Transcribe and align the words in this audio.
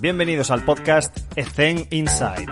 Bienvenidos 0.00 0.52
al 0.52 0.64
podcast 0.64 1.16
Ethen 1.34 1.88
Inside. 1.90 2.46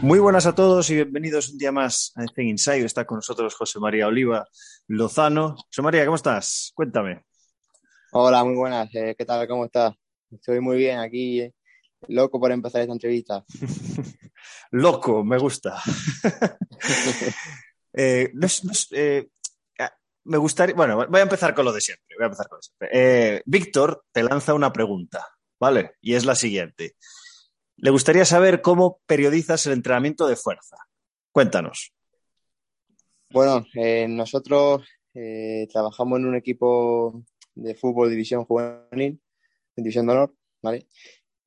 Muy 0.00 0.18
buenas 0.18 0.46
a 0.46 0.54
todos 0.56 0.90
y 0.90 0.96
bienvenidos 0.96 1.50
un 1.50 1.58
día 1.58 1.70
más 1.70 2.12
a 2.16 2.24
Ethen 2.24 2.48
Inside. 2.48 2.84
Está 2.84 3.04
con 3.04 3.18
nosotros 3.18 3.54
José 3.54 3.78
María 3.78 4.08
Oliva 4.08 4.48
Lozano. 4.88 5.54
José 5.68 5.82
María, 5.82 6.04
¿cómo 6.04 6.16
estás? 6.16 6.72
Cuéntame. 6.74 7.22
Hola, 8.10 8.42
muy 8.42 8.56
buenas. 8.56 8.92
Eh, 8.92 9.14
¿Qué 9.16 9.24
tal? 9.24 9.46
¿Cómo 9.46 9.66
estás? 9.66 9.94
Estoy 10.32 10.58
muy 10.58 10.78
bien 10.78 10.98
aquí, 10.98 11.42
eh, 11.42 11.54
loco 12.08 12.40
por 12.40 12.50
empezar 12.50 12.80
esta 12.80 12.92
entrevista. 12.92 13.44
Loco, 14.72 15.22
me 15.22 15.38
gusta. 15.38 15.80
Eh, 17.92 18.32
eh, 18.92 19.28
ah, 19.78 19.92
me 20.24 20.38
gustaría. 20.38 20.74
Bueno, 20.74 21.06
voy 21.08 21.20
a 21.20 21.24
empezar 21.24 21.54
con 21.54 21.64
lo 21.64 21.72
de 21.72 21.80
siempre. 21.80 22.16
Voy 22.16 22.24
a 22.24 22.26
empezar 22.26 22.48
con 22.48 22.58
lo 22.58 22.62
siempre. 22.62 22.88
Eh, 22.92 23.42
Víctor 23.44 24.04
te 24.12 24.22
lanza 24.22 24.54
una 24.54 24.72
pregunta, 24.72 25.26
¿vale? 25.60 25.96
Y 26.00 26.14
es 26.14 26.24
la 26.24 26.34
siguiente. 26.34 26.96
Le 27.76 27.90
gustaría 27.90 28.24
saber 28.24 28.62
cómo 28.62 29.00
periodizas 29.06 29.66
el 29.66 29.74
entrenamiento 29.74 30.26
de 30.26 30.36
fuerza. 30.36 30.76
Cuéntanos. 31.32 31.92
Bueno, 33.30 33.64
nosotros 34.08 34.86
trabajamos 35.72 36.18
en 36.18 36.26
un 36.26 36.36
equipo 36.36 37.24
de 37.54 37.74
fútbol 37.74 38.10
división 38.10 38.44
juvenil, 38.44 39.20
en 39.74 39.84
división 39.84 40.06
de 40.06 40.12
honor, 40.12 40.34
¿vale? 40.60 40.86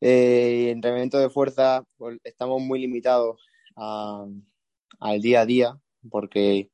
Entrenamiento 0.02 1.20
de 1.20 1.30
fuerza, 1.30 1.84
pues, 1.95 2.17
estamos 2.23 2.59
muy 2.62 2.80
limitados 2.80 3.39
al 3.75 5.22
día 5.22 5.41
a 5.41 5.45
día 5.45 5.80
porque 6.09 6.72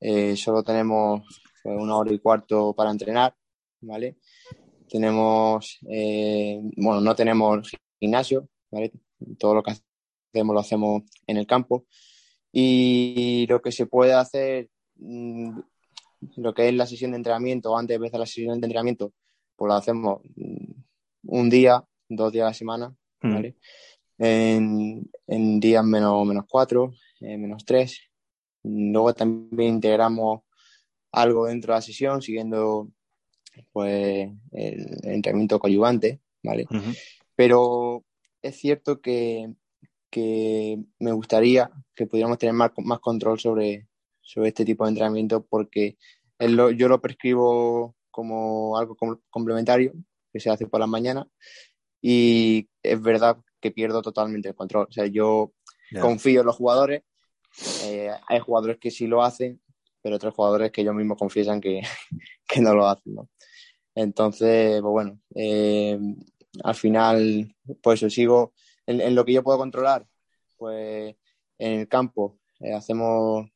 eh, 0.00 0.36
solo 0.36 0.62
tenemos 0.62 1.22
pues, 1.62 1.76
una 1.78 1.96
hora 1.96 2.12
y 2.12 2.18
cuarto 2.18 2.74
para 2.74 2.90
entrenar, 2.90 3.34
¿vale? 3.80 4.16
Tenemos, 4.88 5.78
eh, 5.88 6.60
bueno, 6.76 7.00
no 7.00 7.14
tenemos 7.14 7.70
gimnasio, 7.98 8.48
¿vale? 8.70 8.92
Todo 9.38 9.54
lo 9.54 9.62
que 9.62 9.72
hacemos 9.72 10.54
lo 10.54 10.60
hacemos 10.60 11.02
en 11.26 11.36
el 11.38 11.46
campo 11.46 11.86
y 12.52 13.46
lo 13.48 13.60
que 13.60 13.72
se 13.72 13.86
puede 13.86 14.12
hacer, 14.12 14.68
mm, 14.96 15.58
lo 16.36 16.54
que 16.54 16.68
es 16.68 16.74
la 16.74 16.86
sesión 16.86 17.12
de 17.12 17.18
entrenamiento, 17.18 17.72
o 17.72 17.78
antes 17.78 17.94
de 17.94 17.96
empezar 17.96 18.20
la 18.20 18.26
sesión 18.26 18.60
de 18.60 18.66
entrenamiento, 18.66 19.12
pues 19.56 19.68
lo 19.68 19.74
hacemos 19.74 20.20
mm, 20.36 20.72
un 21.28 21.50
día, 21.50 21.84
dos 22.08 22.32
días 22.32 22.44
a 22.44 22.48
la 22.48 22.54
semana, 22.54 22.96
Mm. 23.22 23.34
¿vale? 23.34 23.56
En, 24.18 25.10
en 25.26 25.60
días 25.60 25.84
menos, 25.84 26.26
menos 26.26 26.44
cuatro, 26.48 26.92
eh, 27.20 27.36
menos 27.36 27.64
tres. 27.64 28.00
Luego 28.68 29.14
también 29.14 29.74
integramos 29.74 30.42
algo 31.12 31.46
dentro 31.46 31.72
de 31.72 31.78
la 31.78 31.82
sesión, 31.82 32.20
siguiendo 32.22 32.88
pues 33.72 34.28
el 34.52 34.98
entrenamiento 35.04 35.58
coadyuvante, 35.58 36.20
¿vale? 36.42 36.66
Pero 37.34 38.04
es 38.42 38.56
cierto 38.56 39.00
que, 39.00 39.52
que 40.10 40.78
me 40.98 41.12
gustaría 41.12 41.70
que 41.94 42.06
pudiéramos 42.06 42.38
tener 42.38 42.54
más, 42.54 42.70
más 42.84 43.00
control 43.00 43.38
sobre, 43.40 43.88
sobre 44.20 44.48
este 44.48 44.64
tipo 44.64 44.84
de 44.84 44.90
entrenamiento 44.90 45.44
porque 45.44 45.96
lo- 46.38 46.70
yo 46.70 46.88
lo 46.88 47.00
prescribo 47.00 47.94
como 48.10 48.76
algo 48.78 48.94
com- 48.96 49.20
complementario 49.30 49.92
que 50.32 50.40
se 50.40 50.50
hace 50.50 50.66
por 50.66 50.80
las 50.80 50.88
mañanas 50.88 51.26
y 52.02 52.68
es 52.82 53.00
verdad 53.00 53.38
que 53.60 53.70
pierdo 53.70 54.02
totalmente 54.02 54.48
el 54.50 54.54
control. 54.54 54.86
O 54.88 54.92
sea, 54.92 55.06
yo 55.06 55.52
confío 56.02 56.40
en 56.40 56.46
los 56.46 56.56
jugadores, 56.56 57.02
eh, 57.84 58.10
hay 58.28 58.40
jugadores 58.40 58.78
que 58.78 58.90
sí 58.90 59.06
lo 59.06 59.22
hacen, 59.22 59.60
pero 60.02 60.16
otros 60.16 60.34
jugadores 60.34 60.70
que 60.72 60.82
ellos 60.82 60.94
mismos 60.94 61.18
confiesan 61.18 61.60
que, 61.60 61.82
que 62.46 62.60
no 62.60 62.74
lo 62.74 62.86
hacen, 62.88 63.14
¿no? 63.14 63.28
Entonces, 63.94 64.80
pues 64.82 64.92
bueno, 64.92 65.18
eh, 65.34 65.98
al 66.64 66.74
final, 66.74 67.54
pues 67.82 68.00
eso, 68.02 68.10
sigo 68.10 68.52
en, 68.86 69.14
lo 69.14 69.24
que 69.24 69.32
yo 69.32 69.42
puedo 69.42 69.58
controlar, 69.58 70.06
pues 70.56 71.16
en 71.58 71.72
el 71.80 71.88
campo 71.88 72.38
eh, 72.60 72.72
hacemos 72.74 73.46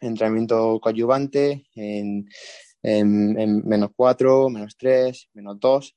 entrenamiento 0.00 0.80
coadyuvante 0.80 1.66
en, 1.74 2.28
en- 2.82 3.38
en 3.38 3.66
menos 3.68 3.90
4, 3.96 4.48
menos 4.50 4.76
3, 4.76 5.28
menos 5.34 5.58
2. 5.60 5.96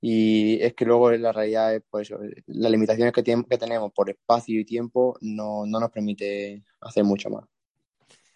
Y 0.00 0.62
es 0.62 0.74
que 0.74 0.84
luego 0.84 1.10
la 1.12 1.32
realidad 1.32 1.74
es, 1.74 1.82
pues, 1.90 2.12
las 2.46 2.70
limitaciones 2.70 3.12
que, 3.12 3.22
que 3.22 3.58
tenemos 3.58 3.92
por 3.92 4.10
espacio 4.10 4.60
y 4.60 4.64
tiempo 4.64 5.16
no, 5.20 5.66
no 5.66 5.80
nos 5.80 5.90
permite 5.90 6.62
hacer 6.80 7.04
mucho 7.04 7.30
más. 7.30 7.44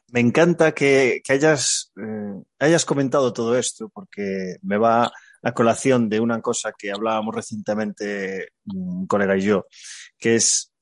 Me 0.08 0.20
encanta 0.20 0.72
que, 0.72 1.22
que 1.24 1.32
hayas, 1.32 1.92
eh, 1.96 2.42
hayas 2.58 2.84
comentado 2.84 3.32
todo 3.32 3.56
esto 3.56 3.88
porque 3.88 4.56
me 4.62 4.76
va 4.76 5.10
a 5.42 5.52
colación 5.52 6.08
de 6.08 6.20
una 6.20 6.40
cosa 6.40 6.72
que 6.76 6.92
hablábamos 6.92 7.34
recientemente 7.34 8.50
un 8.66 9.06
colega 9.06 9.36
y 9.36 9.40
yo, 9.40 9.66
que 10.18 10.36
es, 10.36 10.72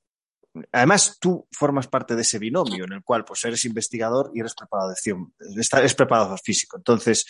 además 0.72 1.18
tú 1.20 1.47
formas 1.52 1.86
parte 1.86 2.16
de 2.16 2.22
ese 2.22 2.38
binomio 2.38 2.84
en 2.84 2.92
el 2.92 3.02
cual 3.02 3.24
pues 3.24 3.44
eres 3.44 3.64
investigador 3.64 4.30
y 4.34 4.41
eres 4.41 4.54
preparador, 4.54 4.97
eres 5.78 5.94
preparador 5.94 6.38
físico. 6.41 6.76
Entonces, 6.76 7.24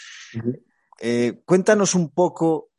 eh, 1.01 1.41
cuéntanos 1.45 1.95
un 1.95 2.11
poco 2.11 2.70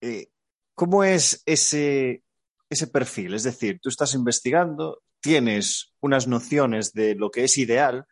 eh, 0.00 0.28
cómo 0.74 1.04
es 1.04 1.42
ese, 1.46 2.22
ese 2.70 2.86
perfil. 2.86 3.34
Es 3.34 3.42
decir, 3.42 3.80
tú 3.82 3.88
estás 3.88 4.14
investigando, 4.14 5.02
tienes 5.20 5.92
unas 6.00 6.26
nociones 6.26 6.92
de 6.92 7.14
lo 7.14 7.30
que 7.30 7.44
es 7.44 7.58
ideal, 7.58 8.06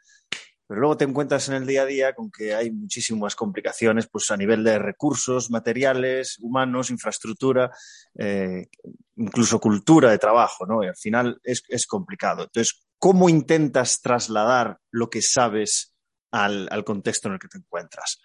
pero 0.66 0.80
luego 0.80 0.96
te 0.96 1.04
encuentras 1.04 1.48
en 1.48 1.54
el 1.54 1.66
día 1.66 1.82
a 1.82 1.86
día 1.86 2.14
con 2.14 2.30
que 2.30 2.54
hay 2.54 2.72
muchísimas 2.72 3.36
complicaciones 3.36 4.08
pues, 4.08 4.30
a 4.32 4.36
nivel 4.36 4.64
de 4.64 4.78
recursos, 4.78 5.50
materiales, 5.50 6.38
humanos, 6.40 6.90
infraestructura, 6.90 7.70
eh, 8.18 8.66
incluso 9.16 9.60
cultura 9.60 10.10
de 10.10 10.18
trabajo, 10.18 10.66
¿no? 10.66 10.82
Y 10.82 10.88
al 10.88 10.96
final 10.96 11.40
es, 11.44 11.62
es, 11.68 11.86
complicado. 11.86 12.44
Entonces, 12.44 12.84
¿cómo 12.98 13.28
intentas 13.28 14.00
trasladar 14.00 14.78
lo 14.90 15.08
que 15.08 15.22
sabes 15.22 15.94
al, 16.32 16.68
al 16.72 16.84
contexto 16.84 17.28
en 17.28 17.34
el 17.34 17.40
que 17.40 17.48
te 17.48 17.58
encuentras? 17.58 18.20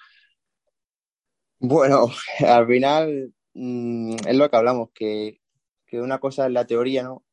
Bueno, 1.59 2.09
al 2.39 2.65
final 2.65 3.35
mmm, 3.53 4.15
es 4.27 4.35
lo 4.35 4.49
que 4.49 4.57
hablamos, 4.57 4.89
que, 4.93 5.41
que 5.85 6.01
una 6.01 6.19
cosa 6.19 6.47
es 6.47 6.51
la 6.51 6.65
teoría, 6.65 7.03
¿no? 7.03 7.23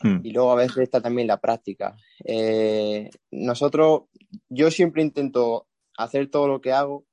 Hmm. 0.00 0.20
y 0.22 0.30
luego 0.30 0.52
a 0.52 0.54
veces 0.54 0.78
está 0.78 1.00
también 1.00 1.26
la 1.26 1.40
práctica. 1.40 1.96
Eh, 2.24 3.10
nosotros, 3.32 4.02
yo 4.48 4.70
siempre 4.70 5.02
intento 5.02 5.66
hacer 5.96 6.30
todo 6.30 6.46
lo 6.46 6.60
que 6.60 6.72
hago 6.72 7.04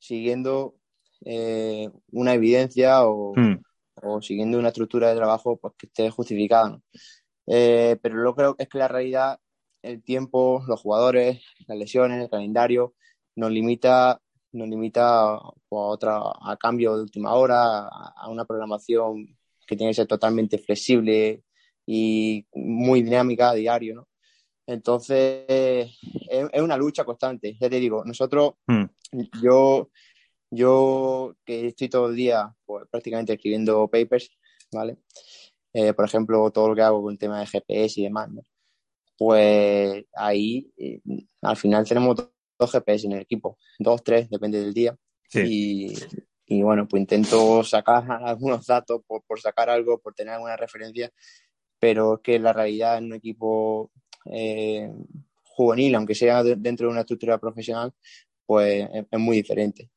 siguiendo 0.00 0.74
eh, 1.24 1.88
una 2.10 2.34
evidencia 2.34 3.06
o, 3.06 3.32
Hmm. 3.36 3.62
o, 4.02 4.20
siguiendo 4.20 4.58
una 4.58 4.68
estructura 4.68 5.10
de 5.10 5.16
trabajo 5.16 5.56
pues, 5.56 5.74
que 5.78 5.86
esté 5.86 6.10
justificada. 6.10 6.70
¿no? 6.70 6.82
Eh, 7.46 7.96
pero 8.02 8.16
lo 8.16 8.34
creo 8.34 8.56
es 8.58 8.68
que 8.68 8.78
la 8.78 8.88
realidad, 8.88 9.38
el 9.82 10.02
tiempo, 10.02 10.64
los 10.66 10.80
jugadores, 10.80 11.42
las 11.66 11.78
lesiones, 11.78 12.22
el 12.22 12.30
calendario, 12.30 12.94
nos 13.36 13.50
limita, 13.50 14.20
nos 14.52 14.68
limita 14.68 15.38
pues, 15.68 15.80
a, 15.80 15.84
otra, 15.84 16.20
a 16.40 16.56
cambio 16.58 16.96
de 16.96 17.02
última 17.02 17.34
hora, 17.34 17.86
a, 17.88 18.14
a 18.16 18.28
una 18.28 18.44
programación 18.44 19.26
que 19.66 19.76
tiene 19.76 19.90
que 19.90 19.96
ser 19.96 20.06
totalmente 20.06 20.58
flexible 20.58 21.42
y 21.86 22.46
muy 22.54 23.02
dinámica 23.02 23.50
a 23.50 23.54
diario, 23.54 23.94
¿no? 23.94 24.08
Entonces, 24.66 25.44
es, 25.48 25.90
es, 26.52 26.62
una 26.62 26.76
lucha 26.76 27.04
constante, 27.04 27.56
ya 27.60 27.68
te 27.68 27.80
digo, 27.80 28.04
nosotros, 28.04 28.54
Hmm. 28.66 28.84
mm. 29.12 29.22
yo, 29.42 29.90
yo 30.50 31.34
que 31.44 31.68
estoy 31.68 31.88
todo 31.88 32.08
el 32.10 32.16
día 32.16 32.54
pues, 32.64 32.86
prácticamente 32.90 33.32
escribiendo 33.34 33.88
papers, 33.88 34.30
¿vale? 34.72 34.98
Eh, 35.72 35.92
por 35.94 36.04
ejemplo, 36.04 36.50
todo 36.50 36.68
lo 36.68 36.74
que 36.74 36.82
hago 36.82 37.02
con 37.02 37.12
el 37.12 37.18
tema 37.18 37.40
de 37.40 37.46
GPS 37.46 38.00
y 38.00 38.04
demás, 38.04 38.30
¿no? 38.30 38.42
Pues 39.18 40.04
ahí, 40.14 40.72
eh, 40.76 41.00
al 41.42 41.56
final 41.56 41.86
tenemos 41.86 42.16
dos 42.62 42.72
GPS 42.72 43.06
en 43.06 43.12
el 43.12 43.20
equipo, 43.22 43.58
dos, 43.78 44.02
tres, 44.02 44.30
depende 44.30 44.60
del 44.60 44.72
día. 44.72 44.96
Sí. 45.28 45.40
Y, 45.46 45.94
y, 46.46 46.62
bueno, 46.62 46.86
pues 46.86 47.00
intento 47.00 47.62
sacar 47.64 48.04
algunos 48.24 48.66
datos 48.66 49.02
por, 49.06 49.22
por 49.24 49.40
sacar 49.40 49.70
algo, 49.70 49.98
por 49.98 50.14
tener 50.14 50.34
alguna 50.34 50.56
referencia, 50.56 51.10
pero 51.78 52.14
es 52.14 52.20
que 52.22 52.38
la 52.38 52.52
realidad 52.52 52.98
en 52.98 53.06
un 53.06 53.14
equipo 53.14 53.90
eh, 54.26 54.90
juvenil, 55.42 55.94
aunque 55.94 56.14
sea 56.14 56.42
de, 56.42 56.56
dentro 56.56 56.86
de 56.86 56.92
una 56.92 57.00
estructura 57.00 57.38
profesional, 57.38 57.92
pues 58.46 58.88
es, 58.92 59.04
es 59.10 59.18
muy 59.18 59.36
diferente. 59.36 59.90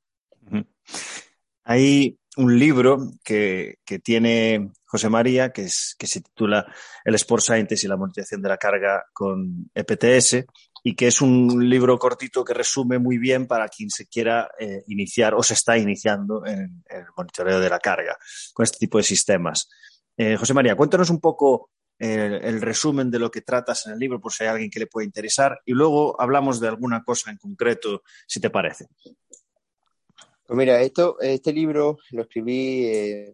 Hay 1.63 2.19
un 2.37 2.59
libro 2.59 3.11
que, 3.23 3.79
que, 3.85 3.99
tiene 3.99 4.71
José 4.85 5.09
María 5.09 5.51
que, 5.51 5.63
es, 5.63 5.95
que 5.97 6.07
se 6.07 6.21
titula 6.21 6.65
El 7.03 7.15
Sport 7.15 7.43
Scientist 7.43 7.83
y 7.83 7.87
la 7.87 7.97
monitorización 7.97 8.41
de 8.41 8.49
la 8.49 8.57
carga 8.57 9.05
con 9.13 9.69
EPTS 9.73 10.45
y 10.87 10.95
que 10.95 11.07
es 11.07 11.19
un 11.19 11.67
libro 11.67 11.97
cortito 11.97 12.45
que 12.45 12.53
resume 12.53 12.99
muy 12.99 13.17
bien 13.17 13.47
para 13.47 13.67
quien 13.69 13.89
se 13.89 14.05
quiera 14.05 14.51
eh, 14.59 14.83
iniciar 14.85 15.33
o 15.33 15.41
se 15.41 15.55
está 15.55 15.79
iniciando 15.79 16.45
en, 16.45 16.83
el 16.87 17.05
monitoreo 17.17 17.59
de 17.59 17.71
la 17.71 17.79
carga 17.79 18.15
con 18.53 18.63
este 18.63 18.77
tipo 18.77 18.99
de 18.99 19.03
sistemas. 19.03 19.67
Eh, 20.15 20.35
José 20.35 20.53
María, 20.53 20.75
cuéntanos 20.75 21.09
un 21.09 21.19
poco 21.19 21.71
el, 21.97 22.61
resumen 22.61 23.09
de 23.09 23.17
lo 23.17 23.31
que 23.31 23.41
tratas 23.41 23.87
en 23.87 23.93
el 23.93 23.99
libro 23.99 24.21
por 24.21 24.31
si 24.31 24.43
hay 24.43 24.49
alguien 24.51 24.69
que 24.69 24.79
le 24.79 24.85
pueda 24.85 25.05
interesar 25.05 25.59
y 25.65 25.71
luego 25.71 26.21
hablamos 26.21 26.59
de 26.59 26.67
alguna 26.67 27.03
cosa 27.03 27.31
en 27.31 27.37
concreto, 27.37 28.03
si 28.27 28.39
te 28.39 28.51
parece. 28.51 28.85
Pues 30.45 30.55
mira, 30.55 30.79
esto, 30.81 31.19
este 31.19 31.51
libro 31.51 31.97
lo 32.11 32.21
escribí 32.21 32.85
eh, 32.85 33.33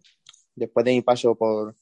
después 0.54 0.86
de 0.86 0.92
mi 0.92 1.02
paso 1.02 1.34
por, 1.34 1.76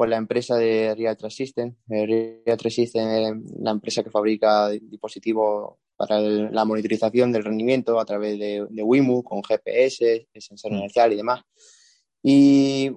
por 0.00 0.08
la 0.08 0.16
empresa 0.16 0.56
de 0.56 1.14
Trust 1.18 1.36
System. 1.36 1.76
Trust 1.86 2.74
System 2.74 3.06
es 3.10 3.34
la 3.60 3.70
empresa 3.70 4.02
que 4.02 4.08
fabrica 4.08 4.70
dispositivos 4.70 5.74
para 5.94 6.18
la 6.18 6.64
monitorización 6.64 7.30
del 7.30 7.44
rendimiento 7.44 8.00
a 8.00 8.06
través 8.06 8.38
de, 8.38 8.66
de 8.70 8.82
WIMU, 8.82 9.22
con 9.22 9.42
GPS, 9.42 10.26
sensor 10.38 10.72
mm. 10.72 10.74
inercial 10.76 11.12
y 11.12 11.16
demás. 11.16 11.42
Y 12.22 12.90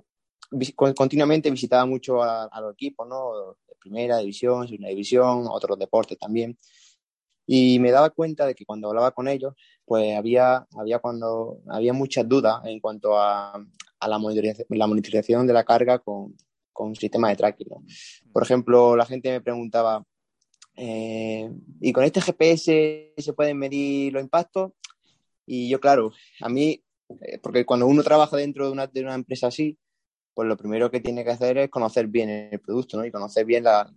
continuamente 0.96 1.52
visitaba 1.52 1.86
mucho 1.86 2.24
a, 2.24 2.50
los 2.62 2.72
equipos, 2.72 3.06
¿no? 3.06 3.58
De 3.68 3.76
primera 3.82 4.20
división, 4.20 4.66
segunda 4.66 4.88
división, 4.88 5.46
otros 5.50 5.78
deportes 5.78 6.18
también. 6.18 6.58
Y 7.46 7.80
me 7.80 7.92
daba 7.92 8.12
cuenta 8.12 8.46
de 8.46 8.56
que 8.56 8.66
cuando 8.66 8.88
hablaba 8.88 9.12
con 9.12 9.28
ellos, 9.28 9.56
pues 9.84 10.16
había, 10.16 10.66
había, 10.78 11.00
cuando, 11.00 11.60
había 11.68 11.92
muchas 11.92 12.30
dudas 12.30 12.62
en 12.64 12.80
cuanto 12.80 13.20
a, 13.20 13.62
a 14.00 14.08
la, 14.08 14.18
monitorización, 14.20 14.68
la 14.70 14.88
monitorización 14.88 15.48
de 15.48 15.54
la 15.54 15.66
carga 15.66 16.00
con, 16.00 16.38
con 16.74 16.90
un 16.90 16.96
sistema 16.96 17.30
de 17.30 17.36
tracking. 17.36 17.68
Por 18.32 18.44
ejemplo, 18.44 18.96
la 18.96 19.06
gente 19.06 19.32
me 19.32 19.42
preguntaba, 19.42 20.04
eh, 20.76 21.50
¿y 21.80 21.94
con 21.94 22.04
este 22.04 22.22
GPS 22.22 23.14
se 23.16 23.34
pueden 23.34 23.58
medir 23.58 24.12
los 24.14 24.24
impactos? 24.24 24.72
Y 25.46 25.70
yo, 25.70 25.80
claro, 25.80 26.12
a 26.42 26.50
mí, 26.50 26.84
eh, 27.22 27.40
porque 27.42 27.66
cuando 27.66 27.88
uno 27.88 28.04
trabaja 28.04 28.38
dentro 28.38 28.66
de 28.66 28.72
una, 28.72 28.88
de 28.88 29.02
una 29.02 29.16
empresa 29.16 29.48
así, 29.48 29.78
pues 30.34 30.48
lo 30.48 30.58
primero 30.58 30.90
que 30.90 31.00
tiene 31.00 31.24
que 31.24 31.32
hacer 31.32 31.58
es 31.60 31.70
conocer 31.70 32.08
bien 32.08 32.30
el 32.30 32.60
producto, 32.60 32.98
¿no? 32.98 33.06
Y 33.06 33.12
conocer 33.12 33.46
bien 33.46 33.64
las 33.64 33.88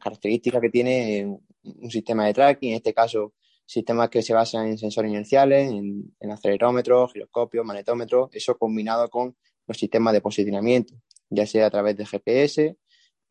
características 0.00 0.60
que 0.60 0.70
tiene 0.70 1.38
un 1.62 1.90
sistema 1.90 2.26
de 2.26 2.34
tracking, 2.34 2.70
en 2.70 2.76
este 2.76 2.92
caso, 2.92 3.32
sistemas 3.64 4.10
que 4.10 4.22
se 4.22 4.34
basan 4.34 4.66
en 4.66 4.78
sensores 4.78 5.10
inerciales, 5.10 5.70
en, 5.70 6.14
en 6.18 6.30
acelerómetros, 6.30 7.12
giroscopios, 7.12 7.64
magnetómetros, 7.64 8.28
eso 8.32 8.58
combinado 8.58 9.08
con 9.08 9.36
los 9.66 9.76
sistemas 9.76 10.12
de 10.12 10.20
posicionamiento, 10.20 10.94
ya 11.30 11.46
sea 11.46 11.66
a 11.66 11.70
través 11.70 11.96
de 11.96 12.06
GPS 12.06 12.76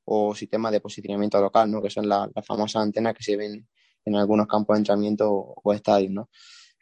o 0.05 0.35
sistemas 0.35 0.71
de 0.71 0.81
posicionamiento 0.81 1.39
local, 1.39 1.71
¿no? 1.71 1.81
Que 1.81 1.89
son 1.89 2.07
las 2.07 2.29
famosas 2.45 2.83
antenas 2.83 3.13
que 3.13 3.23
se 3.23 3.37
ven 3.37 3.67
en 4.05 4.15
algunos 4.15 4.47
campos 4.47 4.75
de 4.75 4.79
entrenamiento 4.79 5.31
o 5.31 5.73
estadios, 5.73 6.11
¿no? 6.11 6.29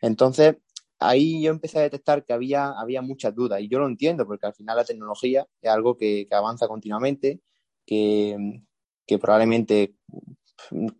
Entonces, 0.02 0.56
ahí 1.02 1.42
yo 1.44 1.52
empecé 1.52 1.80
a 1.80 1.82
detectar 1.82 2.24
que 2.24 2.34
había, 2.34 2.72
había 2.72 3.02
muchas 3.02 3.34
dudas 3.36 3.60
y 3.60 3.68
yo 3.68 3.80
lo 3.80 3.88
entiendo 3.88 4.26
porque 4.26 4.46
al 4.46 4.54
final 4.54 4.78
la 4.78 4.86
tecnología 4.86 5.48
es 5.62 5.70
algo 5.70 5.98
que, 5.98 6.28
avanza 6.32 6.68
continuamente, 6.68 7.42
que, 7.86 8.62
probablemente 9.20 9.96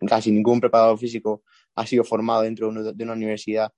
casi 0.06 0.30
ningún 0.30 0.60
preparador 0.60 0.98
físico 0.98 1.44
ha 1.76 1.86
sido 1.86 2.04
formado 2.04 2.42
dentro 2.42 2.70
de 2.70 3.04
una 3.04 3.14
universidad 3.14 3.72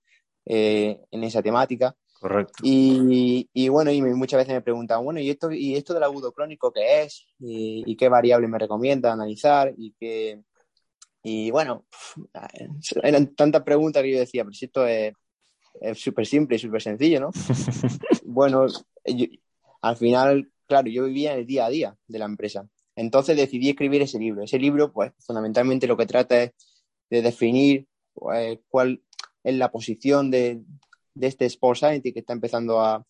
eh, 0.45 0.99
en 1.09 1.23
esa 1.23 1.41
temática. 1.41 1.95
Correcto. 2.25 2.55
Y, 2.63 3.69
bueno, 3.69 3.91
y 3.91 4.01
muchas 4.01 4.39
veces 4.39 4.55
me 4.55 4.61
preguntan, 4.63 5.03
bueno, 5.03 5.19
¿y 5.19 5.29
esto, 5.29 5.51
y 5.51 5.75
esto 5.75 5.93
del 5.93 6.01
agudo 6.01 6.31
crónico 6.31 6.73
qué 6.73 7.03
es? 7.03 7.27
¿Y, 7.37 7.95
qué 7.97 8.09
variable 8.09 8.47
me 8.47 8.57
recomienda 8.57 9.13
analizar? 9.13 9.71
Y 9.77 9.93
qué... 9.99 10.41
Y 11.21 11.51
bueno, 11.51 11.85
eran 13.03 13.35
tantas 13.35 13.61
preguntas 13.61 14.01
que 14.01 14.11
yo 14.11 14.17
decía, 14.17 14.43
pero 14.43 14.55
si 14.55 14.65
esto 14.65 14.87
es, 14.87 15.13
es 15.79 15.99
súper 15.99 16.25
simple 16.25 16.55
y 16.55 16.59
súper 16.59 16.81
sencillo, 16.81 17.19
¿no? 17.19 17.29
bueno, 18.25 18.65
al 19.83 19.97
final, 19.97 20.49
claro, 20.65 20.89
yo 20.89 21.05
vivía 21.05 21.33
en 21.33 21.41
el 21.41 21.45
día 21.45 21.67
a 21.67 21.69
día 21.69 21.95
de 22.07 22.17
la 22.17 22.25
empresa. 22.25 22.67
Entonces 22.95 23.37
decidí 23.37 23.69
escribir 23.69 24.01
ese 24.01 24.17
libro. 24.17 24.41
Ese 24.41 24.57
libro, 24.57 24.91
pues, 24.91 25.11
fundamentalmente 25.19 25.85
lo 25.85 25.95
que 25.95 26.07
trata 26.07 26.41
es 26.41 26.53
de 27.11 27.21
definir 27.21 27.85
pues, 28.15 28.57
cuál 28.67 29.03
es 29.43 29.53
la 29.53 29.71
posición 29.71 30.31
de, 30.31 30.63
de 31.15 31.27
este 31.27 31.45
Sport 31.45 31.79
Scientist 31.79 32.13
que 32.13 32.19
está 32.19 32.33
empezando 32.33 32.81
a, 32.81 33.05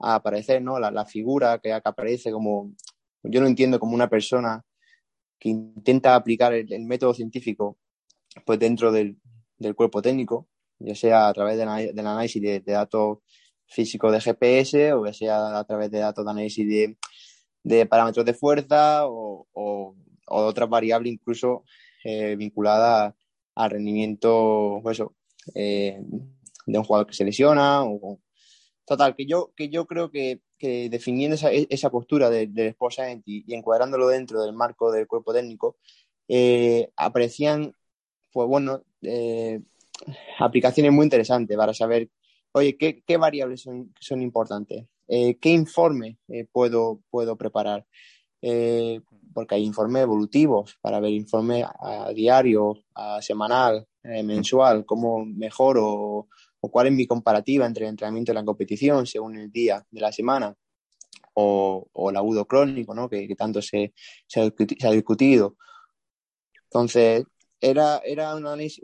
a 0.00 0.14
aparecer, 0.16 0.62
¿no? 0.62 0.78
La, 0.78 0.90
la, 0.90 1.06
figura 1.06 1.58
que 1.62 1.72
acá 1.72 1.90
aparece 1.90 2.30
como, 2.32 2.74
yo 3.22 3.40
lo 3.40 3.46
entiendo 3.46 3.78
como 3.80 3.94
una 3.94 4.08
persona 4.08 4.64
que 5.38 5.48
intenta 5.50 6.14
aplicar 6.14 6.52
el, 6.52 6.84
método 6.84 7.14
científico 7.14 7.78
pues 8.44 8.58
dentro 8.58 8.92
del, 8.92 9.18
del 9.58 9.74
cuerpo 9.74 10.02
técnico 10.02 10.48
ya 10.78 10.94
sea 10.94 11.28
a 11.28 11.32
través 11.32 11.56
del, 11.56 11.68
análisis 11.68 12.42
de, 12.42 12.60
datos 12.60 13.18
físicos 13.66 14.12
de 14.12 14.20
GPS 14.20 14.92
o 14.92 15.06
ya 15.06 15.12
sea 15.12 15.58
a 15.58 15.64
través 15.64 15.90
de 15.90 15.98
datos 15.98 16.24
de 16.24 16.30
análisis 16.30 16.68
de, 16.68 16.98
de 17.62 17.86
parámetros 17.86 18.24
de 18.26 18.34
fuerza 18.34 19.06
o, 19.06 19.46
o, 19.52 19.94
o 20.26 20.36
otras 20.36 20.68
variables 20.68 21.12
incluso 21.12 21.64
eh, 22.04 22.36
vinculadas 22.36 23.14
al 23.54 23.70
rendimiento 23.70 24.80
pues 24.82 24.98
eso, 24.98 25.14
eh, 25.54 26.02
de 26.66 26.78
un 26.78 26.84
jugador 26.84 27.06
que 27.06 27.14
se 27.14 27.24
lesiona. 27.24 27.84
O, 27.84 28.20
total, 28.86 29.14
que 29.16 29.26
yo, 29.26 29.52
que 29.56 29.68
yo 29.68 29.86
creo 29.86 30.10
que, 30.10 30.40
que 30.58 30.88
definiendo 30.90 31.34
esa, 31.36 31.50
esa 31.50 31.90
postura 31.90 32.30
del 32.30 32.54
de 32.54 32.68
Sport 32.68 32.96
y, 33.24 33.44
y, 33.46 33.54
encuadrándolo 33.54 34.08
dentro 34.08 34.42
del 34.42 34.52
marco 34.54 34.92
del 34.92 35.06
cuerpo 35.06 35.32
técnico, 35.32 35.76
eh, 36.28 36.90
aparecían, 36.96 37.74
pues 38.32 38.48
bueno, 38.48 38.82
eh, 39.02 39.60
aplicaciones 40.38 40.92
muy 40.92 41.04
interesantes 41.04 41.56
para 41.56 41.74
saber, 41.74 42.10
oye, 42.52 42.76
qué, 42.76 43.02
qué 43.06 43.16
variables 43.16 43.62
son, 43.62 43.92
son 44.00 44.22
importantes, 44.22 44.86
eh, 45.08 45.36
qué 45.38 45.50
informe 45.50 46.18
eh, 46.28 46.46
puedo, 46.50 47.00
puedo 47.10 47.36
preparar, 47.36 47.86
eh, 48.42 49.00
porque 49.32 49.56
hay 49.56 49.64
informes 49.64 50.02
evolutivos 50.02 50.76
para 50.80 51.00
ver 51.00 51.12
informes 51.12 51.66
a, 51.80 52.10
diario, 52.12 52.76
a 52.94 53.20
semanal, 53.20 53.86
mensual, 54.02 54.84
cómo 54.84 55.24
mejoro 55.24 56.28
o 56.64 56.70
cuál 56.70 56.86
es 56.86 56.94
mi 56.94 57.06
comparativa 57.06 57.66
entre 57.66 57.84
el 57.84 57.90
entrenamiento 57.90 58.32
y 58.32 58.34
la 58.34 58.44
competición 58.44 59.06
según 59.06 59.36
el 59.36 59.52
día 59.52 59.84
de 59.90 60.00
la 60.00 60.10
semana. 60.10 60.54
O, 61.34 61.90
el 62.08 62.16
agudo 62.16 62.46
crónico, 62.46 62.94
¿no? 62.94 63.08
que, 63.08 63.34
tanto 63.36 63.60
se, 63.60 63.92
ha, 64.36 64.90
discutido. 64.90 65.56
Entonces, 66.70 67.24
era, 67.60 67.98
era 67.98 68.34
un 68.34 68.46
análisis, 68.46 68.80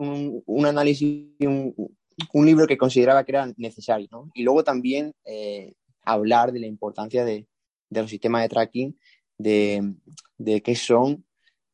un, 1.38 2.47
libro 2.47 2.67
que 2.67 2.77
consideraba 2.77 3.25
que 3.25 3.32
era 3.32 3.50
necesario. 3.56 4.09
¿no? 4.11 4.31
Y 4.35 4.43
luego 4.43 4.62
también 4.62 5.15
eh, 5.25 5.73
hablar 6.03 6.53
de 6.53 6.61
la 6.61 6.67
importancia 6.67 7.25
de, 7.25 7.47
los 7.88 8.11
sistemas 8.11 8.43
de 8.43 8.49
tracking, 8.50 8.99
de 9.38 10.62
qué 10.62 10.75
son, 10.75 11.25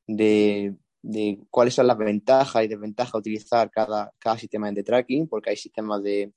de, 0.06 0.76
de, 1.06 1.38
cuáles 1.50 1.74
son 1.74 1.86
las 1.86 1.96
ventajas 1.96 2.64
y 2.64 2.68
desventajas 2.68 3.12
de 3.12 3.18
utilizar 3.18 3.70
cada, 3.70 4.12
cada 4.18 4.36
sistema 4.38 4.70
de 4.72 4.82
tracking, 4.82 5.28
porque 5.28 5.50
hay 5.50 5.56
sistemas 5.56 6.02
de, 6.02 6.32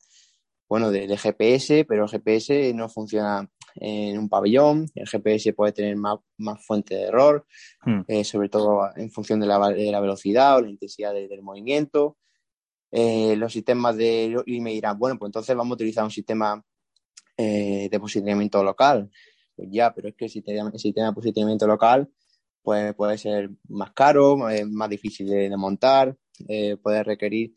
bueno, 0.67 0.91
de, 0.91 1.07
de, 1.07 1.17
GPS, 1.17 1.85
pero 1.85 2.03
el 2.03 2.09
GPS 2.09 2.73
no 2.73 2.87
funciona 2.87 3.49
en 3.75 4.17
un 4.19 4.29
pabellón, 4.29 4.85
el 4.93 5.07
GPS 5.07 5.53
puede 5.53 5.71
tener 5.71 5.95
más, 5.95 6.19
más 6.37 6.63
fuente 6.63 6.95
de 6.95 7.03
error, 7.03 7.45
hmm. 7.85 8.01
eh, 8.07 8.23
sobre 8.23 8.49
todo 8.49 8.89
en 8.95 9.11
función 9.11 9.39
de 9.39 9.47
la, 9.47 9.69
de 9.69 9.91
la, 9.91 9.99
velocidad 9.99 10.57
o 10.57 10.61
la 10.61 10.69
intensidad 10.69 11.13
de, 11.13 11.27
del 11.27 11.41
movimiento. 11.41 12.17
Eh, 12.91 13.35
los 13.35 13.53
sistemas 13.53 13.97
de... 13.97 14.35
Y 14.45 14.61
me 14.61 14.71
dirán, 14.71 14.97
bueno, 14.97 15.17
pues 15.17 15.29
entonces 15.29 15.55
vamos 15.55 15.73
a 15.73 15.75
utilizar 15.75 16.03
un 16.03 16.11
sistema 16.11 16.63
eh, 17.37 17.87
de 17.91 17.99
posicionamiento 17.99 18.63
local. 18.63 19.09
Pues 19.55 19.69
ya, 19.71 19.93
pero 19.93 20.09
es 20.09 20.15
que 20.15 20.25
el 20.25 20.31
sistema, 20.31 20.71
el 20.73 20.79
sistema 20.79 21.07
de 21.07 21.13
posicionamiento 21.13 21.67
local 21.67 22.09
pues, 22.69 22.93
puede 22.95 23.17
ser 23.17 23.49
más 23.67 23.91
caro, 23.93 24.37
más 24.37 24.89
difícil 24.89 25.27
de, 25.27 25.49
de 25.49 25.57
montar, 25.57 26.15
puede 26.81 27.03
requerir 27.03 27.53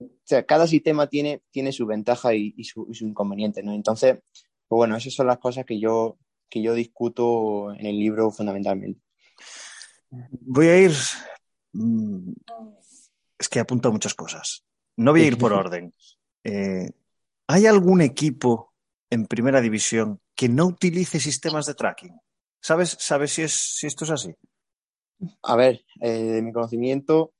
o 0.00 0.08
sea, 0.24 0.44
cada 0.46 0.66
sistema 0.66 1.06
tiene, 1.06 1.42
tiene 1.50 1.72
su 1.72 1.86
ventaja 1.86 2.34
y, 2.34 2.54
y, 2.56 2.64
su, 2.64 2.86
y, 2.90 2.94
su, 2.94 3.06
inconveniente, 3.06 3.62
¿no? 3.62 3.72
Entonces, 3.72 4.20
pues 4.68 4.76
bueno, 4.76 4.96
esas 4.96 5.12
son 5.12 5.26
las 5.26 5.38
cosas 5.38 5.64
que 5.66 5.78
yo, 5.78 6.18
que 6.48 6.62
yo 6.62 6.74
discuto 6.74 7.72
en 7.72 7.86
el 7.86 7.98
libro 7.98 8.30
fundamentalmente. 8.30 9.00
Voy 10.10 10.66
a 10.68 10.78
ir. 10.78 10.92
Mm, 11.72 12.32
es 13.38 13.48
que 13.48 13.60
apunto 13.60 13.92
muchas 13.92 14.14
cosas. 14.14 14.64
No 14.96 15.12
voy 15.12 15.22
a 15.22 15.26
ir 15.26 15.38
por 15.38 15.52
orden. 15.52 15.92
Eh, 16.44 16.90
¿Hay 17.46 17.66
algún 17.66 18.00
equipo 18.00 18.72
en 19.10 19.26
primera 19.26 19.60
división 19.60 20.20
que 20.34 20.48
no 20.48 20.66
utilice 20.66 21.20
sistemas 21.20 21.66
de 21.66 21.74
tracking? 21.74 22.18
¿Sabes, 22.62 22.96
sabes 23.00 23.32
si, 23.32 23.42
es, 23.42 23.52
si 23.52 23.86
esto 23.86 24.04
es 24.04 24.10
así? 24.10 24.34
A 25.42 25.56
ver, 25.56 25.84
eh, 26.00 26.10
de 26.10 26.42
mi 26.42 26.52
conocimiento, 26.52 27.32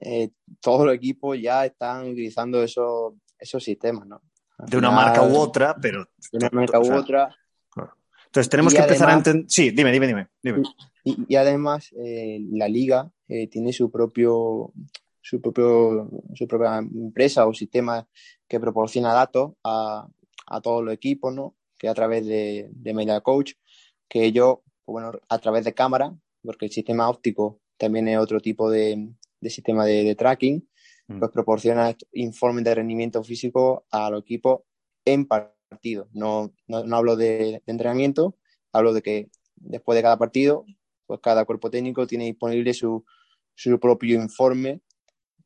eh, 0.00 0.30
todos 0.60 0.86
los 0.86 0.94
equipos 0.94 1.38
ya 1.40 1.64
están 1.64 2.08
utilizando 2.10 2.62
esos, 2.62 3.14
esos 3.38 3.62
sistemas, 3.62 4.06
¿no? 4.06 4.20
de 4.58 4.76
una 4.76 4.90
marca 4.90 5.22
u 5.22 5.36
otra, 5.36 5.74
pero... 5.80 6.06
De 6.32 6.38
una 6.38 6.50
marca 6.52 6.78
u 6.78 6.82
o 6.82 6.84
sea, 6.84 6.96
otra. 6.98 7.36
Claro. 7.70 7.96
Entonces 8.26 8.50
tenemos 8.50 8.74
y 8.74 8.76
que 8.76 8.82
además, 8.82 8.96
empezar 8.96 9.10
a 9.10 9.16
entender... 9.16 9.44
Sí, 9.48 9.70
dime, 9.70 9.90
dime, 9.90 10.06
dime. 10.06 10.28
dime. 10.42 10.62
Y, 11.02 11.24
y, 11.28 11.36
además 11.36 11.90
eh, 11.98 12.40
la 12.52 12.68
liga 12.68 13.10
tiene 13.50 13.72
su 13.72 13.90
propio, 13.90 14.72
su 15.22 15.40
propio 15.40 16.10
su 16.34 16.46
propia 16.46 16.78
empresa 16.78 17.46
o 17.46 17.54
sistema 17.54 18.06
que 18.46 18.60
proporciona 18.60 19.14
datos 19.14 19.52
a, 19.64 20.06
a 20.46 20.60
todos 20.60 20.84
los 20.84 20.92
equipos, 20.92 21.32
¿no? 21.32 21.54
Que 21.78 21.88
a 21.88 21.94
través 21.94 22.26
de, 22.26 22.68
de 22.70 22.92
Media 22.92 23.20
Coach, 23.20 23.52
que 24.08 24.24
ellos, 24.24 24.58
bueno, 24.84 25.12
a 25.28 25.38
través 25.38 25.64
de 25.64 25.72
cámara, 25.72 26.12
porque 26.42 26.66
el 26.66 26.72
sistema 26.72 27.08
óptico 27.08 27.60
también 27.76 28.08
es 28.08 28.18
otro 28.18 28.40
tipo 28.40 28.70
de, 28.70 29.10
sistema 29.42 29.84
de, 29.86 30.14
tracking, 30.14 30.68
mm. 31.08 31.18
pues 31.18 31.30
proporciona 31.30 31.96
informes 32.12 32.64
de 32.64 32.74
rendimiento 32.74 33.22
físico 33.24 33.86
a 33.90 34.10
los 34.10 34.22
equipos 34.22 34.62
en 35.04 35.26
partido. 35.26 36.08
No, 36.12 36.52
no, 36.66 36.96
hablo 36.96 37.16
de, 37.16 37.62
entrenamiento, 37.66 38.36
hablo 38.72 38.92
de 38.92 39.02
que 39.02 39.30
después 39.56 39.96
de 39.96 40.02
cada 40.02 40.18
partido, 40.18 40.64
pues 41.06 41.20
cada 41.20 41.44
cuerpo 41.44 41.70
técnico 41.70 42.06
tiene 42.06 42.26
disponible 42.26 42.74
su, 42.74 43.04
su 43.54 43.78
propio 43.80 44.20
informe 44.20 44.80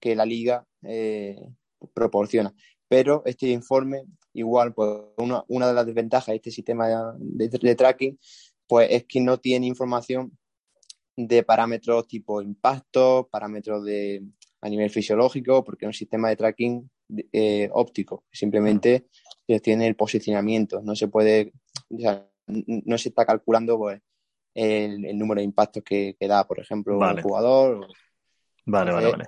que 0.01 0.15
la 0.15 0.27
liga 0.27 0.67
eh, 0.83 1.41
proporciona. 1.95 2.55
Pero 2.89 3.23
este 3.25 3.49
informe, 3.49 4.05
igual, 4.33 4.75
pues 4.75 4.91
una, 5.17 5.45
una, 5.49 5.69
de 5.69 5.75
las 5.75 5.87
desventajas 5.87 6.29
de 6.29 6.37
este 6.37 6.51
sistema 6.51 7.15
de, 7.19 7.49
de, 7.49 7.75
tracking, 7.75 8.19
pues 8.67 8.89
es 8.91 9.05
que 9.05 9.21
no 9.21 9.39
tiene 9.39 9.67
información 9.67 10.37
de 11.17 11.43
parámetros 11.43 12.09
tipo 12.09 12.43
impacto, 12.43 13.29
parámetros 13.31 13.85
de, 13.85 14.25
a 14.61 14.69
nivel 14.69 14.91
fisiológico, 14.91 15.63
porque 15.65 15.85
es 15.85 15.89
un 15.89 15.95
sistema 15.95 16.29
de 16.29 16.37
tracking 16.37 16.91
eh, 17.33 17.69
óptico. 17.73 18.25
Simplemente 18.33 19.07
tiene 19.63 19.87
el 19.87 19.97
posicionamiento. 19.97 20.81
No 20.83 20.97
se 20.97 21.09
puede, 21.09 21.53
no 21.89 22.99
se 22.99 23.11
está 23.11 23.27
calculando 23.27 23.79
pues, 23.79 24.01
el, 24.55 25.17
número 25.19 25.41
de 25.41 25.45
impactos 25.45 25.83
que, 25.83 26.17
da, 26.21 26.47
por 26.47 26.61
ejemplo, 26.61 26.99
un 26.99 27.23
jugador. 27.23 27.87
Vale, 28.67 28.93
vale, 28.93 29.11
vale. 29.11 29.25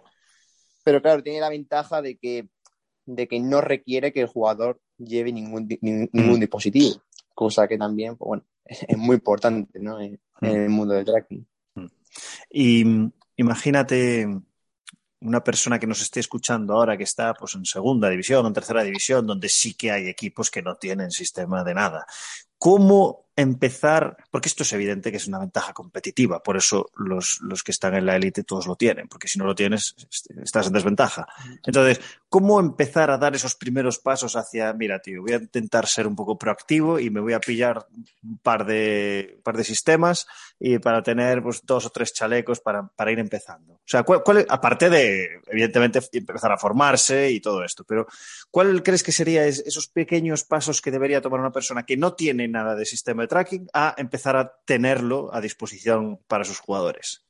Pero 0.84 1.02
claro, 1.02 1.22
tiene 1.22 1.40
la 1.40 1.50
ventaja 1.50 2.00
de 2.00 2.16
que, 2.16 2.48
de 3.04 3.26
que 3.26 3.40
no 3.40 3.60
requiere 3.60 4.12
que 4.12 4.20
el 4.20 4.28
jugador 4.28 4.80
lleve 4.98 5.32
ningún, 5.32 5.68
ningún 5.80 6.08
mm. 6.12 6.40
dispositivo, 6.40 7.02
cosa 7.34 7.66
que 7.68 7.76
también, 7.76 8.16
pues, 8.16 8.28
bueno, 8.28 8.44
es 8.64 8.96
muy 8.96 9.16
importante 9.16 9.78
¿no? 9.80 10.00
en, 10.00 10.20
mm. 10.40 10.46
el 10.46 10.68
mundo 10.70 10.94
del 10.94 11.04
tracking. 11.04 11.46
Y 12.58 12.86
imagínate 13.36 14.26
una 15.20 15.44
persona 15.44 15.78
que 15.78 15.86
nos 15.86 16.00
esté 16.00 16.20
escuchando 16.20 16.72
ahora 16.72 16.96
que 16.96 17.04
está 17.04 17.34
pues, 17.34 17.54
en 17.54 17.66
segunda 17.66 18.08
división 18.08 18.46
o 18.46 18.48
en 18.48 18.54
tercera 18.54 18.82
división, 18.82 19.26
donde 19.26 19.50
sí 19.50 19.74
que 19.74 19.90
hay 19.90 20.08
equipos 20.08 20.50
que 20.50 20.62
no 20.62 20.76
tienen 20.76 21.10
sistema 21.10 21.62
de 21.62 21.74
nada. 21.74 22.06
¿Cómo 22.56 23.25
empezar? 23.36 24.16
Porque 24.30 24.48
esto 24.48 24.62
es 24.62 24.72
evidente 24.72 25.10
que 25.10 25.18
es 25.18 25.28
una 25.28 25.38
ventaja 25.38 25.74
competitiva, 25.74 26.42
por 26.42 26.56
eso 26.56 26.86
los, 26.96 27.38
los 27.42 27.62
que 27.62 27.70
están 27.70 27.94
en 27.94 28.06
la 28.06 28.16
élite 28.16 28.42
todos 28.42 28.66
lo 28.66 28.76
tienen, 28.76 29.08
porque 29.08 29.28
si 29.28 29.38
no 29.38 29.44
lo 29.44 29.54
tienes, 29.54 29.94
estás 30.42 30.66
en 30.68 30.72
desventaja. 30.72 31.26
Entonces, 31.64 32.00
¿cómo 32.30 32.58
empezar 32.58 33.10
a 33.10 33.18
dar 33.18 33.34
esos 33.34 33.54
primeros 33.54 33.98
pasos 33.98 34.36
hacia, 34.36 34.72
mira, 34.72 35.00
tío, 35.00 35.20
voy 35.20 35.32
a 35.32 35.36
intentar 35.36 35.86
ser 35.86 36.06
un 36.06 36.16
poco 36.16 36.38
proactivo 36.38 36.98
y 36.98 37.10
me 37.10 37.20
voy 37.20 37.34
a 37.34 37.40
pillar 37.40 37.86
un 38.24 38.38
par 38.38 38.64
de, 38.64 39.34
un 39.36 39.42
par 39.42 39.56
de 39.56 39.64
sistemas 39.64 40.26
y 40.58 40.78
para 40.78 41.02
tener 41.02 41.42
pues, 41.42 41.60
dos 41.64 41.84
o 41.84 41.90
tres 41.90 42.14
chalecos 42.14 42.60
para, 42.60 42.86
para 42.86 43.12
ir 43.12 43.18
empezando? 43.18 43.74
O 43.74 43.88
sea, 43.88 44.02
¿cuál, 44.02 44.46
aparte 44.48 44.88
de, 44.88 45.40
evidentemente, 45.46 46.00
empezar 46.12 46.50
a 46.50 46.58
formarse 46.58 47.30
y 47.30 47.40
todo 47.40 47.62
esto, 47.62 47.84
pero 47.84 48.06
¿cuál 48.50 48.82
crees 48.82 49.02
que 49.02 49.12
serían 49.12 49.46
esos 49.46 49.88
pequeños 49.88 50.42
pasos 50.44 50.80
que 50.80 50.90
debería 50.90 51.20
tomar 51.20 51.40
una 51.40 51.52
persona 51.52 51.84
que 51.84 51.96
no 51.96 52.14
tiene 52.14 52.48
nada 52.48 52.74
de 52.74 52.84
sistema 52.84 53.25
de 53.26 53.28
tracking 53.28 53.68
a 53.72 53.94
empezar 53.98 54.36
a 54.36 54.52
tenerlo 54.64 55.34
a 55.34 55.40
disposición 55.40 56.18
para 56.28 56.44
sus 56.44 56.58
jugadores? 56.58 57.24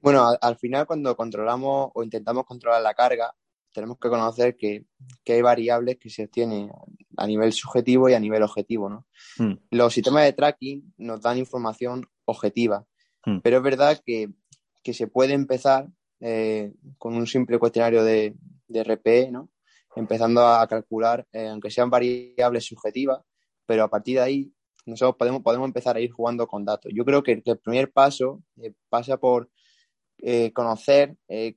Bueno, 0.00 0.28
al, 0.40 0.56
final 0.56 0.86
cuando 0.86 1.16
controlamos 1.16 1.90
o 1.94 2.02
intentamos 2.02 2.44
controlar 2.44 2.82
la 2.82 2.94
carga, 2.94 3.34
tenemos 3.72 3.98
que 3.98 4.08
conocer 4.08 4.56
que, 4.56 4.84
hay 5.26 5.42
variables 5.42 5.98
que 5.98 6.10
se 6.10 6.24
obtienen 6.24 6.70
a 7.16 7.26
nivel 7.26 7.52
subjetivo 7.52 8.08
y 8.08 8.14
a 8.14 8.20
nivel 8.20 8.42
objetivo. 8.42 8.88
¿no? 8.88 9.06
Hmm. 9.38 9.54
Los 9.70 9.94
sistemas 9.94 10.24
de 10.24 10.32
tracking 10.32 10.94
nos 10.98 11.20
dan 11.20 11.38
información 11.38 12.06
objetiva, 12.24 12.84
hmm. 13.24 13.38
pero 13.42 13.58
es 13.58 13.62
verdad 13.62 14.00
que, 14.04 14.30
se 14.90 15.06
puede 15.06 15.34
empezar 15.34 15.86
eh, 16.20 16.72
con 16.96 17.14
un 17.14 17.26
simple 17.26 17.58
cuestionario 17.58 18.02
de, 18.02 18.34
de 18.68 18.84
RPE, 18.84 19.30
¿no? 19.30 19.50
empezando 19.96 20.46
a 20.46 20.66
calcular, 20.66 21.26
eh, 21.32 21.48
aunque 21.48 21.70
sean 21.70 21.90
variables 21.90 22.64
subjetivas, 22.64 23.20
pero 23.68 23.84
a 23.84 23.90
partir 23.90 24.16
de 24.16 24.22
ahí 24.22 24.52
nosotros 24.86 25.16
podemos, 25.18 25.42
podemos 25.42 25.66
empezar 25.66 25.94
a 25.94 26.00
ir 26.00 26.10
jugando 26.10 26.46
con 26.48 26.64
datos. 26.64 26.90
Yo 26.94 27.04
creo 27.04 27.22
que, 27.22 27.42
el 27.44 27.58
primer 27.58 27.92
paso 27.92 28.42
eh, 28.62 28.72
pasa 28.88 29.18
por 29.18 29.50
eh, 30.22 30.50
conocer 30.54 31.14
eh, 31.28 31.56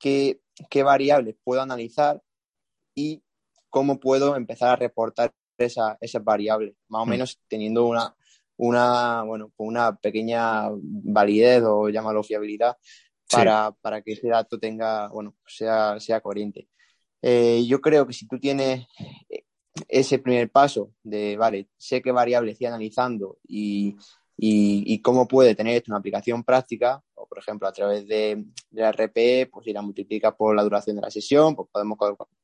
qué, 0.00 0.40
variables 0.82 1.36
puedo 1.44 1.62
analizar 1.62 2.20
y 2.96 3.22
cómo 3.68 4.00
puedo 4.00 4.34
empezar 4.34 4.70
a 4.70 4.76
reportar 4.76 5.32
esa, 5.56 5.96
esas 6.00 6.24
variables, 6.24 6.74
más 6.88 7.02
o 7.02 7.06
mm. 7.06 7.10
menos 7.10 7.40
teniendo 7.46 7.86
una, 7.86 8.16
una, 8.56 9.22
bueno, 9.22 9.52
una 9.56 9.94
pequeña 9.94 10.68
validez 10.72 11.62
o 11.64 11.88
llámalo 11.90 12.24
fiabilidad 12.24 12.76
para, 13.30 13.70
para 13.80 14.02
que 14.02 14.14
ese 14.14 14.26
dato 14.26 14.58
tenga, 14.58 15.06
bueno, 15.10 15.36
sea, 15.46 16.00
sea 16.00 16.20
coherente. 16.20 16.66
yo 17.22 17.80
creo 17.80 18.04
que 18.04 18.14
si 18.14 18.26
tú 18.26 18.40
tienes 18.40 18.84
ese 19.88 20.18
primer 20.18 20.50
paso 20.50 20.92
de, 21.02 21.36
vale, 21.36 21.68
sé 21.76 22.02
qué 22.02 22.12
variable 22.12 22.52
estoy 22.52 22.66
analizando 22.66 23.38
y, 23.46 23.96
y, 24.36 25.00
cómo 25.02 25.28
puede 25.28 25.54
tener 25.54 25.76
esto 25.76 25.92
una 25.92 25.98
aplicación 25.98 26.44
práctica, 26.44 27.02
o 27.14 27.26
por 27.26 27.38
ejemplo 27.38 27.68
a 27.68 27.72
través 27.72 28.06
de, 28.06 28.44
la 28.70 28.90
RPE, 28.92 29.50
pues 29.52 29.64
si 29.64 29.72
la 29.72 29.82
multiplica 29.82 30.36
por 30.36 30.56
la 30.56 30.62
duración 30.62 30.96
de 30.96 31.02
la 31.02 31.10
sesión, 31.10 31.54
pues 31.54 31.68
podemos 31.70 31.98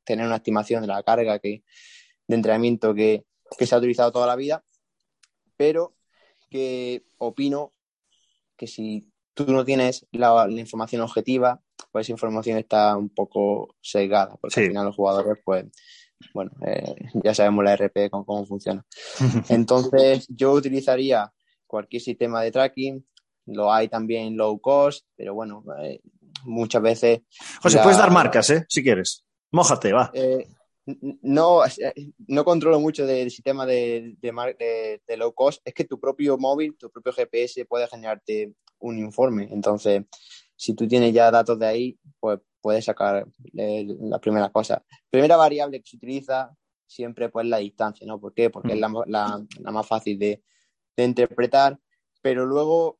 tener 0.04 0.26
una 0.26 0.36
estimación 0.36 0.82
de 0.82 0.88
la 0.88 1.02
carga 1.02 1.38
que, 1.38 1.64
de 2.26 2.34
entrenamiento 2.34 2.94
que, 2.94 3.24
que 3.58 3.66
se 3.66 3.74
ha 3.74 3.78
utilizado 3.78 4.12
toda 4.12 4.26
la 4.26 4.36
vida, 4.36 4.64
pero 5.56 5.94
que 6.50 7.04
opino 7.18 7.72
que 8.56 8.66
si 8.66 9.10
tú 9.34 9.52
no 9.52 9.64
tienes 9.64 10.06
la, 10.12 10.48
información 10.50 11.02
objetiva, 11.02 11.60
pues 11.92 12.06
esa 12.06 12.12
información 12.12 12.58
está 12.58 12.96
un 12.96 13.10
poco 13.10 13.74
sesgada, 13.80 14.36
porque 14.40 14.60
al 14.60 14.66
final 14.68 14.86
los 14.86 14.96
jugadores 14.96 15.38
pues 15.44 15.66
bueno, 16.32 16.50
eh, 16.66 16.94
ya 17.22 17.34
sabemos 17.34 17.64
la 17.64 17.76
RP 17.76 18.10
con 18.10 18.24
cómo 18.24 18.46
funciona. 18.46 18.84
Entonces, 19.48 20.26
yo 20.28 20.52
utilizaría 20.52 21.32
cualquier 21.66 22.02
sistema 22.02 22.42
de 22.42 22.52
tracking, 22.52 23.06
lo 23.46 23.72
hay 23.72 23.88
también 23.88 24.36
low 24.36 24.58
cost, 24.60 25.06
pero 25.16 25.34
bueno, 25.34 25.62
eh, 25.82 26.00
muchas 26.44 26.82
veces... 26.82 27.20
José, 27.62 27.78
puedes 27.82 27.98
dar 27.98 28.10
marcas, 28.10 28.50
¿eh? 28.50 28.64
Si 28.68 28.82
quieres. 28.82 29.24
Mójate, 29.52 29.92
va. 29.92 30.10
Eh, 30.12 30.46
no, 31.22 31.62
no 32.28 32.44
controlo 32.44 32.80
mucho 32.80 33.06
del 33.06 33.30
sistema 33.30 33.66
de, 33.66 34.16
de, 34.20 35.00
de, 35.06 35.16
low 35.16 35.32
cost. 35.32 35.60
Es 35.64 35.74
que 35.74 35.84
tu 35.84 35.98
propio 35.98 36.38
móvil, 36.38 36.76
tu 36.78 36.90
propio 36.90 37.12
GPS 37.12 37.64
puede 37.66 37.88
generarte 37.88 38.52
un 38.78 38.98
informe. 38.98 39.48
Entonces, 39.50 40.04
si 40.54 40.74
tú 40.74 40.86
tienes 40.86 41.12
ya 41.12 41.30
datos 41.30 41.58
de 41.58 41.66
ahí, 41.66 41.98
pues 42.20 42.38
puedes 42.66 42.84
sacar 42.84 43.24
eh, 43.56 43.86
la 44.00 44.18
primera 44.18 44.48
cosa. 44.48 44.84
Primera 45.08 45.36
variable 45.36 45.80
que 45.80 45.88
se 45.88 45.98
utiliza 45.98 46.52
siempre 46.84 47.28
pues 47.28 47.46
la 47.46 47.58
distancia, 47.58 48.04
¿no? 48.04 48.18
¿Por 48.18 48.34
qué? 48.34 48.50
Porque 48.50 48.72
es 48.72 48.80
la, 48.80 48.90
la, 49.06 49.70
más 49.70 49.86
fácil 49.86 50.18
de, 50.18 50.42
de, 50.96 51.04
interpretar, 51.04 51.78
pero 52.20 52.44
luego, 52.44 52.98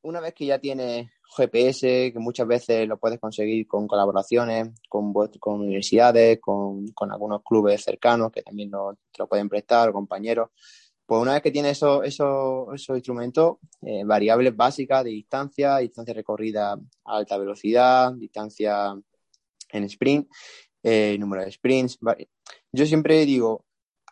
una 0.00 0.18
vez 0.20 0.32
que 0.32 0.46
ya 0.46 0.58
tienes 0.58 1.10
GPS, 1.36 2.10
que 2.10 2.18
muchas 2.18 2.46
veces 2.46 2.88
lo 2.88 2.96
puedes 2.96 3.20
conseguir 3.20 3.66
con 3.66 3.86
colaboraciones, 3.86 4.70
con, 4.88 5.12
con 5.12 5.60
universidades, 5.60 6.40
con, 6.40 6.86
con, 6.94 7.12
algunos 7.12 7.42
clubes 7.42 7.84
cercanos 7.84 8.32
que 8.32 8.40
también 8.40 8.70
lo, 8.70 8.94
te 8.94 9.18
lo 9.18 9.28
pueden 9.28 9.50
prestar, 9.50 9.90
o 9.90 9.92
compañeros, 9.92 10.48
pues 11.06 11.20
una 11.20 11.34
vez 11.34 11.42
que 11.42 11.50
tienes 11.50 11.76
esos, 11.78 12.04
esos, 12.06 12.88
instrumentos, 12.90 13.56
eh, 13.82 14.02
variables 14.04 14.56
básicas 14.56 15.04
de 15.04 15.10
distancia, 15.10 15.78
distancia 15.78 16.14
recorrida 16.14 16.72
a 16.72 17.16
alta 17.16 17.36
velocidad, 17.36 18.12
distancia 18.14 18.94
en 19.70 19.84
sprint, 19.84 20.28
eh, 20.82 21.16
número 21.18 21.44
de 21.44 21.52
sprints. 21.52 21.98
Yo 22.72 22.86
siempre 22.86 23.24
digo, 23.26 23.64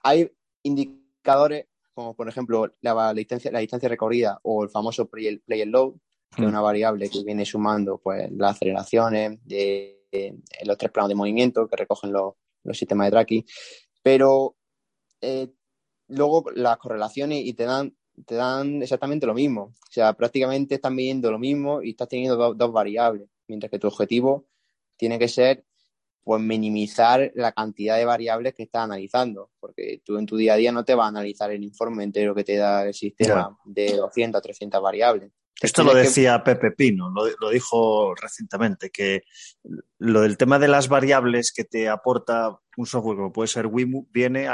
hay 0.03 0.31
indicadores 0.63 1.67
como 2.01 2.15
por 2.15 2.29
ejemplo 2.29 2.73
la, 2.81 3.13
distancia, 3.13 3.51
la 3.53 3.59
distancia 3.59 3.89
recorrida 3.89 4.39
o 4.43 4.65
el 4.65 4.71
famoso 4.71 5.09
play, 5.09 5.39
play 5.39 5.63
and 5.63 5.73
load, 5.73 5.95
que 6.35 6.43
es 6.43 6.49
una 6.49 6.61
variable 6.61 7.11
que 7.11 7.23
viene 7.25 7.45
sumando 7.45 7.99
pues, 7.99 8.31
las 8.33 8.57
aceleraciones, 8.57 9.39
de, 9.45 9.99
los 10.65 10.79
tres 10.79 10.91
planos 10.91 11.09
de 11.11 11.15
movimiento 11.15 11.69
que 11.69 11.77
recogen 11.77 12.13
los, 12.13 12.35
los 12.65 12.77
sistemas 12.77 13.07
de 13.07 13.11
tracking, 13.11 13.45
pero 14.03 14.57
eh, 15.21 15.49
luego 16.11 16.45
las 16.55 16.77
correlaciones 16.79 17.45
y 17.45 17.55
te 17.55 17.65
dan, 17.65 17.97
te 18.27 18.35
dan 18.35 18.83
exactamente 18.83 19.27
lo 19.27 19.35
mismo. 19.35 19.63
O 19.63 19.93
sea, 19.93 20.13
prácticamente 20.13 20.77
están 20.77 20.95
midiendo 20.95 21.31
lo 21.31 21.39
mismo 21.39 21.83
y 21.83 21.91
estás 21.91 22.09
teniendo 22.09 22.55
dos 22.55 22.73
variables, 22.73 23.29
mientras 23.49 23.71
que 23.71 23.79
tu 23.79 23.89
objetivo 23.89 24.47
tiene 24.97 25.19
que 25.19 25.29
ser 25.29 25.65
pues 26.23 26.43
minimizar 26.43 27.33
la 27.35 27.53
cantidad 27.53 27.97
de 27.97 28.05
variables 28.05 28.55
que 28.55 28.65
estás 28.65 28.85
analizando, 28.85 29.51
porque 29.59 30.03
tú 30.05 30.19
en 30.19 30.27
tu 30.27 30.37
día 30.37 30.53
a 30.53 30.57
día 30.57 30.71
no 30.71 30.85
te 30.85 30.95
vas 30.95 31.07
a 31.07 31.09
analizar 31.09 31.51
el 31.51 31.65
informe 31.65 32.05
entero 32.05 32.35
que 32.35 32.45
te 32.45 32.57
da 32.57 32.87
el 32.87 32.95
sistema 32.95 33.59
de 33.65 33.97
200 33.97 34.39
a 34.39 34.43
300 34.43 34.83
variables. 34.83 35.33
Esto 35.61 35.85
lo 35.85 35.95
decía 35.95 36.43
Pepe 36.43 36.71
Pino, 36.71 37.11
lo, 37.11 37.51
dijo 37.51 38.15
recientemente, 38.15 38.91
que 38.91 39.25
lo 39.99 40.23
del 40.23 40.39
tema 40.39 40.59
de 40.59 40.69
las 40.69 40.89
variables 40.89 41.53
que 41.53 41.65
te 41.65 41.89
aporta 41.89 42.59
un 42.77 42.87
software 42.87 43.17
como 43.17 43.33
puede 43.33 43.49
ser 43.49 43.67
Wimu 43.67 44.07
viene 44.11 44.49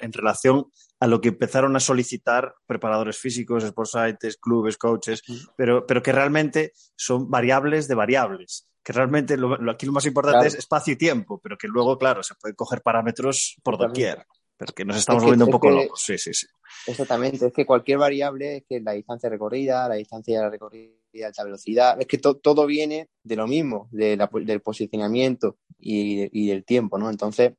en 0.00 0.12
relación 0.12 0.66
a 1.00 1.06
lo 1.06 1.20
que 1.20 1.30
empezaron 1.30 1.76
a 1.76 1.80
solicitar 1.80 2.54
preparadores 2.66 3.16
físicos, 3.18 3.64
sportsites, 3.64 4.36
clubes, 4.36 4.76
coaches, 4.76 5.22
pero, 5.56 5.86
pero 5.86 6.02
que 6.02 6.12
realmente 6.12 6.72
son 6.94 7.30
variables 7.30 7.88
de 7.88 7.94
variables. 7.94 8.66
Que 8.82 8.92
realmente 8.92 9.36
lo, 9.36 9.70
aquí 9.70 9.86
lo 9.86 9.92
más 9.92 10.06
importante 10.06 10.46
es 10.46 10.54
espacio 10.54 10.94
y 10.94 10.96
tiempo, 10.96 11.40
pero 11.42 11.56
que 11.56 11.68
luego, 11.68 11.96
claro, 11.98 12.22
se 12.22 12.34
pueden 12.34 12.54
coger 12.54 12.82
parámetros 12.82 13.56
por 13.62 13.78
doquier 13.78 14.26
pero 14.60 14.74
que 14.74 14.84
nos 14.84 14.98
estamos 14.98 15.22
volviendo 15.22 15.46
un 15.46 15.50
poco 15.50 15.70
locos. 15.70 16.02
Sí, 16.04 16.18
sí, 16.18 16.34
sí. 16.34 16.46
Exactamente, 16.86 17.46
es 17.46 17.52
que 17.54 17.64
cualquier 17.64 17.96
variable, 17.96 18.58
es 18.58 18.64
que 18.68 18.78
la 18.78 18.92
distancia 18.92 19.30
recorrida, 19.30 19.88
la 19.88 19.94
distancia 19.94 20.50
recorrida 20.50 20.92
de 21.10 21.24
alta 21.24 21.44
velocidad, 21.44 21.98
es 21.98 22.06
que 22.06 22.18
todo 22.18 22.66
viene 22.66 23.08
de 23.24 23.36
lo 23.36 23.46
mismo, 23.46 23.88
del 23.90 24.60
posicionamiento 24.60 25.56
y, 25.78 26.48
del 26.48 26.66
tiempo, 26.66 26.98
¿no? 26.98 27.08
Entonces, 27.08 27.54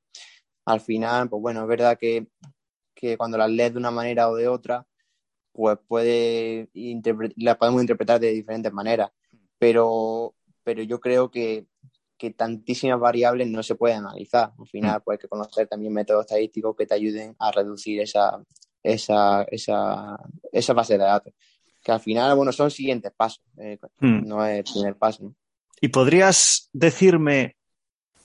al 0.64 0.80
final, 0.80 1.28
pues 1.28 1.42
bueno, 1.42 1.64
es 1.64 1.68
verdad 1.68 1.98
que, 2.00 2.28
cuando 3.18 3.40
las 3.40 3.50
lees 3.50 3.74
de 3.74 3.80
una 3.80 3.90
manera 3.90 4.30
o 4.30 4.36
de 4.36 4.48
otra, 4.48 4.86
pues 5.54 5.80
puede 5.88 6.70
la 7.36 7.58
podemos 7.58 7.82
interpretar 7.82 8.20
de 8.20 8.32
diferentes 8.32 8.72
maneras, 8.72 9.10
pero, 9.58 10.36
pero 10.64 10.84
yo 10.84 11.00
creo 11.00 11.32
que, 11.32 11.66
que 12.22 12.30
tantísimas 12.30 13.00
variables 13.00 13.48
no 13.48 13.64
se 13.64 13.74
pueden 13.74 14.06
analizar. 14.06 14.54
Al 14.56 14.68
final, 14.68 15.00
mm. 15.00 15.02
pues 15.04 15.16
hay 15.16 15.22
que 15.22 15.28
conocer 15.28 15.68
también 15.68 15.92
métodos 15.92 16.26
estadísticos 16.28 16.76
que 16.76 16.86
te 16.86 16.94
ayuden 16.94 17.36
a 17.40 17.52
reducir 17.52 18.00
esa, 18.00 18.40
esa, 18.84 19.42
esa, 19.50 20.20
esa 20.52 20.74
base 20.74 21.00
de 21.00 21.04
datos. 21.04 21.34
Que 21.84 21.92
al 21.92 22.00
final, 22.00 22.36
bueno, 22.36 22.52
son 22.52 22.70
siguientes 22.70 23.12
pasos, 23.18 23.42
eh, 23.58 23.80
mm. 24.02 24.28
no 24.28 24.46
es 24.46 24.60
el 24.60 24.64
primer 24.72 24.96
paso. 24.98 25.34
¿Y 25.82 25.88
podrías 25.88 26.70
decirme 26.72 27.58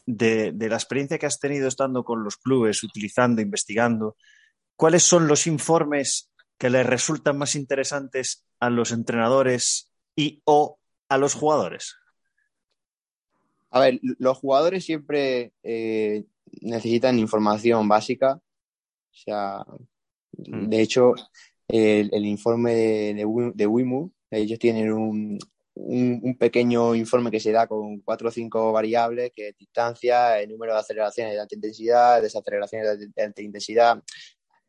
de, 0.04 0.52
de, 0.52 0.68
la 0.68 0.76
experiencia 0.76 1.18
que 1.18 1.24
has 1.24 1.40
tenido 1.40 1.66
estando 1.66 2.04
con 2.04 2.22
los 2.22 2.36
clubes, 2.36 2.82
utilizando, 2.82 3.40
investigando, 3.40 4.18
cuáles 4.76 5.04
son 5.04 5.26
los 5.26 5.46
informes 5.46 6.30
que 6.58 6.68
les 6.68 6.84
resultan 6.84 7.38
más 7.38 7.54
interesantes 7.54 8.44
a 8.60 8.68
los 8.68 8.92
entrenadores 8.92 9.90
y 10.14 10.42
o 10.44 10.78
a 11.08 11.16
los 11.16 11.32
jugadores? 11.32 11.96
A 13.76 13.80
ver, 13.80 14.00
los 14.00 14.38
jugadores 14.38 14.86
siempre 14.86 15.52
eh, 15.62 16.24
necesitan 16.62 17.18
información 17.18 17.86
básica. 17.86 18.40
O 19.12 19.14
sea, 19.14 19.66
mm. 20.32 20.68
de 20.70 20.80
hecho, 20.80 21.12
el, 21.68 22.24
informe 22.24 22.74
de, 22.74 23.52
de, 23.54 23.66
WIMU, 23.66 24.14
ellos 24.30 24.58
tienen 24.58 24.90
un, 24.94 25.38
un, 25.74 26.38
pequeño 26.38 26.94
informe 26.94 27.30
que 27.30 27.38
se 27.38 27.52
da 27.52 27.66
con 27.66 28.00
cuatro 28.00 28.28
o 28.28 28.32
cinco 28.32 28.72
variables, 28.72 29.30
que 29.36 29.48
es 29.48 29.58
distancia, 29.58 30.40
el 30.40 30.48
número 30.48 30.72
de 30.72 30.78
aceleraciones 30.78 31.34
de 31.34 31.40
alta 31.40 31.54
intensidad, 31.54 32.22
desaceleraciones 32.22 32.98
de 33.14 33.22
alta 33.22 33.42
intensidad. 33.42 34.02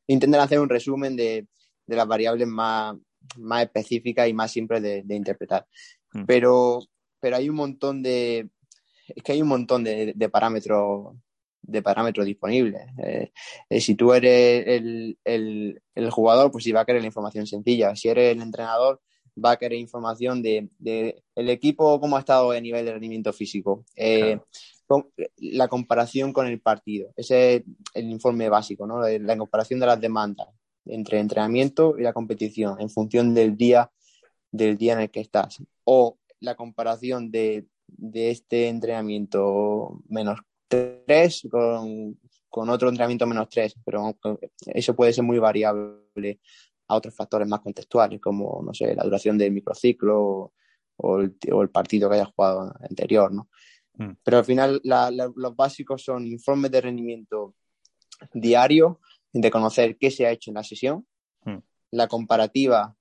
Intentan 0.07 0.41
hacer 0.41 0.59
un 0.59 0.67
resumen 0.67 1.15
de, 1.15 1.47
de 1.85 1.95
las 1.95 2.07
variables 2.07 2.45
más, 2.45 2.97
más 3.37 3.63
específicas 3.63 4.27
y 4.27 4.33
más 4.33 4.51
simples 4.51 4.81
de, 4.81 5.15
interpretar. 5.15 5.65
Mm. 6.11 6.25
Pero, 6.25 6.81
pero 7.21 7.37
hay 7.37 7.49
un 7.49 7.55
montón 7.55 8.03
de, 8.03 8.49
es 9.15 9.23
que 9.23 9.31
hay 9.31 9.41
un 9.41 9.47
montón 9.47 9.83
de, 9.83 10.29
parámetros 10.31 11.15
de 11.61 11.81
parámetros 11.81 12.25
disponibles. 12.25 12.81
Eh, 13.03 13.31
eh, 13.69 13.81
si 13.81 13.95
tú 13.95 14.13
eres 14.13 14.65
el, 15.23 15.81
jugador, 16.11 16.51
pues 16.51 16.63
sí 16.63 16.71
va 16.71 16.81
a 16.81 16.85
querer 16.85 17.01
la 17.01 17.07
información 17.07 17.45
sencilla. 17.45 17.95
Si 17.95 18.07
eres 18.07 18.35
el 18.35 18.41
entrenador, 18.41 19.01
va 19.43 19.51
a 19.51 19.57
querer 19.57 19.77
información 19.77 20.41
de, 20.41 20.69
el 21.35 21.49
equipo, 21.49 21.99
cómo 21.99 22.15
ha 22.15 22.19
estado 22.19 22.51
a 22.51 22.61
nivel 22.61 22.85
de 22.85 22.93
rendimiento 22.93 23.33
físico. 23.33 23.85
Eh, 23.95 24.39
la 25.37 25.67
comparación 25.67 26.31
con 26.31 26.47
el 26.47 26.61
partido. 26.61 27.11
Ese 27.17 27.55
es 27.55 27.63
el 27.93 28.09
informe 28.09 28.47
básico, 28.47 28.87
¿no? 28.87 29.01
La 29.01 29.37
comparación 29.37 29.81
de 29.81 29.85
las 29.85 29.99
demandas 29.99 30.47
entre 30.85 31.19
entrenamiento 31.19 31.97
y 31.97 32.03
la 32.03 32.13
competición 32.13 32.79
en 32.79 32.89
función 32.89 33.33
del 33.33 33.57
día, 33.57 33.91
del 34.51 34.77
día 34.77 34.93
en 34.93 35.01
el 35.01 35.11
que 35.11 35.19
estás. 35.19 35.61
O 35.83 36.17
la 36.39 36.55
comparación 36.55 37.31
de 37.31 37.65
de 37.87 38.31
este 38.31 38.67
entrenamiento 38.67 40.01
menos 40.09 40.39
3 40.67 41.47
con, 41.49 42.19
con 42.49 42.69
otro 42.69 42.89
entrenamiento 42.89 43.25
menos 43.25 43.49
3, 43.49 43.75
pero 43.85 44.17
eso 44.67 44.95
puede 44.95 45.13
ser 45.13 45.23
muy 45.23 45.39
variable 45.39 46.39
a 46.87 46.95
otros 46.95 47.15
factores 47.15 47.47
más 47.47 47.61
contextuales, 47.61 48.19
como, 48.21 48.61
no 48.63 48.73
sé, 48.73 48.95
la 48.95 49.03
duración 49.03 49.37
del 49.37 49.51
microciclo 49.51 50.53
o, 50.97 51.19
el, 51.19 51.37
o 51.51 51.61
el, 51.61 51.69
partido 51.69 52.09
que 52.09 52.15
hayas 52.15 52.33
jugado 52.33 52.73
anterior, 52.79 53.31
¿no? 53.31 53.49
Mm. 53.97 54.13
Pero 54.23 54.37
al 54.37 54.45
final 54.45 54.81
los 54.83 55.55
básicos 55.55 56.03
son 56.03 56.25
informes 56.25 56.71
de 56.71 56.81
rendimiento 56.81 57.55
diario, 58.33 58.99
de 59.33 59.51
conocer 59.51 59.97
qué 59.97 60.11
se 60.11 60.25
ha 60.25 60.31
hecho 60.31 60.51
en 60.51 60.55
la 60.55 60.63
sesión, 60.63 61.05
mm. 61.43 61.57
la 61.91 62.07
comparativa 62.07 62.95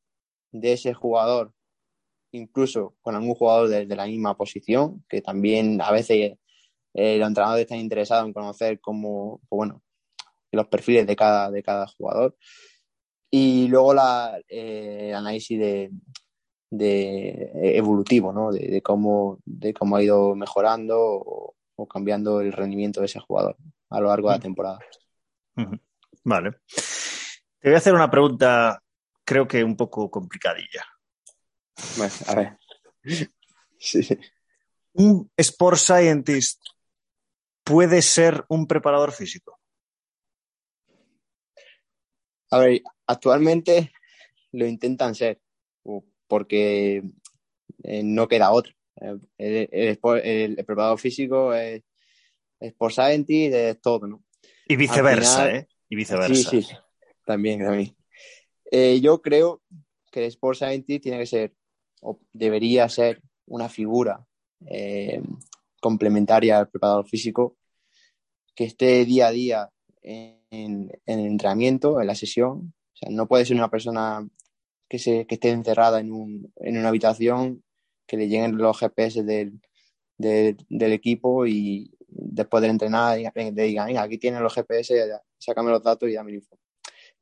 de 0.53 0.73
ese 0.73 0.95
jugador 0.95 1.53
incluso 2.37 2.95
con 3.01 3.15
algún 3.15 3.35
jugador 3.35 3.69
de, 3.69 3.97
la 3.97 4.07
misma 4.07 4.37
posición, 4.37 5.05
que 5.09 5.23
también 5.23 5.81
a 5.81 5.91
veces 5.91 6.39
eh, 6.95 7.19
los 7.19 7.29
entrenadores 7.29 7.63
están 7.63 7.79
interesados 7.79 8.27
en 8.27 8.33
conocer 8.33 8.81
cómo, 8.81 9.41
pues 9.49 9.59
bueno, 9.59 9.83
los 10.53 10.69
perfiles 10.69 11.07
de 11.07 11.17
cada, 11.17 11.51
de 11.51 11.63
cada 11.63 11.87
jugador. 11.87 12.37
Y 13.31 13.69
luego 13.69 13.93
la, 13.95 14.39
eh, 14.49 15.09
el 15.11 15.15
análisis 15.15 15.59
de, 15.59 15.91
de 16.71 17.51
evolutivo, 17.77 18.33
¿no? 18.33 18.53
De, 18.53 18.83
cómo, 18.83 19.39
de 19.45 19.73
cómo 19.73 19.97
ha 19.97 20.03
ido 20.03 20.35
mejorando 20.35 20.97
o, 20.99 21.55
cambiando 21.89 22.41
el 22.41 22.53
rendimiento 22.53 23.01
de 23.01 23.07
ese 23.07 23.21
jugador 23.21 23.57
a 23.91 24.01
lo 24.01 24.09
largo 24.09 24.29
de 24.29 24.37
la 24.37 24.41
temporada. 24.41 24.79
Vale. 26.25 26.53
Te 27.61 27.69
voy 27.69 27.75
a 27.75 27.79
hacer 27.79 27.95
una 27.95 28.11
pregunta, 28.11 28.83
creo 29.25 29.47
que 29.47 29.63
un 29.63 29.77
poco 29.77 30.11
complicadilla. 30.11 30.85
Bueno, 31.97 32.15
a 32.27 32.35
ver. 32.35 32.59
Sí. 33.79 34.01
¿Un 34.95 35.31
sport 35.37 35.77
scientist 35.77 36.65
puede 37.63 38.01
ser 38.01 38.47
un 38.49 38.67
preparador 38.67 39.13
físico? 39.13 39.61
A 42.51 42.59
ver, 42.59 42.81
actualmente 43.07 43.93
lo 44.53 44.67
intentan 44.67 45.15
ser, 45.15 45.41
porque 46.27 47.03
eh, 47.83 48.03
no 48.03 48.27
queda 48.29 48.51
otro. 48.51 48.73
El, 49.37 49.99
preparador 50.57 50.99
físico 50.99 51.53
es 51.53 51.83
sport 52.59 52.95
scientist, 52.95 53.55
es 53.55 53.81
todo, 53.81 54.07
¿no? 54.07 54.25
Y 54.67 54.77
viceversa, 54.77 55.51
¿eh? 55.51 55.69
Y 55.91 55.97
viceversa. 55.97 56.51
Sí, 56.51 56.63
sí, 56.63 56.75
también, 57.27 57.61
también. 57.61 57.95
Eh, 58.71 59.01
yo 59.01 59.21
creo 59.21 59.63
que 60.11 60.21
el 60.21 60.27
sport 60.27 60.57
scientist 60.57 61.03
tiene 61.03 61.19
que 61.19 61.27
ser 61.27 61.55
o 62.01 62.19
debería 62.33 62.89
ser 62.89 63.23
una 63.47 63.69
figura 63.69 64.27
eh, 64.67 65.23
complementaria 65.81 66.59
al 66.59 66.69
preparador 66.69 67.07
físico 67.07 67.57
que 68.55 68.65
esté 68.65 69.05
día 69.05 69.29
a 69.29 69.31
día 69.31 69.71
en, 70.03 70.91
el 71.07 71.21
entrenamiento, 71.21 72.01
en 72.01 72.07
la 72.07 72.15
sesión. 72.15 72.75
O 72.95 72.97
sea, 72.97 73.11
no 73.11 73.27
puede 73.29 73.45
ser 73.45 73.57
una 73.57 73.71
persona 73.71 74.27
que, 74.89 74.99
se, 74.99 75.27
que 75.27 75.35
esté 75.35 75.51
encerrada 75.51 76.01
en, 76.01 76.13
un, 76.13 76.53
en 76.57 76.79
una 76.79 76.89
habitación, 76.89 77.63
que 78.07 78.17
le 78.17 78.29
lleguen 78.29 78.57
los 78.57 78.79
GPS 78.79 79.25
del, 79.25 79.61
del, 80.17 80.93
equipo 80.93 81.47
y 81.47 81.93
después 82.09 82.63
de 82.63 82.69
entrenar 82.69 83.19
le 83.19 83.63
digan, 83.63 83.97
aquí 83.99 84.17
tienen 84.17 84.43
los 84.43 84.55
GPS, 84.55 85.11
sácame 85.39 85.71
los 85.71 85.83
datos 85.83 86.09
y 86.09 86.15
dame 86.15 86.31
el 86.31 86.37
info. 86.37 86.59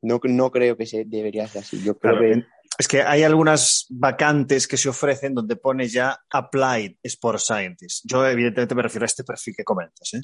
No, 0.01 0.19
no 0.23 0.51
creo 0.51 0.77
que 0.77 0.85
se 0.85 1.05
debería 1.05 1.47
ser 1.47 1.63
así. 1.63 1.81
Yo 1.83 1.97
creo 1.97 2.19
que 2.19 2.45
es 2.77 2.87
que 2.87 3.01
hay 3.01 3.23
algunas 3.23 3.85
vacantes 3.89 4.67
que 4.67 4.77
se 4.77 4.89
ofrecen 4.89 5.33
donde 5.33 5.55
pone 5.55 5.87
ya 5.87 6.19
Applied 6.29 6.97
Sport 7.03 7.39
Scientist. 7.39 8.03
Yo, 8.05 8.25
evidentemente, 8.27 8.75
me 8.75 8.81
refiero 8.81 9.05
a 9.05 9.07
este 9.07 9.23
perfil 9.23 9.55
que 9.55 9.63
comentas. 9.63 10.13
¿eh? 10.13 10.21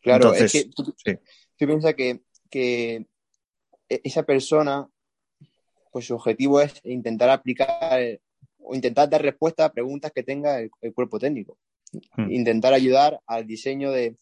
Claro, 0.00 0.32
es 0.32 0.52
que 0.52 0.70
tú, 0.74 0.94
piensas 1.58 1.94
que, 1.94 2.22
que, 2.50 3.06
esa 3.88 4.22
persona, 4.22 4.88
pues 5.92 6.06
su 6.06 6.14
objetivo 6.14 6.60
es 6.60 6.80
intentar 6.84 7.28
aplicar 7.30 8.00
o 8.58 8.74
intentar 8.74 9.08
dar 9.08 9.22
respuesta 9.22 9.66
a 9.66 9.72
preguntas 9.72 10.10
que 10.12 10.22
tenga 10.22 10.58
el, 10.58 10.70
cuerpo 10.94 11.18
técnico. 11.18 11.58
Hmm. 12.16 12.30
Intentar 12.32 12.72
ayudar 12.72 13.20
al 13.26 13.46
diseño 13.46 13.92
de, 13.92 14.16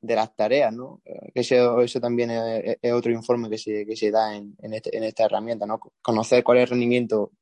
de 0.00 0.14
las 0.14 0.34
tareas, 0.34 0.72
¿no? 0.72 1.02
Eso, 1.34 1.80
eso 1.82 2.00
también 2.00 2.30
es, 2.30 2.92
otro 2.92 3.12
informe 3.12 3.50
que 3.50 3.58
se, 3.58 3.84
que 3.84 3.96
se 3.96 4.10
da 4.10 4.34
en, 4.34 4.56
en, 4.62 4.74
este, 4.74 4.96
en, 4.96 5.04
esta 5.04 5.24
herramienta, 5.24 5.66
¿no? 5.66 5.80
Conocer 6.02 6.42
cuál 6.42 6.58
es 6.58 6.64
el 6.64 6.70
rendimiento 6.70 7.32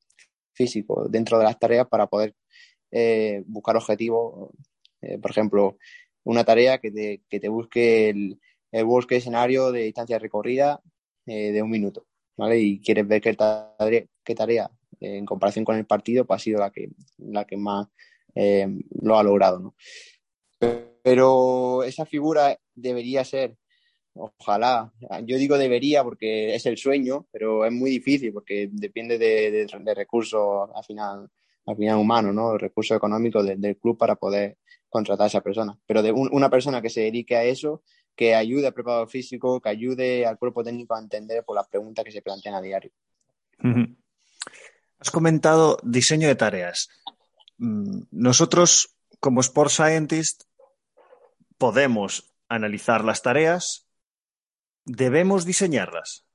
físico 0.53 1.07
dentro 1.09 1.39
de 1.39 1.45
las 1.45 1.59
tareas 1.59 1.87
para 1.87 2.07
poder 2.09 2.35
eh, 2.91 3.43
buscar 3.47 3.77
objetivos. 3.77 4.51
Eh, 5.01 5.19
por 5.19 5.31
ejemplo, 5.31 5.79
una 6.25 6.45
tarea 6.45 6.79
que 6.79 6.91
te, 6.91 7.23
que 7.29 7.41
te 7.41 7.49
busque 7.49 8.11
el, 8.11 8.41
el 8.73 8.87
escenario 9.11 9.73
de 9.73 9.85
distancia 9.85 10.19
recorrida 10.19 10.81
eh, 11.27 11.53
de 11.53 11.63
un 11.63 11.71
minuto, 11.71 12.07
¿vale? 12.37 12.59
Y 12.59 12.81
quieres 12.81 13.07
ver 13.07 13.21
qué 13.21 13.35
tarea, 13.35 14.05
qué 14.25 14.35
tarea 14.35 14.71
en 15.01 15.25
comparación 15.27 15.65
con 15.65 15.77
el 15.77 15.87
partido, 15.87 16.25
pues 16.25 16.41
ha 16.41 16.45
sido 16.45 16.61
la 16.61 16.71
que, 16.71 16.91
la 17.19 17.45
que 17.45 17.57
más 17.57 17.89
eh, 18.35 18.67
lo 19.01 19.19
ha 19.19 19.23
logrado, 19.23 19.61
¿no? 19.61 19.75
Pero 21.03 21.83
esa 21.85 22.05
figura 22.05 22.59
debería 22.75 23.25
ser, 23.25 23.57
ojalá, 24.15 24.93
yo 25.25 25.39
digo 25.39 25.57
debería 25.57 26.05
porque 26.05 26.55
es 26.55 26.67
el 26.67 26.77
sueño, 26.77 27.27
pero 27.31 27.65
es 27.65 27.73
muy 27.73 27.91
difícil 27.91 28.33
porque 28.33 28.69
depende 28.71 29.19
de, 29.19 29.95
recursos 29.95 30.69
al 30.75 30.85
final, 30.85 31.31
al 31.67 31.77
final 31.77 31.97
humanos, 31.97 32.35
¿no? 32.35 32.59
Recursos 32.59 32.97
económicos 32.97 33.47
del 33.47 33.77
club 33.79 33.97
para 33.97 34.17
poder 34.17 34.59
contratar 34.89 35.25
a 35.25 35.29
esa 35.29 35.41
persona. 35.41 35.79
Pero 35.87 36.03
de 36.03 36.13
una 36.13 36.51
persona 36.51 36.83
que 36.83 36.91
se 36.91 37.03
dedique 37.03 37.37
a 37.37 37.45
eso, 37.45 37.83
que 38.19 38.35
ayude 38.35 38.67
al 38.67 38.75
preparador 38.75 39.09
físico, 39.09 39.61
que 39.61 39.69
ayude 39.69 40.27
al 40.27 40.39
cuerpo 40.39 40.65
técnico 40.65 40.95
a 40.95 40.99
entender 40.99 41.45
por 41.45 41.55
las 41.55 41.69
preguntas 41.69 42.05
que 42.05 42.13
se 42.13 42.21
plantean 42.21 42.57
a 42.57 42.61
diario. 42.61 42.91
Has 44.99 45.11
comentado 45.13 45.79
diseño 45.85 46.27
de 46.27 46.35
tareas. 46.35 46.89
Mm, 47.59 48.03
nosotros, 48.11 48.97
como 49.21 49.41
Sport 49.41 49.71
Scientist, 49.71 50.48
podemos 51.59 52.35
analizar 52.49 53.05
las 53.05 53.23
tareas, 53.23 53.89
debemos 54.85 55.45
diseñarlas. 55.45 56.27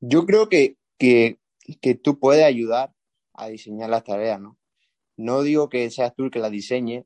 Yo 0.00 0.24
creo 0.26 0.48
que, 0.48 0.78
que, 0.98 1.38
que 1.80 1.94
tú 1.94 2.18
puedes 2.18 2.44
ayudar 2.44 2.94
a 3.34 3.48
diseñar 3.48 3.90
las 3.90 4.04
tareas, 4.04 4.40
¿no? 4.40 4.58
No 5.16 5.42
digo 5.42 5.68
que 5.68 5.90
seas 5.90 6.14
tú 6.14 6.24
el 6.24 6.30
que 6.30 6.38
las 6.38 6.50
diseñe, 6.50 7.04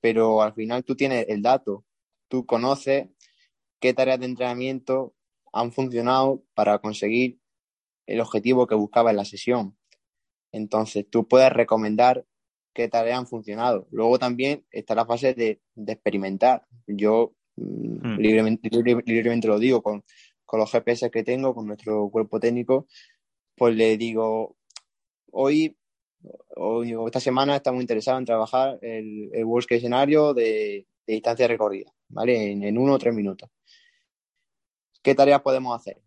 pero 0.00 0.42
al 0.42 0.54
final 0.54 0.84
tú 0.84 0.96
tienes 0.96 1.26
el 1.28 1.42
dato, 1.42 1.84
tú 2.28 2.46
conoces 2.46 3.08
qué 3.78 3.94
tareas 3.94 4.20
de 4.20 4.26
entrenamiento 4.26 5.14
han 5.52 5.72
funcionado 5.72 6.44
para 6.54 6.78
conseguir 6.78 7.40
el 8.06 8.20
objetivo 8.20 8.66
que 8.66 8.74
buscaba 8.74 9.10
en 9.10 9.16
la 9.16 9.24
sesión. 9.24 9.76
Entonces, 10.52 11.06
tú 11.08 11.28
puedes 11.28 11.52
recomendar 11.52 12.26
qué 12.80 12.88
tareas 12.88 13.18
han 13.18 13.26
funcionado. 13.26 13.86
Luego 13.90 14.18
también 14.18 14.64
está 14.70 14.94
la 14.94 15.04
fase 15.04 15.34
de, 15.34 15.60
experimentar. 15.86 16.64
Yo 16.86 17.34
mm, 17.56 18.14
hmm. 18.14 18.18
libremente, 18.18 19.48
lo 19.48 19.58
digo 19.58 19.82
con, 19.82 20.02
los 20.52 20.70
GPS 20.70 21.10
que 21.10 21.22
tengo, 21.22 21.54
con 21.54 21.66
nuestro 21.66 22.08
cuerpo 22.10 22.40
técnico, 22.40 22.86
pues 23.54 23.76
le 23.76 23.96
digo, 23.98 24.56
hoy, 25.30 25.76
hoy 26.56 26.94
esta 27.06 27.20
semana 27.20 27.56
estamos 27.56 27.82
interesados 27.82 28.20
en 28.20 28.24
trabajar 28.24 28.78
el, 28.80 29.28
el 29.32 29.44
worst 29.44 29.68
case 29.68 29.78
escenario 29.78 30.32
de, 30.32 30.86
distancia 31.06 31.48
recorrida, 31.48 31.92
¿vale? 32.08 32.52
En, 32.52 32.62
en 32.62 32.78
uno 32.78 32.94
o 32.94 32.98
tres 32.98 33.12
minutos. 33.12 33.50
¿Qué 35.02 35.14
tareas 35.14 35.42
podemos 35.42 35.78
hacer? 35.78 36.00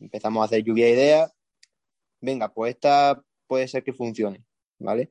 Empezamos 0.00 0.42
a 0.42 0.44
hacer 0.44 0.62
lluvia 0.62 0.86
de 0.86 0.92
ideas. 0.92 1.34
Venga, 2.20 2.52
pues 2.52 2.74
esta 2.74 3.22
puede 3.46 3.66
ser 3.68 3.82
que 3.82 3.92
funcione, 3.92 4.44
¿vale? 4.78 5.10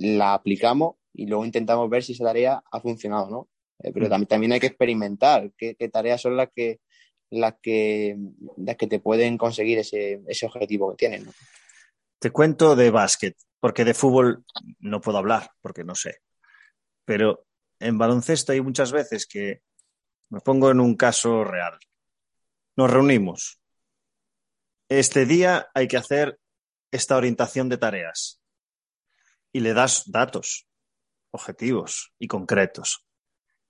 La 0.00 0.34
aplicamos 0.34 0.96
y 1.12 1.26
luego 1.26 1.44
intentamos 1.44 1.88
ver 1.90 2.02
si 2.02 2.12
esa 2.12 2.24
tarea 2.24 2.62
ha 2.70 2.80
funcionado, 2.80 3.28
¿no? 3.30 3.48
Eh, 3.82 3.92
pero 3.92 4.06
mm. 4.06 4.26
también, 4.26 4.52
hay 4.52 4.60
que 4.60 4.68
experimentar 4.68 5.52
qué, 5.56 5.74
tareas 5.92 6.20
son 6.20 6.36
las 6.36 6.48
que, 6.54 6.80
las 7.30 7.54
que, 7.62 8.16
las 8.56 8.76
que 8.76 8.86
te 8.86 9.00
pueden 9.00 9.36
conseguir 9.36 9.78
ese, 9.78 10.22
objetivo 10.42 10.90
que 10.90 10.96
tienes, 10.96 11.26
¿no? 11.26 11.32
Te 12.18 12.30
cuento 12.30 12.76
de 12.76 12.90
básquet, 12.90 13.36
porque 13.60 13.84
de 13.84 13.94
fútbol 13.94 14.44
no 14.78 15.00
puedo 15.00 15.18
hablar, 15.18 15.50
porque 15.60 15.84
no 15.84 15.94
sé. 15.94 16.18
Pero 17.04 17.46
en 17.78 17.96
baloncesto 17.96 18.52
hay 18.52 18.60
muchas 18.60 18.92
veces 18.92 19.26
que 19.26 19.62
me 20.28 20.40
pongo 20.40 20.70
en 20.70 20.80
un 20.80 20.96
caso 20.96 21.44
real. 21.44 21.78
Nos 22.76 22.90
reunimos, 22.90 23.60
este 24.88 25.24
día 25.24 25.68
hay 25.74 25.88
que 25.88 25.96
hacer 25.96 26.38
esta 26.90 27.16
orientación 27.16 27.68
de 27.68 27.78
tareas 27.78 28.39
y 29.52 29.60
le 29.60 29.74
das 29.74 30.10
datos, 30.10 30.66
objetivos 31.30 32.12
y 32.18 32.28
concretos. 32.28 33.04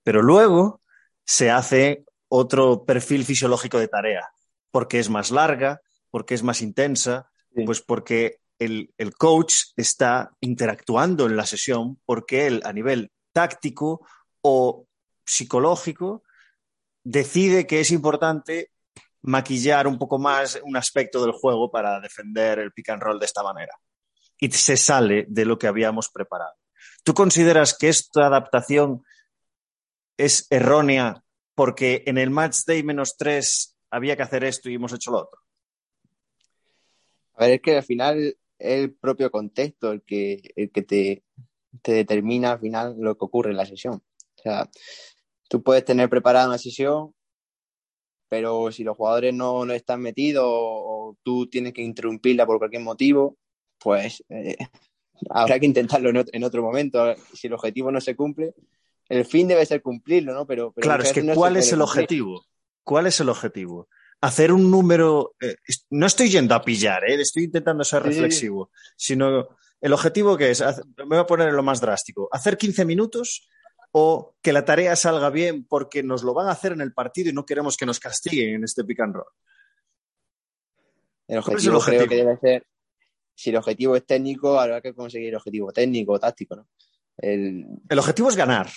Pero 0.03 0.21
luego 0.21 0.81
se 1.25 1.51
hace 1.51 2.05
otro 2.27 2.85
perfil 2.85 3.25
fisiológico 3.25 3.79
de 3.79 3.87
tarea, 3.87 4.29
porque 4.71 4.99
es 4.99 5.09
más 5.09 5.31
larga, 5.31 5.81
porque 6.09 6.33
es 6.33 6.43
más 6.43 6.61
intensa, 6.61 7.29
pues 7.65 7.81
porque 7.81 8.39
el, 8.59 8.93
el, 8.97 9.13
coach 9.15 9.55
está 9.75 10.31
interactuando 10.39 11.25
en 11.25 11.35
la 11.35 11.45
sesión, 11.45 11.99
porque 12.05 12.47
él 12.47 12.61
a 12.63 12.73
nivel 12.73 13.11
táctico 13.33 14.05
o 14.41 14.87
psicológico 15.25 16.23
decide 17.03 17.67
que 17.67 17.79
es 17.79 17.91
importante 17.91 18.71
maquillar 19.21 19.87
un 19.87 19.97
poco 19.97 20.17
más 20.17 20.59
un 20.63 20.75
aspecto 20.75 21.21
del 21.23 21.31
juego 21.31 21.69
para 21.71 21.99
defender 21.99 22.59
el 22.59 22.71
pick 22.71 22.89
and 22.89 23.01
roll 23.01 23.19
de 23.19 23.25
esta 23.25 23.43
manera. 23.43 23.73
Y 24.41 24.51
se 24.51 24.75
sale 24.75 25.25
de 25.29 25.45
lo 25.45 25.57
que 25.57 25.67
habíamos 25.67 26.09
preparado. 26.09 26.55
¿Tú 27.05 27.13
consideras 27.13 27.77
que 27.77 27.87
esta 27.87 28.27
adaptación 28.27 29.05
es 30.17 30.47
errónea 30.49 31.23
porque 31.55 32.03
en 32.05 32.17
el 32.17 32.29
match 32.29 32.65
day 32.67 32.83
menos 32.83 33.15
tres 33.15 33.77
había 33.89 34.17
que 34.17 34.23
hacer 34.23 34.43
esto 34.43 34.69
y 34.69 34.75
hemos 34.75 34.91
hecho 34.91 35.11
lo 35.11 35.19
otro? 35.19 35.39
A 37.35 37.45
ver, 37.45 37.53
es 37.53 37.61
que 37.61 37.77
al 37.77 37.83
final 37.83 38.19
es 38.19 38.35
el 38.57 38.93
propio 38.93 39.31
contexto 39.31 39.93
el 39.93 40.01
que, 40.01 40.41
el 40.57 40.71
que 40.71 40.81
te, 40.81 41.23
te 41.81 41.93
determina 41.93 42.51
al 42.51 42.59
final 42.59 42.95
lo 42.99 43.17
que 43.17 43.25
ocurre 43.25 43.51
en 43.51 43.57
la 43.57 43.65
sesión. 43.65 43.95
O 43.95 44.41
sea, 44.41 44.69
tú 45.47 45.63
puedes 45.63 45.85
tener 45.85 46.09
preparada 46.09 46.47
una 46.47 46.57
sesión 46.57 47.13
pero 48.31 48.71
si 48.71 48.85
los 48.85 48.95
jugadores 48.95 49.33
no, 49.33 49.65
no 49.65 49.73
están 49.73 49.99
metidos 49.99 50.45
o, 50.47 51.17
tú 51.21 51.47
tienes 51.47 51.73
que 51.73 51.81
interrumpirla 51.81 52.45
por 52.45 52.59
cualquier 52.59 52.81
motivo, 52.81 53.37
pues 53.81 54.23
eh, 54.29 54.55
habrá 55.29 55.59
que 55.59 55.65
intentarlo 55.65 56.09
en 56.09 56.43
otro, 56.43 56.61
momento. 56.61 57.15
Si 57.33 57.47
el 57.47 57.53
objetivo 57.53 57.91
no 57.91 57.99
se 57.99 58.15
cumple, 58.15 58.53
el 59.09 59.25
fin 59.25 59.47
debe 59.47 59.65
ser 59.65 59.81
cumplirlo, 59.81 60.33
¿no? 60.33 60.45
Pero, 60.45 60.71
claro, 60.73 61.03
es 61.03 61.11
que 61.11 61.25
¿cuál 61.33 61.57
es 61.57 61.71
el 61.73 61.81
objetivo? 61.81 62.45
¿Cuál 62.83 63.07
es 63.07 63.19
el 63.19 63.29
objetivo? 63.29 63.87
Hacer 64.21 64.51
un 64.51 64.69
número. 64.69 65.35
Eh, 65.41 65.55
no 65.89 66.05
estoy 66.05 66.29
yendo 66.29 66.55
a 66.55 66.61
pillar, 66.61 67.03
¿eh? 67.09 67.19
estoy 67.19 67.45
intentando 67.45 67.83
ser 67.83 68.03
reflexivo, 68.03 68.71
sino 68.95 69.47
el 69.81 69.93
objetivo 69.93 70.37
que 70.37 70.51
es, 70.51 70.63
me 70.97 71.05
voy 71.05 71.17
a 71.17 71.25
poner 71.25 71.49
en 71.49 71.55
lo 71.55 71.63
más 71.63 71.81
drástico, 71.81 72.29
hacer 72.31 72.57
15 72.57 72.85
minutos 72.85 73.49
o 73.91 74.35
que 74.41 74.53
la 74.53 74.63
tarea 74.63 74.95
salga 74.95 75.29
bien 75.29 75.65
porque 75.65 76.03
nos 76.03 76.23
lo 76.23 76.33
van 76.33 76.47
a 76.47 76.51
hacer 76.51 76.71
en 76.71 76.81
el 76.81 76.93
partido 76.93 77.29
y 77.29 77.33
no 77.33 77.45
queremos 77.45 77.77
que 77.77 77.85
nos 77.85 77.99
castiguen 77.99 78.55
en 78.55 78.63
este 78.63 78.83
pick 78.83 78.99
and 79.01 79.15
roll. 79.15 79.25
El 81.27 81.39
objetivo, 81.39 81.79
creo 81.79 82.07
que 82.07 82.15
debe 82.15 82.37
ser, 82.37 82.67
si 83.35 83.49
el 83.49 83.57
objetivo 83.57 83.95
es 83.95 84.05
técnico, 84.05 84.59
habrá 84.59 84.81
que 84.81 84.93
conseguir 84.93 85.29
el 85.29 85.35
objetivo 85.35 85.71
técnico 85.71 86.13
o 86.13 86.19
táctico, 86.19 86.55
¿no? 86.55 86.67
El... 87.17 87.65
objetivo 87.97 88.29
es 88.29 88.35
ganar. 88.35 88.69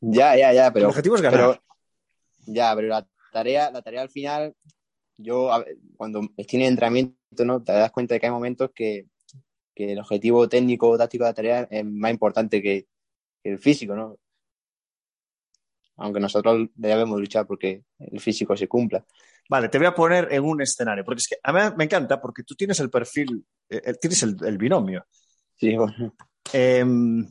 Ya, 0.00 0.36
ya, 0.36 0.52
ya, 0.52 0.72
pero... 0.72 0.86
El 0.86 0.90
objetivo 0.90 1.16
es 1.16 1.22
ganar. 1.22 1.60
ya, 2.46 2.74
pero 2.74 2.88
la 2.88 3.08
tarea, 3.32 3.70
la 3.70 3.82
tarea 3.82 4.02
al 4.02 4.10
final, 4.10 4.54
yo 5.16 5.50
cuando 5.96 6.28
estoy 6.36 6.60
en 6.60 6.66
entrenamiento, 6.66 7.44
¿no? 7.44 7.62
Te 7.62 7.72
das 7.72 7.90
cuenta 7.90 8.14
de 8.14 8.20
que 8.20 8.26
hay 8.26 8.32
momentos 8.32 8.70
que, 8.74 9.06
que 9.74 9.92
el 9.92 9.98
objetivo 9.98 10.48
técnico 10.48 10.88
o 10.88 10.98
táctico 10.98 11.24
de 11.24 11.30
la 11.30 11.34
tarea 11.34 11.68
es 11.70 11.84
más 11.84 12.10
importante 12.10 12.62
que, 12.62 12.86
el 13.44 13.58
físico, 13.58 13.94
¿no? 13.94 14.18
Aunque 15.96 16.18
nosotros 16.18 16.68
debemos 16.74 17.20
luchar 17.20 17.46
porque 17.46 17.84
el 17.98 18.18
físico 18.18 18.56
se 18.56 18.66
cumpla. 18.66 19.04
Vale, 19.48 19.68
te 19.68 19.78
voy 19.78 19.86
a 19.86 19.94
poner 19.94 20.28
en 20.30 20.42
un 20.42 20.62
escenario, 20.62 21.04
porque 21.04 21.20
es 21.20 21.28
que 21.28 21.36
a 21.42 21.52
mí 21.52 21.60
me 21.76 21.84
encanta 21.84 22.20
porque 22.20 22.42
tú 22.42 22.54
tienes 22.54 22.80
el 22.80 22.90
perfil, 22.90 23.44
eh, 23.68 23.82
eh, 23.84 23.94
tienes 23.94 24.22
el, 24.22 24.58
binomio. 24.58 25.06
Sí, 25.56 25.76
bueno. 25.76 26.14
Em, 26.52 27.26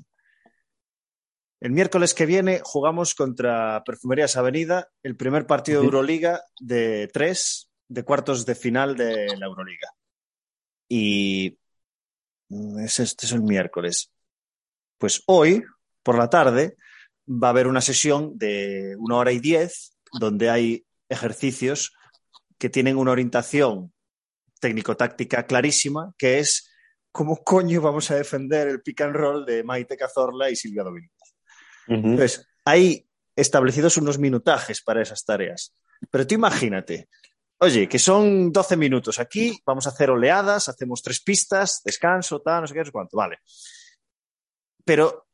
el 1.60 1.72
miércoles 1.72 2.14
que 2.14 2.26
viene 2.26 2.62
jugamos 2.64 3.16
contra 3.16 3.84
Perfumerías 3.84 4.38
Avenida, 4.38 4.90
el 5.02 5.16
primer 5.16 5.48
partido 5.48 5.80
de 5.80 5.86
Euroliga 5.86 6.44
de 6.60 7.10
tres 7.12 7.72
de 7.88 8.04
cuartos 8.04 8.46
de 8.46 8.56
final 8.56 8.96
de 8.96 9.36
la 9.38 9.46
Euroliga. 9.46 9.90
Y 10.88 11.58
mm, 12.50 12.80
este 12.80 13.04
es 13.04 13.32
el 13.32 13.42
miércoles. 13.42 14.12
Pues 14.98 15.24
hoy, 15.26 15.64
por 16.04 16.18
la 16.18 16.30
tarde 16.30 16.78
va 17.28 17.48
a 17.48 17.52
haber 17.52 17.68
una 17.68 17.82
sesión 17.82 18.38
de 18.38 18.96
una 19.00 19.16
hora 19.16 19.32
y 19.32 19.40
diez 19.40 19.98
donde 20.20 20.50
hay 20.50 20.86
ejercicios 21.10 21.94
que 22.64 22.70
tienen 22.70 22.96
una 22.96 23.12
orientación 23.12 23.92
técnico-táctica 24.62 25.46
clarísima, 25.46 26.14
que 26.18 26.40
es 26.40 26.72
cómo 27.12 27.44
coño 27.44 27.82
vamos 27.82 28.10
a 28.10 28.16
defender 28.16 28.70
el 28.70 28.82
pick 28.82 29.02
and 29.02 29.14
roll 29.14 29.46
de 29.46 29.66
Maite 29.66 29.98
Cazorla 29.98 30.50
y 30.50 30.56
Silvia 30.56 30.84
Domínguez. 30.84 31.12
Entonces, 31.88 32.48
hay 32.64 33.06
establecidos 33.36 33.98
unos 33.98 34.18
minutajes 34.18 34.82
para 34.82 35.02
esas 35.02 35.26
tareas. 35.26 35.76
Pero 36.10 36.26
tú 36.26 36.36
imagínate, 36.36 37.10
oye, 37.58 37.90
que 37.90 38.00
son 38.00 38.54
12 38.54 38.78
minutos 38.78 39.20
aquí, 39.20 39.60
vamos 39.66 39.86
a 39.86 39.90
hacer 39.90 40.10
oleadas, 40.10 40.70
hacemos 40.70 41.02
tres 41.02 41.22
pistas, 41.22 41.82
descanso, 41.84 42.40
tal, 42.40 42.62
no 42.62 42.68
sé 42.68 42.76
qué, 42.76 42.80
no 42.80 42.86
sé 42.86 42.92
cuánto, 42.94 43.18
vale. 43.18 43.40
Pero 44.86 45.28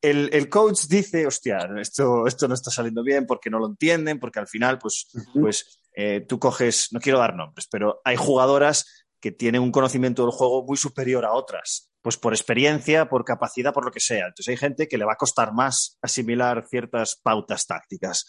el, 0.00 0.48
coach 0.48 0.86
dice, 0.88 1.24
hostia, 1.24 1.68
esto, 1.80 2.26
esto 2.26 2.48
no 2.48 2.54
está 2.54 2.72
saliendo 2.72 3.04
bien 3.04 3.26
porque 3.26 3.48
no 3.48 3.60
lo 3.60 3.68
entienden, 3.68 4.18
porque 4.18 4.40
al 4.40 4.48
final, 4.48 4.80
pues, 4.80 5.06
pues 5.32 5.78
eh, 5.94 6.24
tú 6.28 6.38
coges, 6.38 6.88
no 6.92 7.00
quiero 7.00 7.18
dar 7.18 7.34
nombres, 7.36 7.68
pero 7.70 8.00
hay 8.04 8.16
jugadoras 8.16 9.06
que 9.20 9.32
tienen 9.32 9.62
un 9.62 9.72
conocimiento 9.72 10.22
del 10.22 10.32
juego 10.32 10.64
muy 10.64 10.76
superior 10.76 11.24
a 11.24 11.32
otras, 11.32 11.90
pues 12.02 12.16
por 12.16 12.34
experiencia, 12.34 13.08
por 13.08 13.24
capacidad, 13.24 13.72
por 13.72 13.84
lo 13.84 13.90
que 13.90 14.00
sea. 14.00 14.26
Entonces 14.26 14.48
hay 14.48 14.56
gente 14.56 14.88
que 14.88 14.98
le 14.98 15.04
va 15.04 15.14
a 15.14 15.16
costar 15.16 15.52
más 15.52 15.98
asimilar 16.02 16.66
ciertas 16.68 17.18
pautas 17.22 17.66
tácticas. 17.66 18.26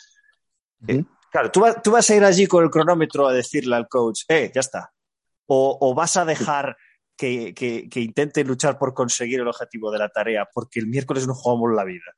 Eh, 0.88 1.04
claro, 1.32 1.52
tú, 1.52 1.66
tú, 1.84 1.92
vas 1.92 2.10
a 2.10 2.16
ir 2.16 2.24
allí 2.24 2.48
con 2.48 2.64
el 2.64 2.70
cronómetro 2.70 3.28
a 3.28 3.34
decirle 3.34 3.76
al 3.76 3.88
coach, 3.88 4.22
eh, 4.30 4.52
ya 4.54 4.62
está. 4.62 4.94
O, 5.48 5.78
o 5.82 5.94
vas 5.94 6.18
a 6.18 6.26
dejar 6.26 6.78
que, 7.18 7.54
que, 7.54 7.90
que, 7.90 8.00
intente 8.00 8.44
luchar 8.44 8.78
por 8.78 8.94
conseguir 8.94 9.40
el 9.40 9.48
objetivo 9.48 9.92
de 9.92 10.00
la 10.00 10.10
tarea, 10.10 10.48
porque 10.54 10.80
el 10.80 10.88
miércoles 10.88 11.28
no 11.28 11.34
jugamos 11.34 11.74
la 11.74 11.84
vida. 11.84 12.16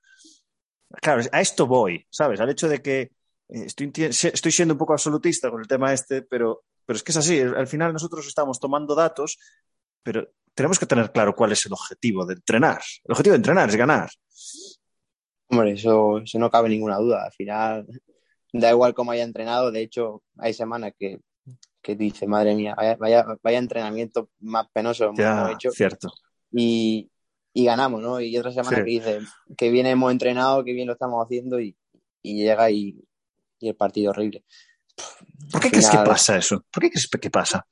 Claro, 1.01 1.21
a 1.31 1.41
esto 1.41 1.67
voy, 1.67 2.05
¿sabes? 2.09 2.39
Al 2.39 2.49
hecho 2.49 2.67
de 2.67 2.81
que 2.81 3.11
estoy, 3.49 3.91
estoy 3.97 4.51
siendo 4.51 4.73
un 4.73 4.77
poco 4.77 4.93
absolutista 4.93 5.49
con 5.49 5.61
el 5.61 5.67
tema 5.67 5.93
este, 5.93 6.21
pero, 6.21 6.63
pero 6.85 6.97
es 6.97 7.03
que 7.03 7.11
es 7.11 7.17
así. 7.17 7.39
Al 7.39 7.67
final 7.67 7.93
nosotros 7.93 8.27
estamos 8.27 8.59
tomando 8.59 8.95
datos, 8.95 9.37
pero 10.03 10.27
tenemos 10.53 10.79
que 10.79 10.85
tener 10.85 11.11
claro 11.11 11.35
cuál 11.35 11.51
es 11.51 11.65
el 11.65 11.73
objetivo 11.73 12.25
de 12.25 12.35
entrenar. 12.35 12.81
El 13.03 13.11
objetivo 13.11 13.33
de 13.33 13.37
entrenar 13.37 13.69
es 13.69 13.75
ganar. 13.75 14.09
Hombre, 15.49 15.73
eso, 15.73 16.19
eso 16.19 16.39
no 16.39 16.49
cabe 16.49 16.69
ninguna 16.69 16.97
duda. 16.97 17.25
Al 17.25 17.31
final, 17.31 17.87
da 18.51 18.69
igual 18.69 18.93
cómo 18.93 19.11
haya 19.11 19.23
entrenado. 19.23 19.71
De 19.71 19.81
hecho, 19.81 20.23
hay 20.37 20.53
semanas 20.53 20.93
que, 20.97 21.19
que 21.81 21.95
dice, 21.95 22.27
madre 22.27 22.55
mía, 22.55 22.75
vaya, 22.75 22.95
vaya, 22.97 23.25
vaya 23.41 23.57
entrenamiento 23.57 24.29
más 24.39 24.67
penoso 24.73 25.05
hemos 25.05 25.51
hecho. 25.51 25.71
Cierto. 25.71 26.11
Y, 26.51 27.09
y 27.53 27.65
ganamos, 27.65 28.01
¿no? 28.01 28.19
Y 28.19 28.37
otra 28.37 28.51
semana 28.51 28.69
Sí. 28.77 28.83
que 28.83 28.89
dice 28.89 29.19
que 29.57 29.69
bien 29.69 29.85
hemos 29.85 30.11
entrenado, 30.11 30.63
que 30.65 30.73
bien 30.73 30.87
lo 30.87 30.93
estamos 30.93 31.23
haciendo 31.23 31.59
y, 31.59 31.77
y 32.21 32.43
llega 32.43 32.69
y, 32.71 33.01
y 33.59 33.69
el 33.69 33.75
partido 33.75 34.11
horrible. 34.11 34.43
¿Por 35.51 35.61
qué 35.61 35.67
Al 35.67 35.71
crees 35.71 35.89
que 35.89 35.97
pasa 35.97 36.37
eso? 36.37 36.65
¿Por 36.71 36.81
qué 36.83 36.89
crees 36.89 37.07
que 37.07 37.29
pasa? 37.29 37.65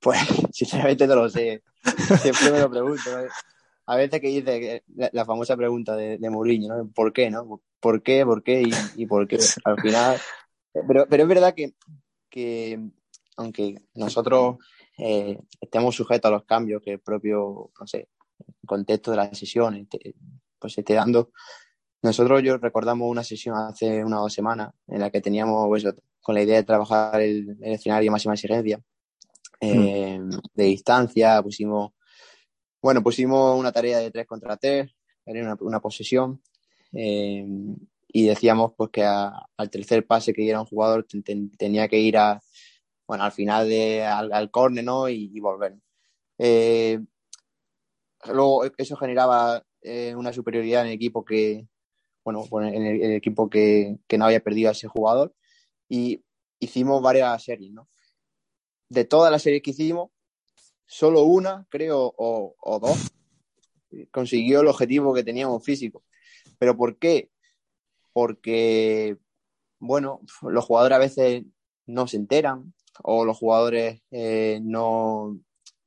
Pues 0.00 0.18
sinceramente 0.52 1.06
no 1.06 1.16
lo 1.16 1.28
sé. 1.28 1.62
Siempre 2.20 2.50
me 2.52 2.60
lo 2.60 2.70
pregunto. 2.70 3.18
¿eh? 3.20 3.28
A 3.86 3.96
veces 3.96 4.20
que 4.20 4.28
dice 4.28 4.84
la, 4.94 5.10
la 5.12 5.24
famosa 5.24 5.56
pregunta 5.56 5.96
de, 5.96 6.18
de 6.18 6.30
Mourinho, 6.30 6.74
¿no? 6.76 6.88
¿Por 6.90 7.12
qué, 7.12 7.30
no? 7.30 7.60
¿Por 7.80 8.02
qué, 8.02 8.24
por 8.24 8.42
qué 8.42 8.62
y, 8.62 8.70
y 8.96 9.06
por 9.06 9.26
qué? 9.28 9.38
Al 9.64 9.80
final. 9.80 10.18
Pero, 10.72 11.06
pero 11.08 11.22
es 11.22 11.28
verdad 11.28 11.54
que, 11.54 11.74
que 12.30 12.80
aunque 13.36 13.82
nosotros 13.94 14.56
eh, 14.98 15.38
estemos 15.60 15.94
sujetos 15.94 16.28
a 16.30 16.32
los 16.32 16.44
cambios 16.44 16.82
que 16.82 16.92
el 16.92 17.00
propio, 17.00 17.70
no 17.78 17.86
sé, 17.86 18.08
contexto 18.66 19.10
de 19.10 19.16
las 19.18 19.38
sesiones 19.38 19.88
te- 19.88 20.14
pues 20.58 20.72
se 20.72 20.80
esté 20.80 20.94
dando, 20.94 21.30
nosotros 22.04 22.42
yo 22.42 22.56
recordamos 22.58 23.10
una 23.10 23.24
sesión 23.24 23.56
hace 23.56 24.04
unas 24.04 24.20
dos 24.20 24.32
semanas 24.32 24.72
en 24.86 25.00
la 25.00 25.10
que 25.10 25.20
teníamos 25.20 25.66
pues, 25.68 25.84
con 26.20 26.34
la 26.36 26.42
idea 26.42 26.56
de 26.58 26.62
trabajar 26.64 27.20
el, 27.20 27.56
el 27.60 27.72
escenario 27.72 28.12
máxima 28.12 28.34
exigencia 28.34 28.80
eh, 29.60 30.20
de 30.54 30.64
distancia, 30.64 31.42
pusimos, 31.42 31.92
bueno, 32.82 33.02
pusimos 33.02 33.58
una 33.58 33.72
tarea 33.72 33.98
de 33.98 34.10
tres 34.10 34.26
contra 34.26 34.56
tres, 34.56 34.90
era 35.26 35.42
una, 35.42 35.56
una 35.60 35.80
posesión, 35.80 36.40
eh, 36.92 37.46
y 38.08 38.26
decíamos 38.26 38.72
pues 38.76 38.90
que 38.90 39.02
a- 39.02 39.32
al 39.56 39.70
tercer 39.70 40.06
pase 40.06 40.32
que 40.32 40.42
diera 40.42 40.60
un 40.60 40.66
jugador 40.66 41.04
ten- 41.04 41.22
ten- 41.22 41.50
tenía 41.56 41.88
que 41.88 41.98
ir 41.98 42.16
a, 42.18 42.40
bueno, 43.06 43.24
al 43.24 43.32
final 43.32 43.68
de, 43.68 44.04
al, 44.04 44.32
al 44.32 44.50
córner, 44.50 44.84
¿no? 44.84 45.08
Y, 45.08 45.30
y 45.34 45.40
volver. 45.40 45.76
Eh, 46.38 47.00
luego 48.26 48.64
eso 48.76 48.96
generaba 48.96 49.62
eh, 49.82 50.14
una 50.14 50.32
superioridad 50.32 50.82
en 50.82 50.88
el 50.88 50.94
equipo 50.94 51.24
que, 51.24 51.66
bueno, 52.24 52.68
en 52.68 52.84
el, 52.86 53.02
el 53.02 53.12
equipo 53.12 53.48
que, 53.50 53.98
que 54.08 54.18
no 54.18 54.24
había 54.24 54.40
perdido 54.40 54.70
a 54.70 54.72
ese 54.72 54.88
jugador, 54.88 55.34
y 55.88 56.24
hicimos 56.58 57.02
varias 57.02 57.42
series, 57.44 57.72
¿no? 57.72 57.88
de 58.88 59.04
todas 59.04 59.30
las 59.30 59.42
series 59.42 59.62
que 59.62 59.70
hicimos, 59.70 60.10
solo 60.86 61.22
una, 61.24 61.66
creo, 61.68 62.14
o, 62.16 62.54
o 62.58 62.78
dos, 62.78 63.12
consiguió 64.10 64.60
el 64.60 64.68
objetivo 64.68 65.14
que 65.14 65.24
teníamos 65.24 65.64
físico. 65.64 66.04
¿Pero 66.58 66.76
por 66.76 66.98
qué? 66.98 67.30
Porque, 68.12 69.16
bueno, 69.78 70.20
los 70.42 70.64
jugadores 70.64 70.96
a 70.96 71.00
veces 71.00 71.44
no 71.86 72.06
se 72.06 72.16
enteran 72.16 72.72
o 73.02 73.24
los 73.24 73.36
jugadores 73.36 74.02
eh, 74.10 74.60
no, 74.62 75.22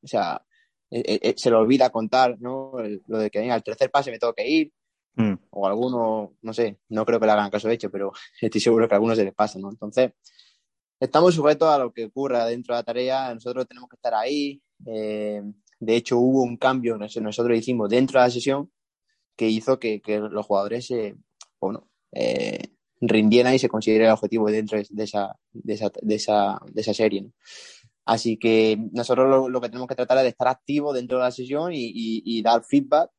o 0.02 0.06
sea, 0.06 0.44
eh, 0.90 1.18
eh, 1.22 1.34
se 1.36 1.50
le 1.50 1.56
olvida 1.56 1.90
contar, 1.90 2.38
¿no? 2.40 2.78
El- 2.80 3.02
lo 3.06 3.18
de 3.18 3.30
que 3.30 3.50
al 3.50 3.62
tercer 3.62 3.90
pase 3.90 4.10
me 4.10 4.18
tengo 4.18 4.34
que 4.34 4.46
ir, 4.48 4.72
Mm. 5.18 5.34
o 5.50 5.66
algunos, 5.66 6.30
no 6.42 6.52
sé, 6.52 6.78
no 6.90 7.04
creo 7.04 7.18
que 7.20 7.26
le 7.26 7.32
hagan 7.32 7.50
caso 7.50 7.68
hecho, 7.68 7.90
pero 7.90 8.12
estoy 8.40 8.60
seguro 8.60 8.88
que 8.88 8.94
a 8.94 8.96
algunos 8.98 9.18
se 9.18 9.24
les 9.24 9.34
pasa, 9.34 9.58
¿no? 9.58 9.68
Entonces, 9.70 10.12
estamos 11.00 11.34
sujetos 11.34 11.68
a 11.68 11.78
lo 11.78 11.92
que 11.92 12.06
ocurra 12.06 12.46
dentro 12.46 12.74
de 12.74 12.80
la 12.80 12.84
tarea, 12.84 13.34
nosotros 13.34 13.66
tenemos 13.66 13.88
que 13.90 13.96
estar 13.96 14.14
ahí. 14.14 14.62
eh, 14.86 15.42
de 15.80 15.94
hecho, 15.96 16.18
hubo 16.18 16.42
un 16.42 16.56
cambio 16.56 16.98
que 16.98 17.20
nosotros 17.20 17.56
hicimos 17.56 17.88
dentro 17.88 18.18
de 18.20 18.26
la 18.26 18.30
sesión 18.30 18.72
que 19.36 19.48
hizo 19.48 19.78
que, 19.78 20.00
que 20.00 20.18
los 20.18 20.44
jugadores 20.46 20.86
se, 20.86 21.16
bueno, 21.60 21.88
eh, 22.12 22.58
rindieran 23.00 23.54
y 23.54 23.60
se 23.60 23.68
consiguiera 23.68 24.06
el 24.06 24.12
objetivo 24.12 24.50
dentro 24.50 24.78
de 24.78 25.04
esa, 25.04 25.36
de 25.52 25.74
esa, 25.74 25.92
de 26.02 26.14
esa, 26.16 26.60
de 26.72 26.80
esa 26.80 26.94
serie. 26.94 27.22
¿no? 27.22 27.32
Así 28.06 28.38
que 28.38 28.78
nosotros 28.92 29.28
lo, 29.28 29.48
lo 29.48 29.60
que 29.60 29.68
tenemos 29.68 29.86
que 29.88 29.94
tratar 29.94 30.18
es 30.18 30.24
de 30.24 30.30
estar 30.30 30.48
activos 30.48 30.94
dentro 30.96 31.18
de 31.18 31.24
la 31.24 31.30
sesión 31.30 31.72
y, 31.72 31.78
y- 31.86 32.22
y 32.24 32.42
dar 32.42 32.64
feedback. 32.64 33.10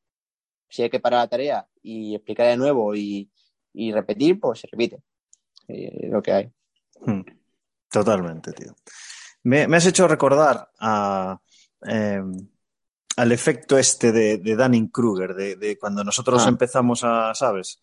Si 0.69 0.84
hay 0.84 0.89
que 0.89 0.99
parar 0.99 1.21
la 1.21 1.27
tarea 1.27 1.67
y 1.82 2.15
explicar 2.15 2.47
de 2.47 2.58
nuevo 2.58 2.95
y, 2.95 3.29
y 3.73 3.91
repetir, 3.91 4.39
pues 4.39 4.60
se 4.60 4.67
repite. 4.71 5.01
Eh, 5.67 6.08
lo 6.10 6.21
que 6.21 6.32
hay. 6.32 6.51
Mm. 7.05 7.21
Totalmente, 7.91 8.51
tío. 8.53 8.75
Me, 9.43 9.67
me 9.67 9.77
has 9.77 9.86
hecho 9.86 10.08
recordar 10.08 10.69
a, 10.79 11.39
eh, 11.88 12.21
al 13.17 13.32
efecto 13.32 13.77
este 13.77 14.12
de, 14.12 14.38
de 14.38 14.55
Dunning-Kruger, 14.55 15.34
de, 15.34 15.55
de 15.55 15.77
cuando 15.77 16.03
nosotros 16.03 16.43
Ah. 16.45 16.49
empezamos 16.49 17.03
a, 17.03 17.34
¿sabes? 17.34 17.82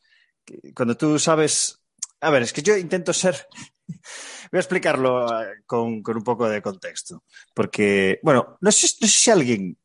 Cuando 0.75 0.96
tú 0.96 1.18
sabes... 1.18 1.83
A 2.20 2.31
ver, 2.31 2.42
es 2.42 2.53
que 2.53 2.62
yo 2.62 2.77
intento 2.77 3.12
ser... 3.12 3.46
Voy 4.53 4.59
a 4.59 4.61
explicarlo 4.61 5.27
eh, 5.42 5.62
con, 5.66 6.03
con 6.03 6.16
un 6.16 6.22
poco 6.22 6.49
de 6.49 6.62
contexto. 6.62 7.25
Porque, 7.53 8.20
bueno, 8.22 8.59
no 8.61 8.70
sé, 8.70 8.87
no 9.01 9.07
sé 9.09 9.18
si 9.18 9.31
alguien... 9.31 9.77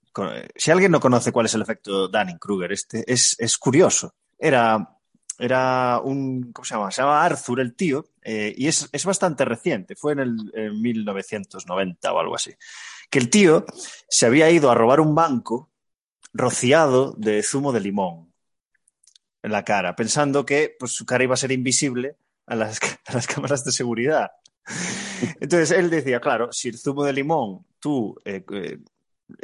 Si 0.55 0.71
alguien 0.71 0.91
no 0.91 0.99
conoce 0.99 1.31
cuál 1.31 1.45
es 1.45 1.53
el 1.53 1.61
efecto 1.61 2.07
Dunning-Kruger, 2.07 2.71
este, 2.71 3.11
es, 3.11 3.35
es 3.39 3.57
curioso. 3.57 4.13
Era, 4.37 4.97
era 5.39 5.99
un, 6.03 6.51
¿cómo 6.51 6.65
se 6.65 6.73
llama? 6.73 6.91
Se 6.91 7.01
llama 7.01 7.23
Arthur 7.23 7.59
el 7.59 7.75
tío, 7.75 8.05
eh, 8.21 8.53
y 8.55 8.67
es, 8.67 8.89
es 8.91 9.05
bastante 9.05 9.45
reciente, 9.45 9.95
fue 9.95 10.13
en 10.13 10.19
el 10.19 10.51
en 10.53 10.81
1990 10.81 12.13
o 12.13 12.19
algo 12.19 12.35
así. 12.35 12.53
Que 13.09 13.19
el 13.19 13.29
tío 13.29 13.65
se 14.09 14.25
había 14.25 14.49
ido 14.49 14.69
a 14.69 14.75
robar 14.75 14.99
un 14.99 15.15
banco 15.15 15.69
rociado 16.33 17.13
de 17.17 17.43
zumo 17.43 17.71
de 17.71 17.81
limón 17.81 18.31
en 19.43 19.51
la 19.51 19.63
cara, 19.63 19.95
pensando 19.95 20.45
que 20.45 20.75
pues, 20.79 20.91
su 20.91 21.05
cara 21.05 21.23
iba 21.23 21.33
a 21.33 21.37
ser 21.37 21.51
invisible 21.51 22.17
a 22.45 22.55
las, 22.55 22.79
a 23.05 23.13
las 23.13 23.27
cámaras 23.27 23.63
de 23.63 23.71
seguridad. 23.71 24.31
Entonces 25.39 25.71
él 25.71 25.89
decía, 25.89 26.19
claro, 26.19 26.51
si 26.51 26.69
el 26.69 26.77
zumo 26.77 27.03
de 27.03 27.13
limón 27.13 27.65
tú 27.79 28.15
eh, 28.25 28.43
eh, 28.53 28.77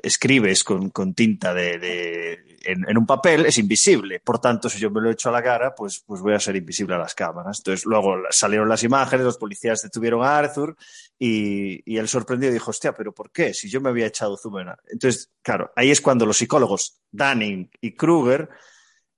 escribes 0.01 0.63
con, 0.63 0.89
con 0.89 1.13
tinta 1.13 1.53
de, 1.53 1.77
de- 1.79 2.57
en, 2.67 2.97
un 2.97 3.05
papel, 3.05 3.45
es 3.45 3.57
invisible. 3.57 4.19
Por 4.19 4.39
tanto, 4.39 4.67
si 4.69 4.77
yo 4.79 4.91
me 4.91 4.99
lo 4.99 5.09
echo 5.09 5.29
a 5.29 5.31
la 5.31 5.41
cara, 5.41 5.73
pues, 5.73 6.03
pues 6.05 6.21
voy 6.21 6.33
a 6.33 6.39
ser 6.39 6.55
invisible 6.57 6.95
a 6.95 6.97
las 6.97 7.15
cámaras. 7.15 7.59
Entonces, 7.59 7.85
luego 7.85 8.17
salieron 8.29 8.67
las 8.67 8.83
imágenes, 8.83 9.25
los 9.25 9.37
policías 9.37 9.81
detuvieron 9.81 10.23
a 10.23 10.37
Arthur 10.37 10.75
y, 11.17 11.81
y 11.91 11.97
él 11.97 12.07
sorprendido 12.09 12.51
dijo, 12.51 12.71
hostia, 12.71 12.93
pero 12.93 13.13
¿por 13.13 13.31
qué? 13.31 13.53
Si 13.53 13.69
yo 13.69 13.79
me 13.79 13.89
había 13.89 14.07
echado 14.07 14.35
zumo 14.37 14.59
en... 14.59 14.67
Entonces, 14.89 15.31
claro, 15.41 15.71
ahí 15.75 15.91
es 15.91 16.01
cuando 16.01 16.25
los 16.25 16.37
psicólogos 16.37 16.99
Dunning 17.11 17.69
y 17.79 17.95
Kruger, 17.95 18.49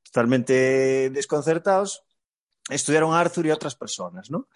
totalmente 0.04 1.10
desconcertados, 1.10 2.04
estudiaron 2.70 3.14
a 3.14 3.20
Arthur 3.20 3.48
y 3.48 3.50
a 3.50 3.56
otras 3.56 3.76
personas, 3.76 4.30
¿no? 4.30 4.48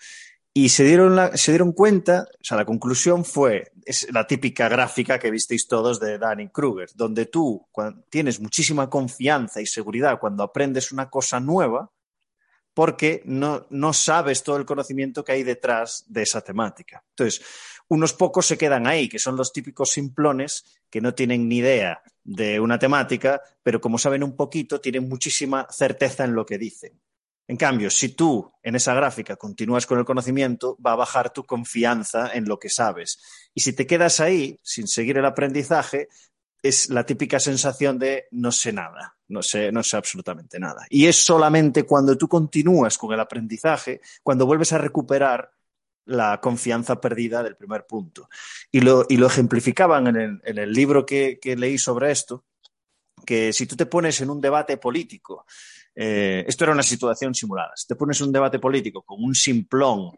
Y 0.56 0.70
se 0.70 0.84
dieron, 0.84 1.16
la- 1.16 1.36
se 1.36 1.52
dieron 1.52 1.72
cuenta, 1.72 2.28
o 2.40 2.44
sea, 2.44 2.58
la 2.58 2.66
conclusión 2.66 3.26
fue, 3.26 3.72
es 3.86 4.08
la 4.14 4.28
típica 4.28 4.70
gráfica 4.70 5.18
que 5.18 5.32
visteis 5.32 5.68
todos 5.68 6.00
de 6.00 6.20
Danny 6.20 6.50
Kruger, 6.50 6.90
donde 6.94 7.26
tú 7.26 7.68
tienes 8.10 8.40
muchísima 8.40 8.88
confianza 8.90 9.62
y 9.62 9.66
seguridad 9.66 10.20
cuando 10.20 10.44
aprendes 10.44 10.92
una 10.92 11.10
cosa 11.10 11.40
nueva, 11.40 11.92
porque 12.76 13.22
no, 13.26 13.66
no 13.72 13.94
sabes 13.94 14.44
todo 14.44 14.58
el 14.58 14.66
conocimiento 14.66 15.24
que 15.24 15.32
hay 15.32 15.44
detrás 15.44 16.06
de 16.08 16.22
esa 16.24 16.42
temática. 16.42 17.04
Entonces, 17.10 17.44
unos 17.88 18.14
pocos 18.14 18.46
se 18.46 18.58
quedan 18.58 18.88
ahí, 18.88 19.10
que 19.10 19.20
son 19.20 19.36
los 19.36 19.54
típicos 19.54 19.92
simplones 19.92 20.66
que 20.90 21.02
no 21.02 21.14
tienen 21.16 21.48
ni 21.48 21.58
idea 21.58 22.02
de 22.24 22.60
una 22.60 22.78
temática, 22.80 23.42
pero 23.64 23.82
como 23.82 23.98
saben 23.98 24.24
un 24.24 24.36
poquito, 24.36 24.80
tienen 24.80 25.10
muchísima 25.10 25.68
certeza 25.70 26.26
en 26.26 26.36
lo 26.36 26.46
que 26.46 26.58
dicen. 26.58 27.00
En 27.48 27.58
cambio, 27.58 27.90
si 27.90 28.10
tú 28.10 28.52
en 28.62 28.76
esa 28.76 28.94
gráfica 28.94 29.36
continúas 29.36 29.86
con 29.86 30.00
el 30.00 30.06
conocimiento, 30.06 30.78
va 30.86 30.94
a 30.94 30.98
bajar 30.98 31.34
tu 31.34 31.44
confianza 31.44 32.32
en 32.34 32.46
lo 32.46 32.58
que 32.58 32.70
sabes. 32.70 33.20
Y 33.54 33.62
si 33.62 33.74
te 33.74 33.86
quedas 33.86 34.20
ahí 34.20 34.60
sin 34.64 34.88
seguir 34.88 35.18
el 35.18 35.26
aprendizaje, 35.26 36.08
es 36.62 36.90
la 36.90 37.06
típica 37.06 37.40
sensación 37.40 38.00
de 38.00 38.28
no 38.32 38.52
sé 38.52 38.72
nada, 38.72 39.18
no 39.28 39.44
sé, 39.44 39.72
no 39.74 39.84
sé 39.84 39.98
absolutamente 39.98 40.60
nada. 40.60 40.86
Y 40.90 41.08
es 41.08 41.18
solamente 41.18 41.84
cuando 41.84 42.18
tú 42.18 42.30
continúas 42.30 42.98
con 42.98 43.12
el 43.14 43.20
aprendizaje, 43.20 44.00
cuando 44.24 44.46
vuelves 44.46 44.72
a 44.72 44.78
recuperar 44.78 45.52
la 46.06 46.40
confianza 46.42 47.00
perdida 47.00 47.44
del 47.44 47.58
primer 47.58 47.86
punto. 47.86 48.30
Y 48.72 48.80
lo, 48.80 49.06
y 49.10 49.18
lo 49.18 49.28
ejemplificaban 49.28 50.08
en 50.08 50.42
el, 50.44 50.74
libro 50.74 51.06
que, 51.06 51.40
leí 51.58 51.78
sobre 51.78 52.12
esto, 52.12 52.46
que 53.26 53.54
si 53.54 53.68
tú 53.68 53.76
te 53.76 53.86
pones 53.86 54.20
en 54.22 54.30
un 54.30 54.42
debate 54.42 54.78
político, 54.78 55.46
eh, 55.96 56.44
esto 56.48 56.64
era 56.64 56.74
una 56.74 56.84
situación 56.84 57.36
simulada, 57.36 57.72
si 57.76 57.88
te 57.88 57.96
pones 57.96 58.20
un 58.22 58.32
debate 58.32 58.60
político 58.60 59.04
con 59.04 59.24
un 59.24 59.36
simplón 59.36 60.12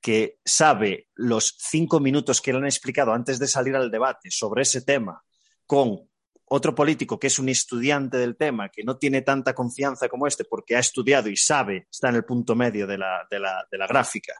que 0.00 0.38
sabe 0.44 1.08
los 1.14 1.56
cinco 1.58 2.00
minutos 2.00 2.40
que 2.40 2.52
le 2.52 2.58
han 2.58 2.64
explicado 2.64 3.12
antes 3.12 3.38
de 3.38 3.46
salir 3.46 3.76
al 3.76 3.90
debate 3.90 4.30
sobre 4.30 4.62
ese 4.62 4.82
tema 4.82 5.22
con 5.66 6.09
otro 6.52 6.74
político 6.74 7.18
que 7.18 7.28
es 7.28 7.38
un 7.38 7.48
estudiante 7.48 8.18
del 8.18 8.36
tema, 8.36 8.70
que 8.70 8.82
no 8.82 8.96
tiene 8.96 9.22
tanta 9.22 9.54
confianza 9.54 10.08
como 10.08 10.26
este 10.26 10.44
porque 10.44 10.74
ha 10.74 10.80
estudiado 10.80 11.28
y 11.28 11.36
sabe, 11.36 11.86
está 11.88 12.08
en 12.08 12.16
el 12.16 12.24
punto 12.24 12.56
medio 12.56 12.88
de 12.88 12.98
la, 12.98 13.24
de 13.30 13.38
la, 13.38 13.68
de 13.70 13.78
la 13.78 13.86
gráfica, 13.86 14.34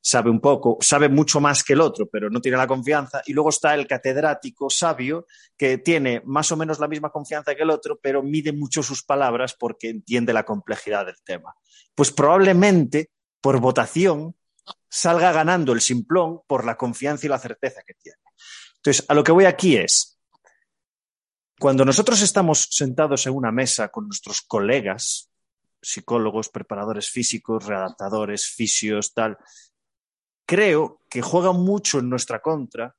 sabe 0.00 0.30
un 0.30 0.40
poco, 0.40 0.78
sabe 0.80 1.08
mucho 1.08 1.40
más 1.40 1.64
que 1.64 1.72
el 1.72 1.80
otro, 1.80 2.08
pero 2.08 2.30
no 2.30 2.40
tiene 2.40 2.56
la 2.56 2.68
confianza. 2.68 3.20
Y 3.26 3.32
luego 3.32 3.50
está 3.50 3.74
el 3.74 3.88
catedrático 3.88 4.70
sabio 4.70 5.26
que 5.56 5.78
tiene 5.78 6.22
más 6.24 6.52
o 6.52 6.56
menos 6.56 6.78
la 6.78 6.86
misma 6.86 7.10
confianza 7.10 7.56
que 7.56 7.64
el 7.64 7.70
otro, 7.70 7.98
pero 8.00 8.22
mide 8.22 8.52
mucho 8.52 8.84
sus 8.84 9.02
palabras 9.02 9.56
porque 9.58 9.88
entiende 9.88 10.32
la 10.32 10.44
complejidad 10.44 11.06
del 11.06 11.20
tema. 11.24 11.56
Pues 11.96 12.12
probablemente 12.12 13.10
por 13.40 13.58
votación 13.58 14.36
salga 14.88 15.32
ganando 15.32 15.72
el 15.72 15.80
simplón 15.80 16.42
por 16.46 16.64
la 16.64 16.76
confianza 16.76 17.26
y 17.26 17.28
la 17.28 17.40
certeza 17.40 17.82
que 17.84 17.94
tiene. 17.94 18.18
Entonces, 18.76 19.04
a 19.08 19.14
lo 19.14 19.24
que 19.24 19.32
voy 19.32 19.46
aquí 19.46 19.76
es, 19.76 20.15
cuando 21.58 21.84
nosotros 21.84 22.20
estamos 22.20 22.68
sentados 22.70 23.26
en 23.26 23.34
una 23.34 23.50
mesa 23.50 23.88
con 23.88 24.06
nuestros 24.06 24.42
colegas, 24.42 25.30
psicólogos, 25.80 26.48
preparadores 26.48 27.08
físicos, 27.08 27.66
readaptadores, 27.66 28.46
fisios, 28.46 29.14
tal, 29.14 29.38
creo 30.44 31.00
que 31.08 31.22
juega 31.22 31.52
mucho 31.52 31.98
en 31.98 32.10
nuestra 32.10 32.40
contra 32.40 32.94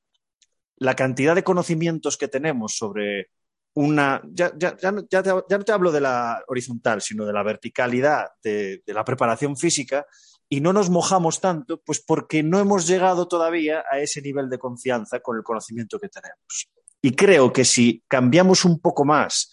la 0.78 0.96
cantidad 0.96 1.36
de 1.36 1.44
conocimientos 1.44 2.18
que 2.18 2.28
tenemos 2.28 2.76
sobre 2.76 3.32
una. 3.74 4.22
Ya, 4.32 4.52
ya, 4.58 4.76
ya, 4.78 4.92
no, 4.92 5.08
ya, 5.10 5.24
te, 5.24 5.30
no 5.30 5.64
te 5.64 5.72
hablo 5.72 5.92
de 5.92 6.02
la 6.02 6.44
horizontal, 6.48 7.02
sino 7.02 7.26
de 7.26 7.34
la 7.34 7.44
verticalidad 7.44 8.28
de 8.44 8.82
la 8.88 9.04
preparación 9.04 9.58
física 9.58 10.06
y 10.50 10.62
no 10.62 10.72
nos 10.72 10.90
mojamos 10.90 11.42
tanto, 11.42 11.82
pues 11.82 12.00
porque 12.00 12.42
no 12.42 12.60
hemos 12.60 12.88
llegado 12.88 13.28
todavía 13.28 13.84
a 13.92 14.00
ese 14.00 14.22
nivel 14.22 14.50
de 14.50 14.60
confianza 14.60 15.20
con 15.20 15.38
el 15.38 15.44
conocimiento 15.44 16.00
que 16.00 16.10
tenemos. 16.10 16.70
Y 17.02 17.16
creo 17.16 17.54
que 17.54 17.66
si 17.66 18.04
cambiamos 18.08 18.66
un 18.66 18.80
poco 18.80 19.06
más 19.06 19.52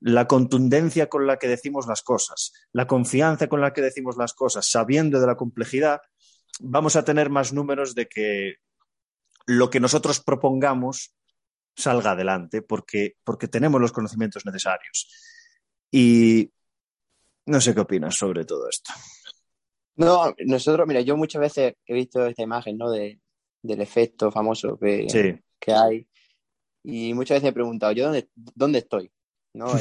la 0.00 0.26
contundencia 0.26 1.08
con 1.08 1.26
la 1.26 1.38
que 1.38 1.48
decimos 1.48 1.86
las 1.86 2.02
cosas, 2.02 2.52
la 2.72 2.86
confianza 2.86 3.48
con 3.48 3.60
la 3.60 3.72
que 3.72 3.82
decimos 3.82 4.16
las 4.16 4.32
cosas, 4.32 4.70
sabiendo 4.70 5.20
de 5.20 5.26
la 5.26 5.36
complejidad, 5.36 6.00
vamos 6.60 6.96
a 6.96 7.04
tener 7.04 7.30
más 7.30 7.52
números 7.52 7.94
de 7.94 8.08
que 8.08 8.56
lo 9.46 9.70
que 9.70 9.80
nosotros 9.80 10.20
propongamos 10.20 11.14
salga 11.76 12.12
adelante, 12.12 12.62
porque, 12.62 13.16
porque 13.24 13.48
tenemos 13.48 13.80
los 13.80 13.92
conocimientos 13.92 14.44
necesarios. 14.46 15.08
Y 15.90 16.50
no 17.46 17.60
sé 17.60 17.74
qué 17.74 17.80
opinas 17.80 18.16
sobre 18.16 18.44
todo 18.44 18.68
esto. 18.68 18.92
No, 19.96 20.34
nosotros, 20.46 20.86
mira, 20.86 21.00
yo 21.00 21.16
muchas 21.16 21.40
veces 21.40 21.74
he 21.84 21.94
visto 21.94 22.24
esta 22.26 22.42
imagen, 22.42 22.78
¿no? 22.78 22.90
De, 22.90 23.20
del 23.62 23.80
efecto 23.80 24.30
famoso 24.30 24.78
que, 24.78 25.06
sí. 25.08 25.38
que 25.58 25.72
hay 25.72 26.08
y 26.82 27.14
muchas 27.14 27.36
veces 27.36 27.44
me 27.44 27.48
he 27.50 27.54
preguntado, 27.54 27.92
¿yo 27.92 28.04
dónde, 28.04 28.28
dónde 28.34 28.78
estoy? 28.80 29.10
¿No? 29.54 29.66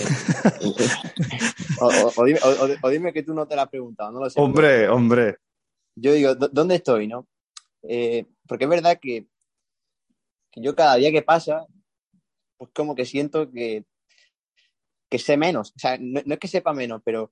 Eh, 1.82 1.86
o, 1.86 1.86
o, 1.86 2.14
o, 2.18 2.26
dime, 2.26 2.40
o, 2.82 2.90
dime, 2.90 3.14
que 3.14 3.24
tú 3.24 3.34
no 3.34 3.48
te 3.48 3.56
la 3.56 3.62
has 3.62 3.70
preguntado, 3.70 4.12
no 4.12 4.20
lo 4.20 4.30
sé. 4.30 4.42
Hombre, 4.42 4.68
pero, 4.68 4.96
hombre. 4.96 5.38
Yo 5.96 6.12
digo, 6.12 6.36
¿dónde 6.36 6.76
estoy? 6.76 7.08
¿no? 7.08 7.26
Eh, 7.84 8.26
porque 8.48 8.66
es 8.66 8.70
verdad 8.70 9.00
que, 9.02 9.28
que, 10.52 10.62
yo 10.62 10.76
cada 10.76 10.96
día 10.96 11.12
que 11.12 11.22
pasa, 11.22 11.66
pues 12.58 12.72
como 12.74 12.96
que 12.96 13.06
siento 13.06 13.50
que, 13.50 13.86
que 15.10 15.20
sé 15.20 15.38
menos. 15.38 15.72
O 15.76 15.80
sea, 15.80 15.98
no, 15.98 16.22
no, 16.26 16.34
es 16.34 16.40
que 16.40 16.50
sepa 16.50 16.74
menos, 16.74 17.02
pero 17.06 17.32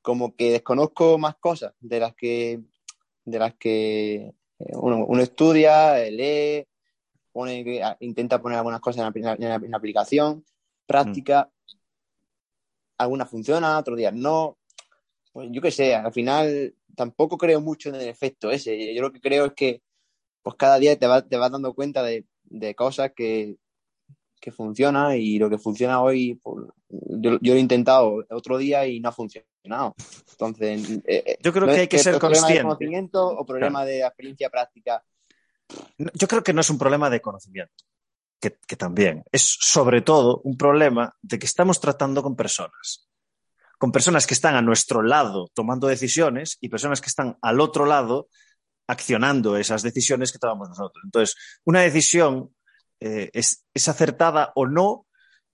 como 0.00 0.34
que 0.34 0.52
desconozco 0.52 1.18
más 1.18 1.36
cosas 1.36 1.74
de 1.80 2.00
las 2.00 2.14
que, 2.14 2.62
de 3.26 3.38
las 3.38 3.54
que 3.56 4.32
uno, 4.58 5.04
uno 5.06 5.22
estudia, 5.22 5.98
lee, 6.10 6.66
pone, 7.34 7.82
intenta 7.98 8.40
poner 8.40 8.58
algunas 8.58 8.80
cosas 8.80 9.12
en 9.14 9.22
la, 9.24 9.34
en 9.34 9.48
la, 9.48 9.54
en 9.56 9.70
la 9.72 9.76
aplicación, 9.76 10.44
práctica, 10.86 11.50
mm. 11.50 11.76
algunas 12.98 13.28
funcionan, 13.28 13.76
otros 13.76 13.98
días 13.98 14.14
no. 14.14 14.56
Pues 15.32 15.48
yo 15.50 15.60
qué 15.60 15.72
sé, 15.72 15.96
al 15.96 16.12
final 16.12 16.74
tampoco 16.94 17.36
creo 17.36 17.60
mucho 17.60 17.88
en 17.88 17.96
el 17.96 18.08
efecto 18.08 18.52
ese. 18.52 18.94
Yo 18.94 19.02
lo 19.02 19.12
que 19.12 19.20
creo 19.20 19.46
es 19.46 19.52
que 19.54 19.82
pues 20.42 20.54
cada 20.54 20.78
día 20.78 20.96
te 20.96 21.08
vas, 21.08 21.28
te 21.28 21.36
vas 21.36 21.50
dando 21.50 21.74
cuenta 21.74 22.04
de, 22.04 22.24
de 22.44 22.74
cosas 22.76 23.10
que, 23.16 23.56
que 24.40 24.52
funcionan 24.52 25.16
y 25.16 25.38
lo 25.38 25.50
que 25.50 25.58
funciona 25.58 26.02
hoy, 26.02 26.34
pues, 26.34 26.66
yo, 26.88 27.38
yo, 27.40 27.54
lo 27.54 27.58
he 27.58 27.60
intentado 27.60 28.24
otro 28.30 28.58
día 28.58 28.86
y 28.86 29.00
no 29.00 29.08
ha 29.08 29.12
funcionado. 29.12 29.94
Entonces, 30.30 31.00
eh, 31.06 31.38
yo 31.42 31.52
creo 31.52 31.66
que 31.66 31.80
hay 31.80 31.88
que 31.88 31.98
ser 31.98 32.18
consciente. 32.18 32.40
¿Problema 32.40 32.54
de 32.54 32.62
conocimiento 32.62 33.26
o 33.26 33.44
problema 33.44 33.80
claro. 33.80 33.86
de 33.90 34.00
experiencia 34.00 34.50
práctica? 34.50 35.02
Yo 35.98 36.28
creo 36.28 36.42
que 36.42 36.52
no 36.52 36.60
es 36.60 36.70
un 36.70 36.78
problema 36.78 37.10
de 37.10 37.20
conocimiento, 37.20 37.84
que, 38.40 38.76
también. 38.76 39.24
Es 39.32 39.56
sobre 39.60 40.02
todo 40.02 40.40
un 40.44 40.56
problema 40.56 41.14
de 41.22 41.38
que 41.38 41.46
estamos 41.46 41.80
tratando 41.80 42.22
con 42.22 42.36
personas, 42.36 43.08
con 43.78 43.92
personas 43.92 44.26
que 44.26 44.34
están 44.34 44.54
a 44.54 44.62
nuestro 44.62 45.02
lado 45.02 45.48
tomando 45.54 45.86
decisiones 45.86 46.58
y 46.60 46.68
personas 46.68 47.00
que 47.00 47.08
están 47.08 47.38
al 47.40 47.60
otro 47.60 47.86
lado 47.86 48.28
accionando 48.86 49.56
esas 49.56 49.82
decisiones 49.82 50.30
que 50.30 50.38
tomamos 50.38 50.68
nosotros. 50.68 51.02
Entonces, 51.04 51.36
una 51.64 51.80
decisión 51.80 52.54
eh, 53.00 53.30
es, 53.32 53.64
es 53.72 53.88
acertada 53.88 54.52
o 54.54 54.66
no 54.66 55.06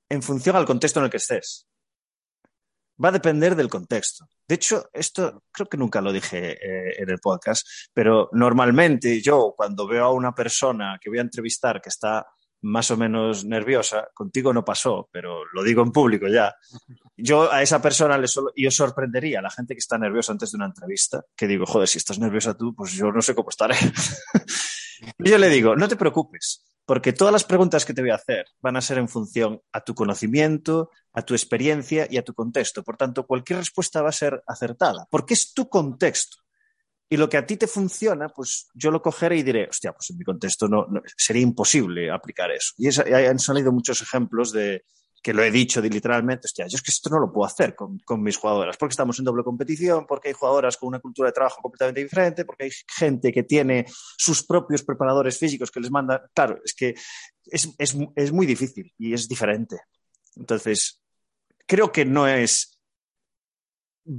en 0.09 0.23
función 0.23 0.57
al 0.57 0.67
contexto 0.67 0.99
en 0.99 1.05
el 1.05 1.11
que 1.11 1.19
estés 1.19 1.70
va 3.03 3.09
a 3.09 3.13
depender 3.13 3.57
del 3.57 3.69
contexto. 3.69 4.29
De 4.47 4.57
hecho, 4.57 4.89
esto 4.93 5.45
creo 5.51 5.69
que 5.69 5.77
nunca 5.77 6.01
lo 6.01 6.13
dije 6.13 6.53
eh, 6.53 6.95
en 6.99 7.11
el 7.11 7.19
podcast, 7.19 7.67
pero 7.93 8.29
normalmente 8.33 9.21
yo 9.21 9.55
cuando 9.57 9.87
veo 9.87 10.05
a 10.05 10.13
una 10.13 10.35
persona 10.35 10.99
que 11.01 11.11
voy 11.11 11.19
a 11.19 11.23
entrevistar 11.23 11.81
que 11.81 11.89
está 11.89 12.27
más 12.63 12.91
o 12.91 12.97
menos 12.97 13.45
nerviosa, 13.45 14.09
contigo 14.13 14.53
no 14.53 14.65
pasó, 14.65 15.09
pero 15.11 15.45
lo 15.53 15.63
digo 15.63 15.83
en 15.83 15.93
público 15.93 16.29
ya. 16.29 16.55
Yo 17.17 17.51
a 17.51 17.63
esa 17.63 17.81
persona 17.81 18.19
le 18.19 18.27
yo 18.57 18.71
sorprendería 18.71 19.39
a 19.39 19.43
la 19.43 19.51
gente 19.51 19.75
que 19.75 19.79
está 19.79 19.97
nerviosa 19.97 20.33
antes 20.33 20.53
de 20.53 20.57
una 20.57 20.67
entrevista, 20.67 21.25
que 21.35 21.47
digo, 21.47 21.65
joder, 21.65 21.89
si 21.89 21.99
estás 21.99 22.19
nerviosa 22.19 22.55
tú, 22.55 22.75
pues 22.75 22.93
yo 22.93 23.11
no 23.13 23.23
sé 23.23 23.35
cómo 23.35 23.49
estaré. 23.49 23.77
y 25.19 25.31
yo 25.31 25.39
le 25.39 25.49
digo, 25.49 25.75
no 25.75 25.89
te 25.89 25.97
preocupes, 25.97 26.70
porque 26.91 27.13
todas 27.13 27.31
las 27.31 27.45
preguntas 27.45 27.85
que 27.85 27.95
te 27.95 28.01
voy 28.01 28.11
a 28.11 28.17
hacer 28.17 28.47
van 28.61 28.77
a 28.77 28.81
ser 28.81 28.99
en 28.99 29.09
función 29.09 29.63
a 29.71 29.81
tu 29.81 29.95
conocimiento, 29.95 30.91
a 31.13 31.23
tu 31.23 31.35
experiencia 31.35 32.09
y 32.11 32.17
a 32.17 32.25
tu 32.25 32.35
contexto. 32.35 32.83
Por 32.83 32.97
tanto, 32.97 33.29
cualquier 33.29 33.61
respuesta 33.61 34.03
va 34.03 34.09
a 34.09 34.13
ser 34.13 34.43
acertada, 34.45 35.07
porque 35.09 35.35
es 35.35 35.55
tu 35.55 35.69
contexto. 35.69 36.39
Y 37.09 37.17
lo 37.17 37.29
que 37.29 37.37
a 37.37 37.47
ti 37.47 37.57
te 37.57 37.69
funciona, 37.69 38.31
pues 38.31 38.71
yo 38.75 38.91
lo 38.91 39.01
cogeré 39.01 39.37
y 39.37 39.45
diré, 39.45 39.69
hostia, 39.69 39.93
pues 39.93 40.11
en 40.11 40.19
mi 40.19 40.25
contexto 40.25 40.67
no, 40.67 40.89
sería 41.17 41.43
imposible 41.43 42.11
aplicar 42.11 42.51
eso. 42.51 42.73
Y 42.77 42.89
es, 42.89 42.99
han 42.99 43.39
salido 43.39 43.71
muchos 43.71 44.03
ejemplos 44.03 44.51
de, 44.51 44.83
que 45.23 45.35
lo 45.35 45.43
he 45.43 45.51
dicho 45.51 45.81
literalmente, 45.81 46.47
hostia, 46.47 46.67
yo 46.67 46.77
es 46.77 46.83
que 46.83 46.91
esto 46.91 47.11
no 47.11 47.19
lo 47.19 47.33
puedo 47.33 47.47
hacer 47.47 47.75
con, 47.75 47.99
con, 47.99 48.23
mis 48.23 48.37
jugadoras, 48.37 48.77
porque 48.77 48.93
estamos 48.93 49.19
en 49.19 49.27
doble 49.27 49.45
competición, 49.45 50.07
porque 50.07 50.29
hay 50.29 50.35
jugadoras 50.35 50.77
con 50.77 50.89
una 50.89 51.01
cultura 51.01 51.29
de 51.29 51.33
trabajo 51.33 51.61
completamente 51.61 52.03
diferente, 52.03 52.45
porque 52.45 52.65
hay 52.65 52.71
gente 52.97 53.33
que 53.33 53.43
tiene 53.43 53.87
sus 54.17 54.45
propios 54.45 54.83
preparadores 54.83 55.39
físicos 55.39 55.71
que 55.71 55.81
les 55.81 55.91
manda. 55.91 56.29
Claro, 56.35 56.59
es 56.65 56.75
que 56.75 56.95
es, 57.45 57.69
es, 57.79 57.97
es 58.17 58.33
muy 58.33 58.47
difícil 58.47 58.93
y 58.97 59.13
es 59.13 59.29
diferente. 59.29 59.77
Entonces, 60.37 61.03
creo 61.67 61.93
que 61.93 62.05
no 62.05 62.27
es 62.27 62.81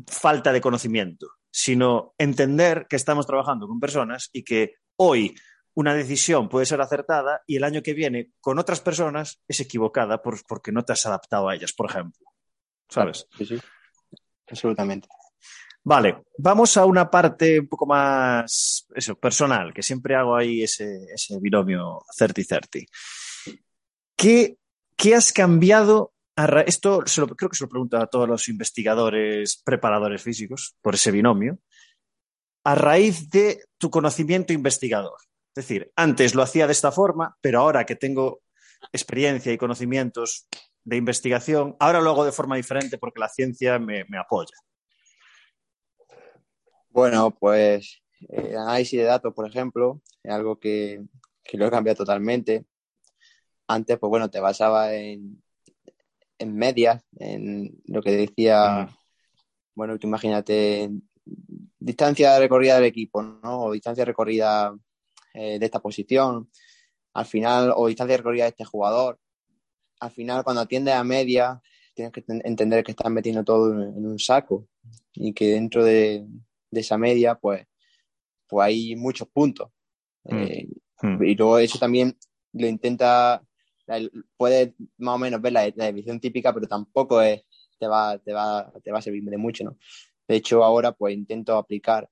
falta 0.08 0.54
de 0.54 0.62
conocimiento, 0.62 1.28
sino 1.50 2.14
entender 2.18 2.86
que 2.88 2.96
estamos 2.96 3.26
trabajando 3.26 3.68
con 3.68 3.80
personas 3.80 4.30
y 4.32 4.44
que 4.44 4.76
hoy 4.98 5.36
una 5.73 5.93
decisión 5.93 6.49
puede 6.49 6.65
ser 6.65 6.81
acertada 6.81 7.43
y 7.47 7.57
el 7.57 7.63
año 7.63 7.81
que 7.81 7.93
viene 7.93 8.31
con 8.39 8.60
otras 8.60 8.81
personas 8.81 9.41
es 9.47 9.60
equivocada 9.60 10.21
por, 10.21 10.45
porque 10.45 10.71
no 10.71 10.84
te 10.84 10.93
has 10.93 11.05
adaptado 11.05 11.49
a 11.49 11.55
ellas, 11.55 11.73
por 11.73 11.89
ejemplo. 11.89 12.27
¿Sabes? 12.89 13.27
Sí, 13.38 13.45
sí. 13.45 13.60
Absolutamente. 14.49 15.07
Vale, 15.84 16.23
vamos 16.38 16.77
a 16.77 16.86
una 16.86 17.10
parte 17.10 17.60
un 17.60 17.67
poco 17.67 17.88
más 17.88 18.86
eso, 18.93 19.15
personal, 19.15 19.73
que 19.73 19.81
siempre 19.81 20.15
hago 20.15 20.36
ahí 20.36 20.62
ese, 20.62 21.05
ese 21.12 21.39
binomio 21.39 22.01
30-30. 22.19 22.88
¿Qué, 24.15 24.57
¿Qué 24.95 25.15
has 25.15 25.32
cambiado? 25.34 26.13
A 26.36 26.61
esto 26.61 27.03
se 27.07 27.22
lo, 27.22 27.28
creo 27.28 27.49
que 27.49 27.57
se 27.57 27.63
lo 27.63 27.69
pregunto 27.69 27.97
a 27.97 28.07
todos 28.07 28.28
los 28.28 28.47
investigadores, 28.47 29.61
preparadores 29.63 30.22
físicos, 30.22 30.76
por 30.82 30.95
ese 30.95 31.11
binomio, 31.11 31.59
a 32.63 32.76
raíz 32.76 33.30
de 33.30 33.65
tu 33.78 33.89
conocimiento 33.89 34.53
investigador. 34.53 35.17
Es 35.54 35.68
decir, 35.68 35.91
antes 35.97 36.34
lo 36.34 36.43
hacía 36.43 36.66
de 36.66 36.72
esta 36.72 36.93
forma, 36.93 37.38
pero 37.41 37.60
ahora 37.60 37.86
que 37.86 37.97
tengo 37.97 38.41
experiencia 38.93 39.52
y 39.52 39.58
conocimientos 39.58 40.47
de 40.86 40.95
investigación, 40.95 41.76
ahora 41.80 41.99
lo 41.99 42.12
hago 42.12 42.24
de 42.24 42.32
forma 42.32 42.56
diferente 42.56 42.97
porque 42.97 43.20
la 43.20 43.28
ciencia 43.28 43.78
me, 43.78 44.06
me 44.06 44.18
apoya. 44.18 44.56
Bueno, 46.89 47.32
pues 47.32 48.02
el 48.30 48.58
análisis 48.58 48.99
de 48.99 49.06
datos, 49.06 49.34
por 49.34 49.45
ejemplo, 49.45 50.02
es 50.24 50.32
algo 50.32 50.58
que, 50.58 51.04
que 51.43 51.58
lo 51.58 51.68
he 51.68 51.72
cambiado 51.72 51.97
totalmente. 51.97 52.66
Antes, 53.68 53.99
pues 53.99 54.10
bueno, 54.10 54.30
te 54.30 54.39
basaba 54.39 54.93
en, 54.93 55.43
en 56.39 56.56
medias, 56.56 57.04
en 57.20 57.82
lo 57.86 58.02
que 58.02 58.12
decía, 58.12 58.88
mm. 58.88 58.95
bueno, 59.76 59.99
tú 59.99 60.08
imagínate, 60.08 60.89
distancia 61.78 62.39
recorrida 62.39 62.76
del 62.76 62.86
equipo, 62.86 63.22
¿no? 63.22 63.64
O 63.64 63.72
distancia 63.72 64.06
recorrida 64.06 64.74
eh, 65.34 65.59
de 65.59 65.65
esta 65.65 65.79
posición, 65.79 66.49
al 67.13 67.25
final, 67.25 67.73
o 67.75 67.88
distancia 67.88 68.17
recorrida 68.17 68.43
de 68.43 68.49
este 68.49 68.65
jugador. 68.65 69.19
Al 69.99 70.11
final, 70.11 70.43
cuando 70.43 70.61
atiendes 70.61 70.93
a 70.93 71.03
media, 71.03 71.61
tienes 71.93 72.11
que 72.11 72.23
entender 72.27 72.84
que 72.84 72.91
estás 72.91 73.11
metiendo 73.11 73.43
todo 73.43 73.71
en 73.71 74.05
un 74.05 74.19
saco 74.19 74.67
y 75.13 75.34
que 75.34 75.49
dentro 75.49 75.84
de, 75.84 76.25
esa 76.71 76.97
media, 76.97 77.36
pues, 77.36 77.65
pues 78.47 78.65
hay 78.65 78.95
muchos 78.95 79.27
puntos. 79.27 79.69
Mm. 80.23 80.38
Eh, 80.38 80.69
mm. 81.01 81.23
Y 81.23 81.36
luego 81.36 81.59
eso 81.59 81.77
también 81.77 82.17
lo 82.53 82.67
intenta, 82.67 83.43
puedes 84.38 84.73
más 84.97 85.15
o 85.15 85.17
menos 85.17 85.41
ver 85.41 85.53
la, 85.53 85.71
la 85.75 85.88
división 85.88 86.19
típica, 86.19 86.53
pero 86.53 86.67
tampoco 86.67 87.21
es, 87.21 87.43
te, 87.77 87.88
va, 87.88 88.17
te, 88.19 88.32
va, 88.32 88.71
te 88.84 88.91
va 88.91 88.99
a 88.99 89.01
servir 89.01 89.23
de 89.23 89.38
mucho, 89.38 89.63
¿no? 89.63 89.77
De 90.27 90.36
hecho, 90.36 90.63
ahora 90.63 90.91
pues 90.93 91.13
intento 91.13 91.57
aplicar, 91.57 92.09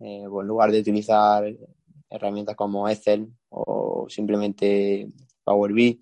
eh, 0.00 0.24
pues, 0.28 0.44
en 0.44 0.48
lugar 0.48 0.70
de 0.72 0.80
utilizar 0.80 1.44
herramientas 2.12 2.56
como 2.56 2.88
Excel 2.88 3.28
o 3.48 4.06
simplemente 4.08 5.08
Power 5.44 5.72
BI, 5.72 6.00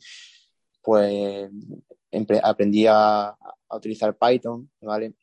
pues 0.83 1.51
aprendí 2.43 2.87
a, 2.89 3.37
utilizar 3.71 4.17
Python, 4.17 4.69
¿vale? 4.81 5.15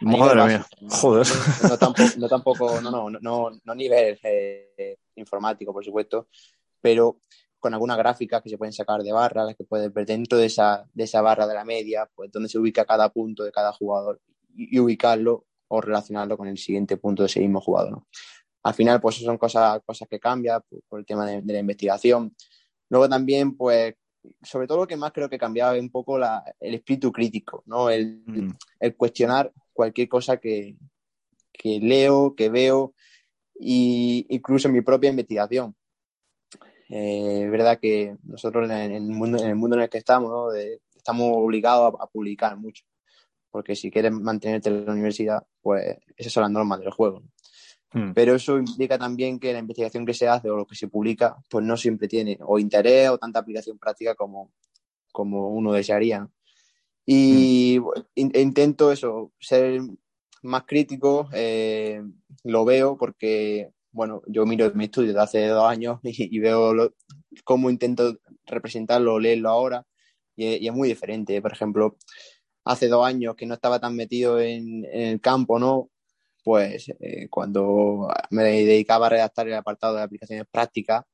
Madre 0.00 0.46
mía, 0.46 0.66
joder. 0.88 1.26
No, 1.68 1.76
tampoco, 1.76 2.08
no, 2.18 2.28
tampoco, 2.28 2.80
no, 2.80 2.90
no, 2.90 3.10
no, 3.10 3.50
no 3.64 3.74
nivel 3.74 4.16
eh, 4.22 4.98
informático, 5.16 5.72
por 5.72 5.84
supuesto, 5.84 6.28
pero 6.80 7.20
con 7.58 7.74
alguna 7.74 7.96
gráfica 7.96 8.40
que 8.40 8.48
se 8.48 8.58
pueden 8.58 8.72
sacar 8.72 9.02
de 9.02 9.12
barras, 9.12 9.56
que 9.56 9.64
puedes 9.64 9.92
ver 9.92 10.06
dentro 10.06 10.38
de 10.38 10.46
esa, 10.46 10.88
de 10.92 11.04
esa 11.04 11.20
barra 11.20 11.46
de 11.46 11.54
la 11.54 11.64
media, 11.64 12.08
pues 12.14 12.30
donde 12.30 12.48
se 12.48 12.58
ubica 12.58 12.84
cada 12.84 13.08
punto 13.08 13.42
de 13.42 13.52
cada 13.52 13.72
jugador 13.72 14.20
y, 14.54 14.78
ubicarlo 14.78 15.46
o 15.68 15.80
relacionarlo 15.80 16.38
con 16.38 16.48
el 16.48 16.58
siguiente 16.58 16.96
punto 16.96 17.22
de 17.22 17.26
ese 17.26 17.40
mismo 17.40 17.60
jugador. 17.60 17.90
¿no? 17.92 18.06
Al 18.62 18.74
final, 18.74 19.00
pues 19.00 19.16
son 19.16 19.38
cosas, 19.38 19.80
cosas 19.84 20.08
que 20.08 20.18
cambian 20.18 20.60
por, 20.88 21.00
el 21.00 21.06
tema 21.06 21.26
de, 21.26 21.42
la 21.44 21.60
investigación. 21.60 22.34
Luego 22.88 23.08
también, 23.08 23.56
pues, 23.56 23.94
sobre 24.42 24.66
todo 24.66 24.78
lo 24.78 24.86
que 24.86 24.96
más 24.96 25.12
creo 25.12 25.28
que 25.28 25.38
cambiaba 25.38 25.76
es 25.76 25.82
un 25.82 25.90
poco 25.90 26.18
la, 26.18 26.44
el 26.60 26.74
espíritu 26.74 27.12
crítico, 27.12 27.62
¿no? 27.66 27.88
El, 27.88 28.22
mm. 28.26 28.50
el 28.80 28.96
cuestionar 28.96 29.52
cualquier 29.72 30.08
cosa 30.08 30.38
que, 30.38 30.76
que, 31.52 31.78
leo, 31.80 32.34
que 32.34 32.48
veo, 32.48 32.94
y 33.58 34.26
incluso 34.28 34.68
en 34.68 34.74
mi 34.74 34.80
propia 34.80 35.10
investigación. 35.10 35.74
Eh, 36.88 37.42
es 37.44 37.50
verdad 37.50 37.78
que 37.78 38.16
nosotros 38.22 38.68
en 38.70 38.92
el 38.92 39.02
mundo 39.02 39.38
en 39.38 39.50
el, 39.50 39.56
mundo 39.56 39.76
en 39.76 39.82
el 39.82 39.88
que 39.90 39.98
estamos, 39.98 40.30
¿no? 40.30 40.52
estamos 40.52 41.32
obligados 41.36 41.94
a, 41.94 42.04
a, 42.04 42.06
publicar 42.06 42.56
mucho, 42.56 42.84
porque 43.50 43.76
si 43.76 43.90
quieres 43.90 44.12
mantenerte 44.12 44.70
en 44.70 44.86
la 44.86 44.92
universidad, 44.92 45.46
pues 45.60 45.98
esas 46.16 46.32
son 46.32 46.42
las 46.42 46.50
normas 46.50 46.80
del 46.80 46.90
juego. 46.90 47.22
Hmm. 47.92 48.12
Pero 48.12 48.34
eso 48.34 48.58
implica 48.58 48.98
también 48.98 49.38
que 49.38 49.52
la 49.52 49.60
investigación 49.60 50.04
que 50.04 50.14
se 50.14 50.28
hace 50.28 50.50
o 50.50 50.56
lo 50.56 50.66
que 50.66 50.74
se 50.74 50.88
publica, 50.88 51.36
pues 51.48 51.64
no 51.64 51.76
siempre 51.76 52.08
tiene 52.08 52.38
o 52.42 52.58
interés 52.58 53.08
o 53.08 53.18
tanta 53.18 53.38
aplicación 53.38 53.78
práctica 53.78 54.14
como, 54.14 54.52
como 55.12 55.48
uno 55.48 55.72
desearía. 55.72 56.28
Y 57.06 57.78
hmm. 57.80 58.30
intento 58.36 58.92
eso, 58.92 59.32
ser 59.40 59.80
más 60.42 60.64
crítico, 60.66 61.28
eh, 61.32 62.02
lo 62.44 62.64
veo 62.64 62.96
porque, 62.98 63.72
bueno, 63.90 64.22
yo 64.26 64.44
miro 64.46 64.70
mi 64.74 64.84
estudio 64.84 65.14
de 65.14 65.20
hace 65.20 65.46
dos 65.46 65.64
años 65.64 66.00
y, 66.02 66.38
veo 66.38 66.94
cómo 67.44 67.70
intento 67.70 68.18
representarlo, 68.46 69.18
leerlo 69.18 69.48
ahora, 69.48 69.86
y, 70.36 70.66
es 70.66 70.74
muy 70.74 70.88
diferente. 70.88 71.40
Por 71.40 71.52
ejemplo, 71.52 71.96
hace 72.64 72.88
dos 72.88 73.06
años 73.06 73.34
que 73.36 73.46
no 73.46 73.54
estaba 73.54 73.80
tan 73.80 73.96
metido 73.96 74.38
en, 74.40 74.84
en 74.92 75.08
el 75.08 75.20
campo, 75.20 75.58
¿no? 75.58 75.90
Pues 76.48 76.88
eh, 77.00 77.28
cuando 77.28 78.08
me 78.30 78.42
dedicaba 78.42 79.04
a 79.04 79.10
redactar 79.10 79.46
el 79.46 79.52
apartado 79.52 79.96
de 79.96 80.02
aplicaciones 80.02 80.46
prácticas 80.50 81.04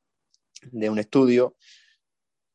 de 0.71 0.89
un 0.89 1.01
estudio, 1.01 1.57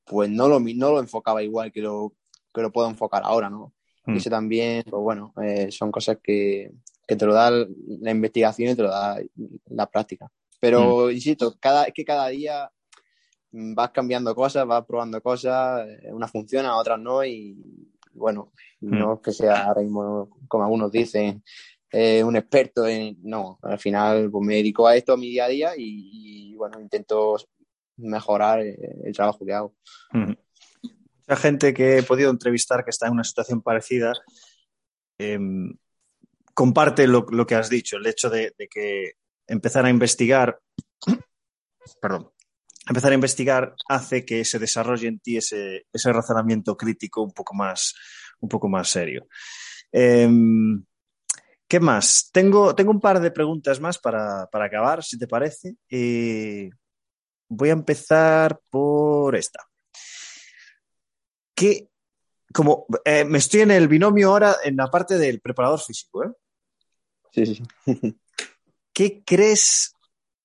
pues 0.05 0.29
no 0.29 0.47
lo, 0.47 0.61
no 0.61 0.91
lo 0.91 0.99
enfocaba 1.01 1.43
igual 1.43 1.73
que 1.73 1.81
lo, 1.81 2.13
que 2.53 2.61
lo 2.61 2.71
puedo 2.71 2.87
enfocar 2.87 3.23
ahora, 3.25 3.49
¿no? 3.49 3.73
Y 4.07 4.11
hmm. 4.11 4.15
eso 4.15 4.29
también, 4.29 4.83
pues 4.89 5.03
bueno, 5.03 5.33
eh, 5.43 5.69
son 5.73 5.91
cosas 5.91 6.19
que, 6.23 6.71
que, 7.05 7.17
te 7.17 7.25
lo 7.25 7.33
da 7.33 7.51
la 7.51 8.11
investigación 8.11 8.71
y 8.71 8.75
te 8.75 8.83
lo 8.83 8.91
da 8.91 9.17
la 9.65 9.85
práctica. 9.85 10.31
Pero, 10.61 11.07
hmm. 11.07 11.11
insisto, 11.11 11.57
cada, 11.59 11.83
es 11.83 11.93
que 11.93 12.05
cada 12.05 12.29
día 12.29 12.71
vas 13.51 13.91
cambiando 13.91 14.33
cosas, 14.33 14.65
vas 14.65 14.85
probando 14.85 15.21
cosas, 15.21 15.85
eh, 15.85 16.13
unas 16.13 16.31
funcionan, 16.31 16.71
otras 16.71 16.97
no, 16.97 17.25
y 17.25 17.57
bueno, 18.13 18.53
hmm. 18.79 18.99
no 18.99 19.13
es 19.15 19.19
que 19.19 19.33
sea 19.33 19.65
ahora 19.65 19.81
mismo, 19.81 20.29
como 20.47 20.63
algunos 20.63 20.93
dicen, 20.93 21.43
eh, 21.91 22.23
un 22.23 22.35
experto 22.35 22.87
en. 22.87 23.17
No, 23.23 23.59
al 23.61 23.79
final 23.79 24.29
pues, 24.29 24.45
me 24.45 24.55
dedico 24.55 24.87
a 24.87 24.95
esto 24.95 25.13
a 25.13 25.17
mi 25.17 25.29
día 25.29 25.45
a 25.45 25.49
día 25.49 25.71
y, 25.75 26.53
bueno, 26.55 26.79
intento 26.79 27.37
mejorar 27.97 28.61
eh, 28.61 28.77
el 29.03 29.13
trabajo 29.13 29.45
que 29.45 29.53
hago. 29.53 29.75
Mucha 30.13 31.35
gente 31.35 31.73
que 31.73 31.97
he 31.97 32.03
podido 32.03 32.29
entrevistar 32.29 32.83
que 32.83 32.91
está 32.91 33.07
en 33.07 33.13
una 33.13 33.23
situación 33.23 33.61
parecida 33.61 34.13
em, 35.17 35.75
comparte 36.53 37.07
lo, 37.07 37.25
que 37.25 37.55
has 37.55 37.69
dicho, 37.69 37.97
el 37.97 38.05
hecho 38.05 38.29
de, 38.29 38.53
que 38.69 39.13
empezar 39.47 39.85
a 39.85 39.89
investigar, 39.89 40.59
perdón, 42.01 42.31
empezar 42.87 43.11
a 43.11 43.15
investigar 43.15 43.75
hace 43.87 44.25
que 44.25 44.45
se 44.45 44.59
desarrolle 44.59 45.07
en 45.07 45.19
ti 45.19 45.37
ese, 45.37 45.85
ese 45.91 46.13
razonamiento 46.13 46.75
crítico 46.77 47.21
un 47.21 47.31
poco 47.31 47.53
más, 47.53 47.95
un 48.39 48.49
poco 48.49 48.67
más 48.67 48.89
serio. 48.89 49.27
Em, 49.91 50.83
¿Qué 51.69 51.79
más? 51.79 52.31
Tengo, 52.33 52.73
tengo 52.73 52.89
un 52.89 52.99
par 52.99 53.19
de 53.19 53.29
preguntas 53.29 53.79
más 53.79 53.99
para, 53.99 54.49
acabar, 54.51 55.03
si 55.03 55.19
te 55.19 55.27
parece. 55.27 55.75
voy 57.47 57.69
a 57.69 57.73
empezar 57.73 58.59
por 58.71 59.35
esta. 59.35 59.59
¿Qué, 61.53 61.91
como 62.51 62.87
eh, 63.05 63.23
me 63.23 63.37
estoy 63.37 63.61
en 63.61 63.69
el 63.69 63.87
binomio 63.87 64.29
ahora 64.31 64.55
en 64.63 64.77
la 64.77 64.87
parte 64.87 65.19
del 65.19 65.41
preparador 65.41 65.79
físico, 65.79 66.23
¿eh? 66.23 66.31
Sí, 67.33 67.45
sí. 67.45 67.63
¿Qué 68.91 69.23
crees 69.23 69.93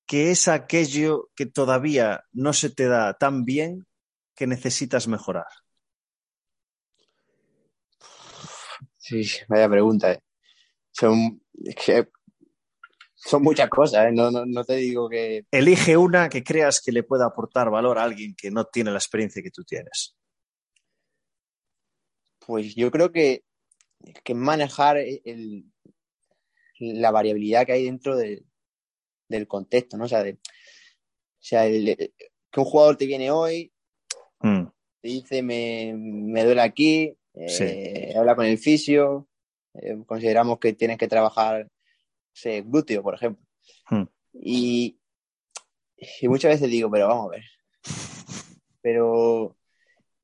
que 0.07 0.31
es 0.31 0.47
aquello 0.47 1.31
que 1.35 1.47
todavía 1.47 2.23
no 2.33 2.53
se 2.53 2.69
te 2.69 2.87
da 2.87 3.15
tan 3.15 3.47
bien 3.47 3.87
que 4.35 4.47
necesitas 4.47 5.09
mejorar? 5.09 5.47
Sí, 8.99 9.25
vaya 9.49 9.71
pregunta. 9.71 10.13
¿eh? 10.13 10.21
Son, 10.95 11.43
son 13.15 13.43
muchas 13.43 13.69
cosas, 13.69 14.07
¿eh? 14.07 14.13
no, 14.13 14.31
no, 14.31 14.65
te 14.65 14.77
digo 14.77 15.09
que... 15.09 15.45
Elige 15.51 15.97
una 15.97 16.29
que 16.29 16.45
creas 16.45 16.81
que 16.81 16.93
le 16.93 17.03
pueda 17.03 17.27
aportar 17.27 17.71
valor 17.71 17.99
a 17.99 18.05
alguien 18.05 18.35
que 18.37 18.51
no 18.51 18.65
tiene 18.67 18.93
la 18.93 18.99
experiencia 18.99 19.43
que 19.43 19.51
tú 19.51 19.65
tienes. 19.65 20.15
Pues 22.47 22.75
yo 22.75 22.91
creo 22.91 23.11
que, 23.11 23.45
que 24.23 24.35
manejar 24.35 24.99
el, 24.99 25.65
la 26.79 27.11
variabilidad 27.11 27.67
que 27.67 27.73
hay 27.73 27.85
dentro 27.87 28.17
del 28.17 28.45
contexto, 29.49 29.97
¿no? 29.97 30.05
O 30.05 30.09
sea, 30.09 30.23
o 30.23 30.37
sea 31.41 31.65
que 31.65 32.61
un 32.61 32.65
jugador 32.65 32.97
te 32.97 33.07
viene 33.07 33.33
hoy, 33.33 33.73
mm. 34.41 34.65
te 35.01 35.09
dice 35.09 35.43
me, 35.43 35.93
me 35.97 36.45
duele 36.45 36.61
aquí, 36.61 37.17
eh, 37.35 38.15
habla 38.17 38.37
con 38.37 38.45
el 38.45 38.59
fisio, 38.59 39.29
eh, 39.75 39.97
consideramos 40.07 40.59
que 40.59 40.73
tienes 40.73 40.99
que 40.99 41.09
trabajar 41.09 41.69
ese 42.35 42.63
glúteo, 42.63 43.03
por 43.03 43.15
ejemplo. 43.15 43.45
Hmm. 43.91 44.05
Y, 44.33 44.99
y, 45.97 46.29
muchas 46.29 46.53
veces 46.53 46.71
digo, 46.71 46.91
pero 46.91 47.09
vamos 47.09 47.27
a 47.27 47.37
ver. 47.37 47.45
Pero 48.81 49.57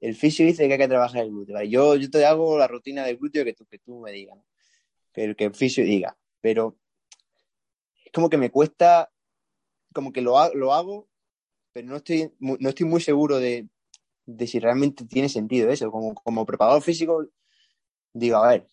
el 0.01 0.15
fisio 0.15 0.47
dice 0.47 0.67
que 0.67 0.75
hay 0.75 0.79
que 0.79 0.89
trabajar 0.89 1.23
el 1.23 1.31
glúteo. 1.31 1.63
Yo, 1.63 1.97
yo 1.97 2.11
te 2.11 2.25
hago 2.25 2.59
la 2.59 2.69
rutina 2.69 3.05
del 3.05 3.17
glúteo 3.17 3.45
que 3.45 3.55
tú, 3.55 3.67
que 3.67 3.79
tú 3.79 4.01
me 4.01 4.13
digas, 4.13 4.39
que, 5.13 5.25
el, 5.25 5.37
que 5.37 5.45
el 5.45 5.55
fisio 5.55 5.85
diga. 5.85 6.17
Pero 6.41 6.79
es 8.05 8.13
como 8.13 8.31
que 8.31 8.39
me 8.39 8.51
cuesta, 8.51 9.11
como 9.93 10.13
que 10.13 10.21
lo, 10.21 10.53
lo 10.55 10.75
hago, 10.75 11.09
pero 11.73 11.87
no 11.89 11.97
estoy, 11.97 12.33
no 12.39 12.69
estoy 12.69 12.87
muy 12.87 13.01
seguro 13.01 13.39
de, 13.39 13.69
de 14.27 14.47
si 14.47 14.59
realmente 14.59 15.05
tiene 15.07 15.29
sentido 15.29 15.71
eso. 15.71 15.91
Como, 15.91 16.15
como 16.15 16.47
preparador 16.47 16.83
físico, 16.83 17.27
digo, 18.13 18.39
a 18.39 18.49
ver, 18.49 18.69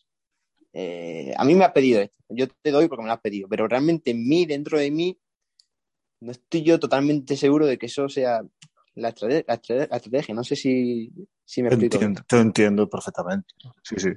eh, 0.80 1.34
a 1.36 1.44
mí 1.44 1.56
me 1.56 1.66
has 1.66 1.72
pedido 1.72 2.02
esto, 2.02 2.16
yo 2.30 2.48
te 2.48 2.70
doy 2.70 2.88
porque 2.88 3.02
me 3.02 3.08
lo 3.08 3.14
has 3.14 3.20
pedido, 3.20 3.50
pero 3.50 3.68
realmente 3.68 4.12
en 4.12 4.28
mí, 4.28 4.46
dentro 4.46 4.78
de 4.78 4.92
mí, 4.92 5.20
no 6.20 6.32
estoy 6.32 6.62
yo 6.62 6.80
totalmente 6.80 7.36
seguro 7.36 7.66
de 7.66 7.80
que 7.80 7.88
eso 7.88 8.08
sea 8.10 8.44
la, 8.94 9.10
estrategia. 9.10 10.36
No 10.36 10.44
sé 10.44 10.56
si, 10.56 11.12
me 11.58 11.70
explico. 11.70 11.98
te 12.28 12.38
entiendo 12.38 12.88
perfectamente. 12.88 13.56
Sí, 13.82 13.96
sí. 13.98 14.10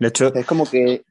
De 0.00 0.08
hecho, 0.08 0.34
es 0.34 0.46
como 0.46 0.64
que 0.64 1.04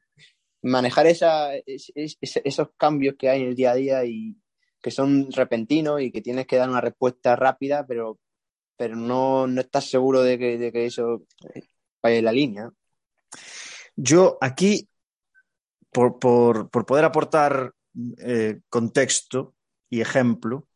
manejar 0.62 1.06
esa, 1.06 1.50
esos 1.64 2.68
cambios 2.76 3.14
que 3.16 3.28
hay 3.28 3.42
en 3.42 3.48
el 3.50 3.54
día 3.54 3.70
a 3.70 3.76
día 3.76 4.04
y, 4.04 4.36
que 4.82 4.90
son 4.90 5.30
repentinos 5.30 6.00
y 6.00 6.10
que 6.10 6.20
tienes 6.20 6.48
que 6.48 6.56
dar 6.56 6.68
una 6.68 6.80
respuesta 6.80 7.36
rápida, 7.36 7.86
pero, 7.86 8.18
pero 8.76 8.96
no, 8.96 9.46
no 9.46 9.60
estás 9.60 9.88
seguro 9.88 10.22
de 10.22 10.36
que, 10.36 10.58
de 10.58 10.72
que 10.72 10.86
eso 10.86 11.22
vaya 12.02 12.16
en 12.18 12.24
la 12.24 12.32
línea. 12.32 12.70
Yo 14.00 14.38
aquí, 14.40 14.88
por, 15.90 16.20
por, 16.20 16.70
por 16.70 16.86
poder 16.86 17.04
aportar 17.04 17.72
eh, 18.18 18.60
contexto 18.68 19.56
y 19.90 20.00
ejemplo, 20.00 20.68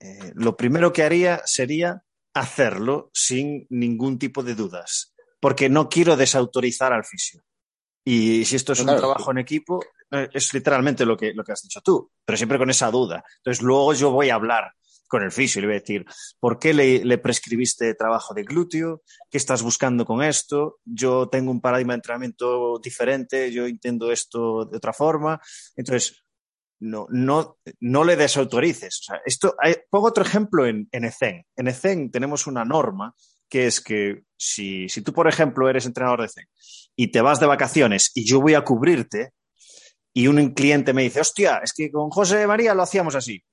eh, 0.00 0.32
lo 0.34 0.56
primero 0.56 0.94
que 0.94 1.02
haría 1.02 1.42
sería 1.44 2.02
hacerlo 2.32 3.10
sin 3.12 3.66
ningún 3.68 4.18
tipo 4.18 4.42
de 4.42 4.54
dudas, 4.54 5.12
porque 5.40 5.68
no 5.68 5.90
quiero 5.90 6.16
desautorizar 6.16 6.94
al 6.94 7.04
fisio. 7.04 7.42
Y 8.02 8.46
si 8.46 8.56
esto 8.56 8.72
es 8.72 8.80
claro. 8.80 8.94
un 8.94 8.98
trabajo 8.98 9.30
en 9.30 9.38
equipo, 9.38 9.84
eh, 10.10 10.30
es 10.32 10.54
literalmente 10.54 11.04
lo 11.04 11.18
que, 11.18 11.34
lo 11.34 11.44
que 11.44 11.52
has 11.52 11.60
dicho 11.60 11.82
tú, 11.82 12.10
pero 12.24 12.38
siempre 12.38 12.56
con 12.56 12.70
esa 12.70 12.90
duda. 12.90 13.22
Entonces 13.36 13.62
luego 13.62 13.92
yo 13.92 14.10
voy 14.10 14.30
a 14.30 14.36
hablar 14.36 14.72
con 15.12 15.22
el 15.22 15.30
fisio 15.30 15.60
le 15.60 15.66
voy 15.66 15.76
a 15.76 15.80
decir, 15.80 16.06
¿por 16.40 16.58
qué 16.58 16.72
le, 16.72 17.04
le, 17.04 17.18
prescribiste 17.18 17.94
trabajo 17.94 18.32
de 18.32 18.44
glúteo? 18.44 19.02
¿Qué 19.30 19.36
estás 19.36 19.60
buscando 19.62 20.06
con 20.06 20.22
esto? 20.22 20.78
Yo 20.86 21.28
tengo 21.28 21.50
un 21.50 21.60
paradigma 21.60 21.92
de 21.92 21.96
entrenamiento 21.96 22.78
diferente, 22.82 23.52
yo 23.52 23.66
entiendo 23.66 24.10
esto 24.10 24.64
de 24.64 24.78
otra 24.78 24.94
forma. 24.94 25.38
Entonces, 25.76 26.24
no, 26.80 27.06
no, 27.10 27.58
no 27.80 28.04
le 28.04 28.16
desautorices. 28.16 29.00
O 29.00 29.02
sea, 29.02 29.20
esto, 29.26 29.54
hay, 29.58 29.74
pongo 29.90 30.08
otro 30.08 30.24
ejemplo 30.24 30.64
en, 30.64 30.88
en 30.90 31.04
ECEN. 31.04 31.44
En 31.56 31.68
ECEN 31.68 32.10
tenemos 32.10 32.46
una 32.46 32.64
norma 32.64 33.14
que 33.50 33.66
es 33.66 33.82
que 33.82 34.22
si, 34.34 34.88
si 34.88 35.02
tú, 35.02 35.12
por 35.12 35.28
ejemplo, 35.28 35.68
eres 35.68 35.84
entrenador 35.84 36.20
de 36.20 36.28
ECEN 36.28 36.46
y 36.96 37.08
te 37.08 37.20
vas 37.20 37.38
de 37.38 37.44
vacaciones 37.44 38.12
y 38.14 38.24
yo 38.24 38.40
voy 38.40 38.54
a 38.54 38.64
cubrirte 38.64 39.34
y 40.14 40.28
un 40.28 40.54
cliente 40.54 40.94
me 40.94 41.02
dice, 41.02 41.20
hostia, 41.20 41.60
es 41.62 41.74
que 41.74 41.90
con 41.90 42.08
José 42.08 42.46
María 42.46 42.74
lo 42.74 42.82
hacíamos 42.82 43.14
así. 43.14 43.44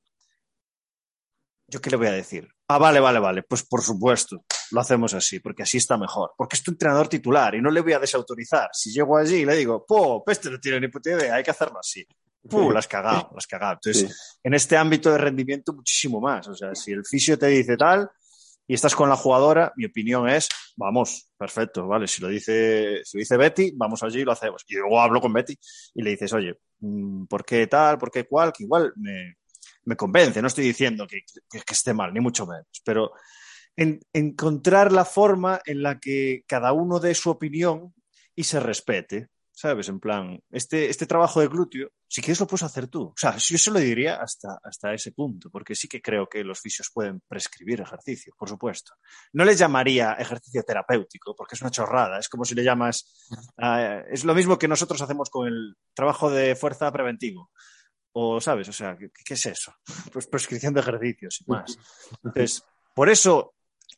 ¿Yo 1.69 1.79
qué 1.81 1.89
le 1.89 1.97
voy 1.97 2.07
a 2.07 2.11
decir? 2.11 2.47
Ah, 2.67 2.77
vale, 2.77 2.99
vale, 2.99 3.19
vale. 3.19 3.43
Pues 3.43 3.63
por 3.63 3.81
supuesto, 3.81 4.43
lo 4.71 4.81
hacemos 4.81 5.13
así, 5.13 5.39
porque 5.39 5.63
así 5.63 5.77
está 5.77 5.97
mejor. 5.97 6.31
Porque 6.37 6.55
es 6.55 6.63
tu 6.63 6.71
entrenador 6.71 7.07
titular 7.07 7.53
y 7.55 7.61
no 7.61 7.69
le 7.69 7.81
voy 7.81 7.93
a 7.93 7.99
desautorizar. 7.99 8.69
Si 8.73 8.91
llego 8.91 9.17
allí 9.17 9.37
y 9.37 9.45
le 9.45 9.55
digo, 9.55 9.85
po, 9.85 10.23
este 10.27 10.49
no 10.49 10.59
tiene 10.59 10.79
ni 10.79 10.87
puta 10.87 11.11
idea, 11.11 11.35
hay 11.35 11.43
que 11.43 11.51
hacerlo 11.51 11.79
así. 11.79 12.05
Puh, 12.47 12.71
las 12.71 12.87
cagado, 12.87 13.29
las 13.35 13.45
cagado. 13.45 13.73
Entonces, 13.73 14.09
sí. 14.09 14.39
en 14.43 14.53
este 14.53 14.77
ámbito 14.77 15.11
de 15.11 15.17
rendimiento, 15.17 15.73
muchísimo 15.73 16.19
más. 16.19 16.47
O 16.47 16.55
sea, 16.55 16.73
si 16.73 16.91
el 16.91 17.05
fisio 17.05 17.37
te 17.37 17.47
dice 17.47 17.77
tal 17.77 18.09
y 18.65 18.73
estás 18.73 18.95
con 18.95 19.09
la 19.09 19.15
jugadora, 19.15 19.73
mi 19.75 19.85
opinión 19.85 20.27
es, 20.29 20.47
vamos, 20.75 21.31
perfecto, 21.37 21.87
vale. 21.87 22.07
Si 22.07 22.21
lo 22.21 22.29
dice, 22.29 23.01
si 23.03 23.17
lo 23.17 23.19
dice 23.19 23.37
Betty, 23.37 23.73
vamos 23.75 24.01
allí 24.03 24.21
y 24.21 24.23
lo 24.23 24.31
hacemos. 24.31 24.63
Y 24.67 24.75
luego 24.75 24.99
hablo 25.01 25.19
con 25.19 25.33
Betty 25.33 25.57
y 25.95 26.01
le 26.01 26.11
dices, 26.11 26.31
oye, 26.33 26.55
mm, 26.79 27.25
¿por 27.25 27.45
qué 27.45 27.67
tal? 27.67 27.97
¿Por 27.97 28.09
qué 28.09 28.25
cual? 28.25 28.53
Que 28.53 28.63
igual 28.63 28.93
me, 28.95 29.38
me 29.89 29.95
convence. 29.95 30.41
No 30.41 30.47
estoy 30.47 30.65
diciendo 30.65 31.07
que, 31.07 31.23
esté 31.69 31.93
mal, 31.93 32.13
ni 32.13 32.19
mucho 32.19 32.45
menos. 32.45 32.67
Pero 32.85 33.11
en, 33.75 33.99
encontrar 34.13 34.91
la 34.91 35.03
forma 35.03 35.59
en 35.65 35.81
la 35.81 35.99
que 35.99 36.43
cada 36.47 36.71
uno 36.73 36.99
dé 36.99 37.15
su 37.15 37.31
opinión 37.31 37.93
y 38.35 38.43
se 38.43 38.59
respete. 38.59 39.29
¿sabes? 39.51 39.89
En 39.89 39.99
plan, 39.99 40.39
este, 40.51 40.89
este 40.89 41.05
trabajo 41.05 41.41
de 41.41 41.49
glúteo, 41.49 41.89
si 42.07 42.21
quieres 42.21 42.39
lo 42.39 42.47
puedes 42.47 42.63
hacer 42.63 42.87
tú. 42.87 43.07
O 43.07 43.13
sea, 43.17 43.35
yo 43.35 43.57
se 43.57 43.71
lo 43.71 43.79
diría 43.79 44.15
hasta, 44.15 44.57
hasta 44.63 44.93
ese 44.93 45.11
punto, 45.11 45.49
porque 45.49 45.75
sí 45.75 45.89
que 45.89 46.01
creo 46.01 46.29
que 46.29 46.45
los 46.45 46.61
fisios 46.61 46.89
pueden 46.93 47.19
prescribir 47.27 47.81
ejercicio, 47.81 48.33
por 48.37 48.47
supuesto. 48.47 48.93
No 49.33 49.43
les 49.43 49.59
llamaría 49.59 50.13
ejercicio 50.13 50.63
terapéutico, 50.63 51.35
porque 51.35 51.55
es 51.55 51.61
una 51.61 51.71
chorrada. 51.71 52.19
Es 52.19 52.29
como 52.29 52.45
si 52.45 52.55
le 52.55 52.63
llamas... 52.63 53.27
Uh, 53.57 54.07
es 54.09 54.23
lo 54.23 54.33
mismo 54.33 54.57
que 54.57 54.69
nosotros 54.69 55.01
hacemos 55.01 55.29
con 55.29 55.49
el 55.49 55.75
trabajo 55.93 56.29
de 56.31 56.55
fuerza 56.55 56.89
preventivo. 56.93 57.51
O, 58.13 58.41
¿sabes? 58.41 58.67
O 58.69 58.73
sea, 58.73 58.97
¿qué, 58.97 59.09
qué 59.25 59.33
es 59.33 59.45
eso? 59.45 59.73
Pues 60.13 60.27
prescripción 60.27 60.73
de 60.73 60.81
ejercicios 60.81 61.41
y 61.41 61.51
más. 61.51 61.77
Entonces, 62.23 62.63
por 62.93 63.09
eso 63.09 63.53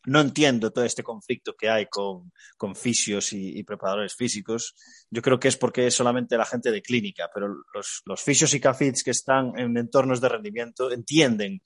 no 0.05 0.19
entiendo 0.19 0.71
todo 0.71 0.83
este 0.83 1.03
conflicto 1.03 1.55
que 1.55 1.69
hay 1.69 1.85
con, 1.87 2.31
con 2.57 2.75
fisios 2.75 3.33
y, 3.33 3.59
y, 3.59 3.63
preparadores 3.63 4.15
físicos. 4.15 4.75
Yo 5.09 5.21
creo 5.21 5.39
que 5.39 5.47
es 5.47 5.57
porque 5.57 5.87
es 5.87 5.93
solamente 5.93 6.37
la 6.37 6.45
gente 6.45 6.71
de 6.71 6.81
clínica, 6.81 7.29
pero 7.33 7.47
los, 7.73 8.01
los 8.05 8.21
fisios 8.21 8.53
y 8.53 8.59
cafits 8.59 9.03
que 9.03 9.11
están 9.11 9.57
en 9.57 9.77
entornos 9.77 10.19
de 10.19 10.29
rendimiento 10.29 10.91
entienden 10.91 11.61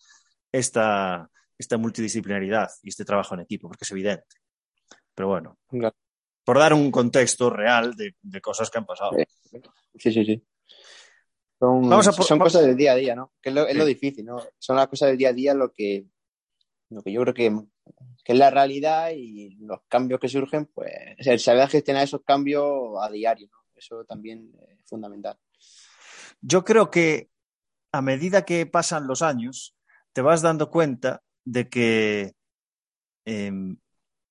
esta, 0.52 1.30
esta 1.58 1.78
multidisciplinaridad 1.78 2.70
y 2.84 2.90
este 2.90 3.06
trabajo 3.06 3.36
en 3.36 3.42
equipo, 3.42 3.68
porque 3.68 3.86
es 3.86 3.92
evidente. 3.92 4.38
Pero 5.14 5.30
bueno, 5.30 5.58
por 6.44 6.60
dar 6.60 6.74
un 6.74 6.92
contexto 6.92 7.50
real 7.50 7.96
de, 7.96 8.16
de, 8.22 8.42
cosas 8.42 8.70
que 8.70 8.78
han 8.78 8.86
pasado. 8.86 9.12
Sí, 9.98 10.12
sí, 10.12 10.26
sí. 10.26 10.44
Son, 11.60 11.92
a, 11.92 12.04
son 12.04 12.40
cosas 12.40 12.66
del 12.66 12.76
día 12.76 12.92
a 12.92 12.96
día, 12.96 13.16
¿no? 13.16 13.34
Que 13.42 13.50
es 13.50 13.56
lo, 13.56 13.68
es 13.68 13.76
lo 13.76 13.86
difícil, 13.86 14.26
¿no? 14.26 14.42
Son 14.60 14.76
las 14.76 14.88
cosas 14.88 15.10
del 15.10 15.18
día 15.18 15.30
a 15.30 15.34
día 15.34 15.54
lo 15.54 15.72
que, 15.72 16.06
lo 16.90 17.02
que 17.02 17.12
yo 17.12 17.22
creo 17.22 17.34
que 17.34 17.66
que 18.24 18.34
es 18.34 18.40
la 18.40 18.50
realidad 18.50 19.12
y 19.16 19.56
los 19.60 19.82
cambios 19.88 20.20
que 20.20 20.28
surgen, 20.28 20.66
pues 20.66 20.90
el 21.20 21.40
saber 21.40 21.70
gestionar 21.70 22.04
esos 22.04 22.24
cambios 22.26 22.96
a 23.00 23.10
diario, 23.10 23.48
¿no? 23.52 23.58
eso 23.76 24.04
también 24.04 24.52
es 24.68 24.84
fundamental. 24.86 25.38
Yo 26.42 26.64
creo 26.64 26.90
que 26.90 27.30
a 27.92 28.02
medida 28.02 28.44
que 28.44 28.66
pasan 28.66 29.06
los 29.06 29.22
años, 29.22 29.76
te 30.12 30.22
vas 30.22 30.42
dando 30.42 30.72
cuenta 30.72 31.22
de 31.44 31.70
que 31.70 32.34
eh, 33.26 33.52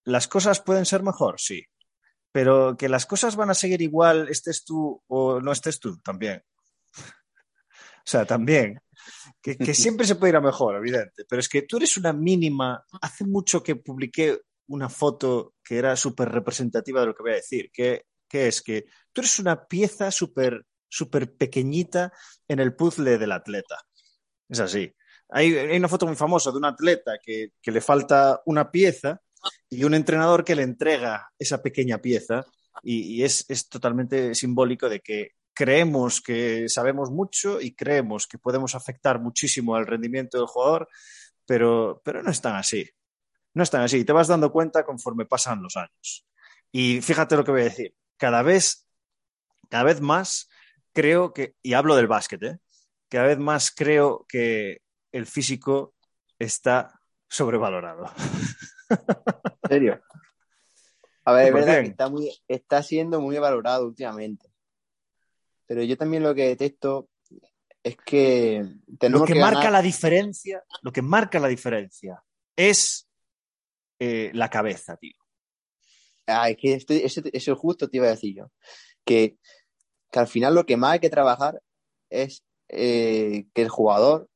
las 0.05 0.27
cosas 0.27 0.61
pueden 0.61 0.87
ser 0.87 1.05
mejor, 1.05 1.39
sí, 1.39 1.65
pero 2.33 2.77
que 2.77 2.89
las 2.89 3.07
cosas 3.07 3.37
van 3.37 3.51
a 3.51 3.55
seguir 3.55 3.81
igual, 3.81 4.29
estés 4.29 4.65
tú 4.65 5.03
o 5.07 5.41
no 5.41 5.53
estés 5.53 5.79
tú, 5.79 6.01
también. 6.01 6.43
O 8.07 8.11
sea, 8.11 8.25
también 8.25 8.79
que, 9.41 9.57
que, 9.57 9.75
siempre 9.75 10.07
se 10.07 10.17
puede 10.17 10.31
ir 10.31 10.37
a 10.37 10.41
mejor, 10.41 10.77
evidente, 10.77 11.25
pero 11.29 11.41
es 11.41 11.49
que 11.49 11.63
tú 11.63 11.77
eres 11.79 11.97
una 11.97 12.13
mínima. 12.13 12.85
Hace 13.01 13.25
mucho 13.25 13.63
que 13.63 13.77
publiqué 13.77 14.41
una 14.69 14.89
foto 14.89 15.55
que 15.63 15.79
era 15.79 15.97
súper 15.97 16.31
representativa 16.31 17.01
de 17.01 17.07
lo 17.07 17.15
que 17.15 17.23
voy 17.23 17.33
a 17.33 17.37
decir, 17.37 17.71
que, 17.73 18.07
que 18.29 18.49
es 18.49 18.63
que 18.63 18.87
tú 19.13 19.21
eres 19.21 19.39
una 19.39 19.67
pieza 19.67 20.11
súper 20.11 20.65
súper 20.95 21.37
pequeñita 21.37 22.13
en 22.47 22.61
el 22.61 22.77
puzzle 22.77 23.19
del 23.19 23.33
atleta. 23.33 23.81
Es 24.49 24.61
así. 24.61 24.93
Hay, 25.29 25.57
hay, 25.57 25.77
una 25.77 25.89
foto 25.89 26.07
muy 26.07 26.15
famosa 26.15 26.53
de 26.53 26.59
un 26.59 26.67
atleta 26.67 27.19
que, 27.23 27.49
que 27.61 27.73
le 27.73 27.81
falta 27.81 28.41
una 28.47 28.71
pieza 28.71 29.21
y 29.69 29.83
un 29.85 29.95
entrenador 29.95 30.45
que 30.45 30.55
le 30.55 30.63
entrega 30.63 31.29
esa 31.39 31.63
pequeña 31.63 31.99
pieza 31.99 32.45
y, 32.83 33.17
y 33.17 33.25
es, 33.25 33.45
es, 33.49 33.69
totalmente 33.69 34.35
simbólico 34.35 34.89
de 34.89 35.01
que 35.01 35.31
creemos 35.55 36.21
que 36.21 36.69
sabemos 36.69 37.11
mucho 37.11 37.61
y 37.61 37.75
creemos 37.75 38.27
que 38.27 38.39
podemos 38.39 38.75
afectar 38.75 39.21
muchísimo 39.21 39.77
al 39.77 39.87
rendimiento 39.87 40.39
del 40.39 40.47
jugador, 40.47 40.89
pero, 41.47 42.03
pero 42.05 42.23
no 42.23 42.31
están 42.31 42.57
así. 42.57 42.91
No 43.55 43.63
están 43.63 43.83
así. 43.83 43.99
Y 43.99 44.05
te 44.05 44.13
vas 44.13 44.29
dando 44.29 44.51
cuenta 44.53 44.85
conforme 44.85 45.27
pasan 45.27 45.63
los 45.63 45.77
años. 45.77 46.27
Y 46.73 47.01
fíjate 47.01 47.37
lo 47.37 47.45
que 47.45 47.53
voy 47.53 47.61
a 47.63 47.65
decir. 47.65 47.95
Cada 48.17 48.43
vez, 48.43 48.89
cada 49.71 49.85
vez 49.85 50.01
más 50.01 50.49
creo 50.93 51.33
que, 51.33 51.55
y 51.63 51.75
hablo 51.75 51.97
del 51.97 52.09
básquet, 52.09 52.43
¿eh? 52.43 52.59
cada 53.09 53.29
vez 53.29 53.39
más 53.39 53.71
creo 53.71 54.27
que 54.29 54.83
el 55.13 55.27
físico 55.27 55.95
está 56.39 57.01
sobrevalorado. 57.29 58.11
¿En 58.91 59.69
serio? 59.69 60.03
A 61.27 61.33
ver, 61.33 61.49
es 61.49 61.55
verdad 61.55 61.81
que 61.81 61.89
está, 61.89 62.09
muy, 62.11 62.31
está 62.49 62.83
siendo 62.83 63.19
muy 63.19 63.39
valorado 63.39 63.87
últimamente. 63.87 64.54
Pero 65.67 65.83
yo 65.83 65.97
también 65.97 66.23
lo 66.23 66.35
que 66.35 66.49
detesto 66.49 67.09
es 67.83 67.97
que 67.97 68.65
tenemos 68.99 69.21
lo 69.21 69.27
que, 69.27 69.35
que 69.35 69.41
marca 69.41 69.59
ganar... 69.59 69.73
la 69.73 69.83
diferencia, 69.83 70.65
lo 70.83 70.93
que 70.93 71.03
marca 71.03 71.39
la 71.39 71.49
diferencia 71.49 72.23
es 72.57 73.09
eh, 73.99 74.31
la 74.33 74.49
cabeza, 74.49 74.97
tío. 74.97 75.17
Ah, 76.27 76.49
es 76.49 76.57
que 76.57 76.75
estoy, 76.75 76.99
eso, 76.99 77.21
eso, 77.33 77.55
justo 77.57 77.89
te 77.89 77.99
iba 77.99 78.07
a 78.07 78.11
decir 78.11 78.35
yo. 78.35 78.51
Que, 79.05 79.37
que, 80.11 80.19
al 80.19 80.27
final 80.27 80.55
lo 80.55 80.65
que 80.65 80.77
más 80.77 80.93
hay 80.93 81.01
que 81.01 81.11
trabajar 81.11 81.61
es 82.09 82.43
eh, 82.69 83.47
que 83.53 83.63
el 83.63 83.69
jugador 83.69 84.31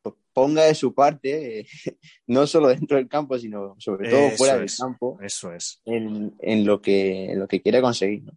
pues, 0.00 0.14
ponga 0.32 0.62
de 0.64 0.74
su 0.74 0.94
parte, 0.94 1.60
eh, 1.60 1.66
no 2.26 2.46
solo 2.46 2.68
dentro 2.68 2.96
del 2.96 3.08
campo, 3.08 3.38
sino 3.38 3.74
sobre 3.78 4.08
todo 4.08 4.20
eso 4.28 4.36
fuera 4.36 4.54
es, 4.54 4.60
del 4.60 4.78
campo. 4.78 5.18
Eso 5.20 5.52
es. 5.52 5.82
En, 5.84 6.34
en, 6.38 6.64
lo, 6.64 6.80
que, 6.80 7.32
en 7.32 7.38
lo 7.38 7.46
que 7.46 7.60
quiere 7.60 7.82
conseguir. 7.82 8.22
¿no? 8.24 8.32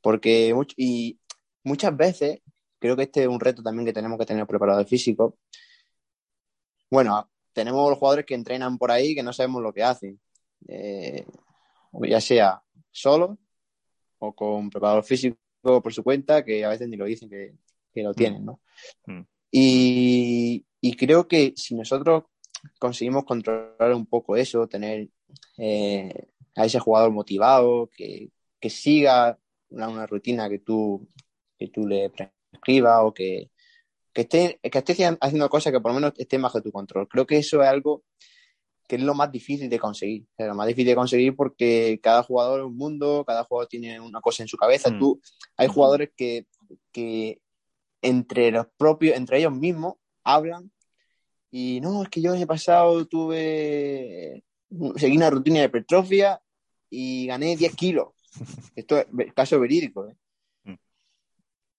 Porque 0.00 0.54
mucho, 0.54 0.74
y 0.78 1.18
muchas 1.66 1.96
veces, 1.96 2.40
creo 2.78 2.96
que 2.96 3.02
este 3.02 3.22
es 3.22 3.28
un 3.28 3.40
reto 3.40 3.62
también 3.62 3.86
que 3.86 3.92
tenemos 3.92 4.18
que 4.18 4.24
tener 4.24 4.46
preparado 4.46 4.80
el 4.80 4.86
físico. 4.86 5.36
Bueno, 6.90 7.28
tenemos 7.52 7.90
los 7.90 7.98
jugadores 7.98 8.24
que 8.24 8.34
entrenan 8.34 8.78
por 8.78 8.90
ahí 8.90 9.14
que 9.14 9.22
no 9.22 9.32
sabemos 9.32 9.62
lo 9.62 9.72
que 9.72 9.82
hacen, 9.82 10.20
eh, 10.68 11.26
ya 12.08 12.20
sea 12.20 12.62
solo 12.90 13.38
o 14.18 14.34
con 14.34 14.70
preparador 14.70 15.04
físico 15.04 15.36
por 15.60 15.92
su 15.92 16.04
cuenta, 16.04 16.44
que 16.44 16.64
a 16.64 16.68
veces 16.68 16.88
ni 16.88 16.96
lo 16.96 17.04
dicen 17.04 17.28
que, 17.28 17.54
que 17.92 18.02
lo 18.02 18.14
tienen, 18.14 18.44
¿no? 18.44 18.60
Mm. 19.06 19.22
Y, 19.50 20.64
y, 20.80 20.96
creo 20.96 21.26
que 21.26 21.52
si 21.56 21.74
nosotros 21.74 22.24
conseguimos 22.78 23.24
controlar 23.24 23.92
un 23.92 24.06
poco 24.06 24.36
eso, 24.36 24.68
tener 24.68 25.08
eh, 25.58 26.28
a 26.54 26.64
ese 26.64 26.78
jugador 26.78 27.10
motivado, 27.10 27.90
que, 27.96 28.30
que 28.60 28.70
siga 28.70 29.38
una, 29.70 29.88
una 29.88 30.06
rutina 30.06 30.48
que 30.48 30.60
tú 30.60 31.08
que 31.58 31.68
tú 31.68 31.86
le 31.86 32.10
prescribas 32.10 33.00
o 33.02 33.12
que, 33.12 33.50
que 34.12 34.22
esté, 34.22 34.58
que 34.62 34.78
esté 34.78 35.16
haciendo 35.20 35.50
cosas 35.50 35.72
que 35.72 35.80
por 35.80 35.92
lo 35.92 35.96
menos 35.96 36.12
estén 36.16 36.42
bajo 36.42 36.62
tu 36.62 36.72
control. 36.72 37.08
Creo 37.08 37.26
que 37.26 37.38
eso 37.38 37.62
es 37.62 37.68
algo 37.68 38.04
que 38.88 38.96
es 38.96 39.02
lo 39.02 39.14
más 39.14 39.32
difícil 39.32 39.68
de 39.68 39.78
conseguir. 39.78 40.26
lo 40.38 40.54
más 40.54 40.66
difícil 40.68 40.88
de 40.88 40.94
conseguir 40.94 41.34
porque 41.34 41.98
cada 42.02 42.22
jugador 42.22 42.60
es 42.60 42.66
un 42.66 42.76
mundo, 42.76 43.24
cada 43.26 43.44
jugador 43.44 43.68
tiene 43.68 44.00
una 44.00 44.20
cosa 44.20 44.42
en 44.42 44.48
su 44.48 44.56
cabeza. 44.56 44.90
Mm. 44.90 44.98
Tú, 44.98 45.20
hay 45.56 45.68
jugadores 45.68 46.10
que, 46.16 46.46
que 46.92 47.40
entre 48.00 48.50
los 48.52 48.66
propios, 48.76 49.16
entre 49.16 49.38
ellos 49.38 49.52
mismos, 49.52 49.94
hablan 50.22 50.70
y 51.50 51.80
no, 51.80 52.02
es 52.02 52.08
que 52.08 52.20
yo 52.20 52.30
el 52.32 52.36
año 52.36 52.46
pasado 52.46 53.06
tuve, 53.06 54.44
seguí 54.96 55.16
una 55.16 55.30
rutina 55.30 55.60
de 55.60 55.66
hipertrofia 55.66 56.40
y 56.90 57.26
gané 57.26 57.56
10 57.56 57.74
kilos. 57.74 58.08
Esto 58.76 58.98
es 58.98 59.06
caso 59.34 59.58
verídico. 59.58 60.06
¿eh? 60.08 60.16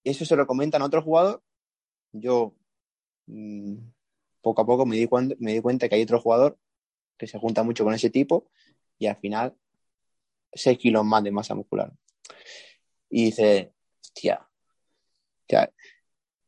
Eso 0.10 0.26
se 0.26 0.36
lo 0.36 0.48
comentan 0.48 0.82
a 0.82 0.86
otro 0.86 1.02
jugador. 1.02 1.44
Yo 2.12 2.56
mm, 3.28 3.76
poco 4.42 4.62
a 4.62 4.66
poco 4.66 4.86
me 4.86 4.96
di, 4.96 5.08
cuenta, 5.08 5.36
me 5.40 5.54
di 5.54 5.62
cuenta 5.62 5.90
que 5.90 5.96
hay 5.96 6.04
otro 6.04 6.22
jugador 6.22 6.58
que 7.18 7.28
se 7.28 7.40
junta 7.40 7.64
mucho 7.64 7.84
con 7.84 7.94
ese 7.94 8.10
tipo 8.10 8.50
y 9.00 9.08
al 9.08 9.18
final 9.18 9.56
6 10.54 10.78
kilos 10.78 11.06
más 11.06 11.24
de 11.24 11.32
masa 11.32 11.56
muscular. 11.56 11.92
Y 13.10 13.26
dice, 13.26 13.74
hostia, 14.02 14.48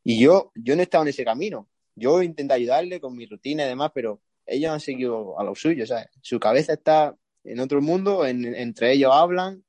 y 0.04 0.20
yo, 0.20 0.52
yo 0.56 0.76
no 0.76 0.82
he 0.82 0.84
estado 0.84 1.04
en 1.04 1.10
ese 1.10 1.26
camino. 1.26 1.68
Yo 1.96 2.24
intenté 2.24 2.54
ayudarle 2.54 3.00
con 3.00 3.16
mi 3.16 3.26
rutina 3.26 3.64
y 3.64 3.68
demás, 3.68 3.92
pero 3.94 4.22
ellos 4.46 4.72
han 4.72 4.80
seguido 4.80 5.40
a 5.40 5.44
lo 5.44 5.56
suyo, 5.56 5.86
¿sabes? 5.86 6.08
Su 6.22 6.40
cabeza 6.40 6.74
está 6.74 7.16
en 7.44 7.60
otro 7.60 7.82
mundo, 7.82 8.26
entre 8.26 8.94
ellos 8.94 9.12
hablan 9.14 9.64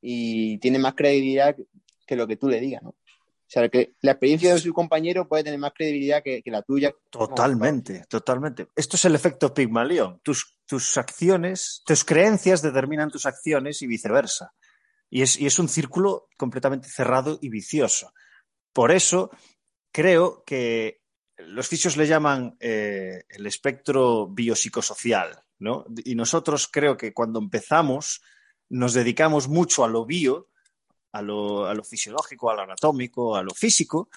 y 0.00 0.58
tiene 0.58 0.78
más 0.78 0.94
credibilidad 0.94 1.56
que, 2.06 2.16
lo 2.16 2.26
que 2.26 2.36
tú 2.36 2.48
le 2.48 2.60
digas, 2.60 2.82
¿no? 2.82 2.94
O 3.46 3.48
sea, 3.48 3.68
que 3.68 3.94
la 4.00 4.12
experiencia 4.12 4.52
de 4.52 4.60
su 4.60 4.72
compañero 4.72 5.28
puede 5.28 5.44
tener 5.44 5.60
más 5.60 5.72
credibilidad 5.72 6.20
que, 6.22 6.42
la 6.46 6.62
tuya. 6.62 6.92
Totalmente, 7.10 8.04
totalmente. 8.08 8.66
Esto 8.74 8.96
es 8.96 9.04
el 9.04 9.14
efecto 9.14 9.54
Pigmalión. 9.54 10.20
Tus, 10.24 10.58
tus 10.66 10.96
acciones, 10.96 11.82
tus 11.86 12.04
creencias 12.04 12.60
determinan 12.60 13.10
tus 13.10 13.24
acciones 13.24 13.82
y 13.82 13.86
viceversa. 13.86 14.52
Y 15.08 15.22
es, 15.22 15.38
y 15.38 15.46
es 15.46 15.60
un 15.60 15.68
círculo 15.68 16.28
completamente 16.36 16.88
cerrado 16.88 17.38
y 17.40 17.48
vicioso. 17.48 18.12
Por 18.72 18.90
eso 18.90 19.30
creo 19.92 20.42
que 20.44 21.02
los 21.38 21.68
fisios 21.68 21.96
le 21.96 22.08
llaman 22.08 22.56
eh, 22.58 23.24
el 23.28 23.46
espectro 23.46 24.26
biopsicosocial, 24.26 25.40
¿no? 25.60 25.86
Y 26.04 26.16
nosotros 26.16 26.68
creo 26.70 26.96
que 26.96 27.12
cuando 27.12 27.38
empezamos 27.38 28.22
nos 28.68 28.94
dedicamos 28.94 29.46
mucho 29.46 29.84
a 29.84 29.88
lo 29.88 30.04
bio, 30.04 30.48
a 31.12 31.22
lo, 31.22 31.84
fisiológico, 31.84 32.50
a 32.50 32.54
lo 32.54 32.62
anatómico, 32.62 33.36
a 33.36 33.42
lo 33.42 33.52
físico, 33.52 34.08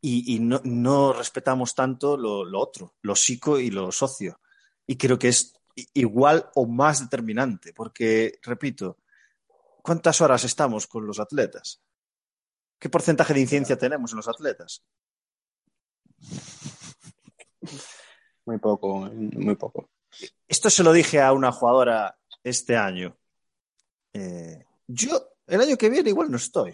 y, 0.00 0.38
no, 0.40 1.12
respetamos 1.12 1.74
tanto 1.74 2.16
lo, 2.16 2.44
lo, 2.44 2.60
otro, 2.60 2.94
lo 3.02 3.16
psico 3.16 3.58
y 3.58 3.70
lo 3.70 3.90
socio. 3.90 4.40
Y 4.86 4.96
creo 4.96 5.18
que 5.18 5.28
es 5.28 5.54
igual 5.94 6.48
o 6.54 6.66
más 6.66 7.00
determinante, 7.00 7.72
porque, 7.72 8.38
repito, 8.42 8.98
¿cuántas 9.82 10.20
horas 10.20 10.44
estamos 10.44 10.86
con 10.86 11.06
los 11.06 11.18
atletas? 11.18 11.82
¿Qué 12.78 12.88
porcentaje 12.88 13.34
de 13.34 13.40
incidencia 13.40 13.76
tenemos 13.78 14.12
en 14.12 14.16
los 14.18 14.28
atletas? 14.28 14.84
Muy 18.46 18.58
poco, 18.58 19.10
muy 19.10 19.56
poco. 19.56 19.90
Esto 20.46 20.70
se 20.70 20.84
lo 20.84 20.92
dije 20.92 21.20
a 21.20 21.32
una 21.32 21.50
jugadora 21.50 22.16
este 22.44 22.76
año. 22.76 23.18
Eh, 24.12 24.64
yo, 24.86 25.35
el 25.46 25.60
año 25.60 25.76
que 25.76 25.90
viene, 25.90 26.10
igual 26.10 26.30
no 26.30 26.36
estoy. 26.36 26.72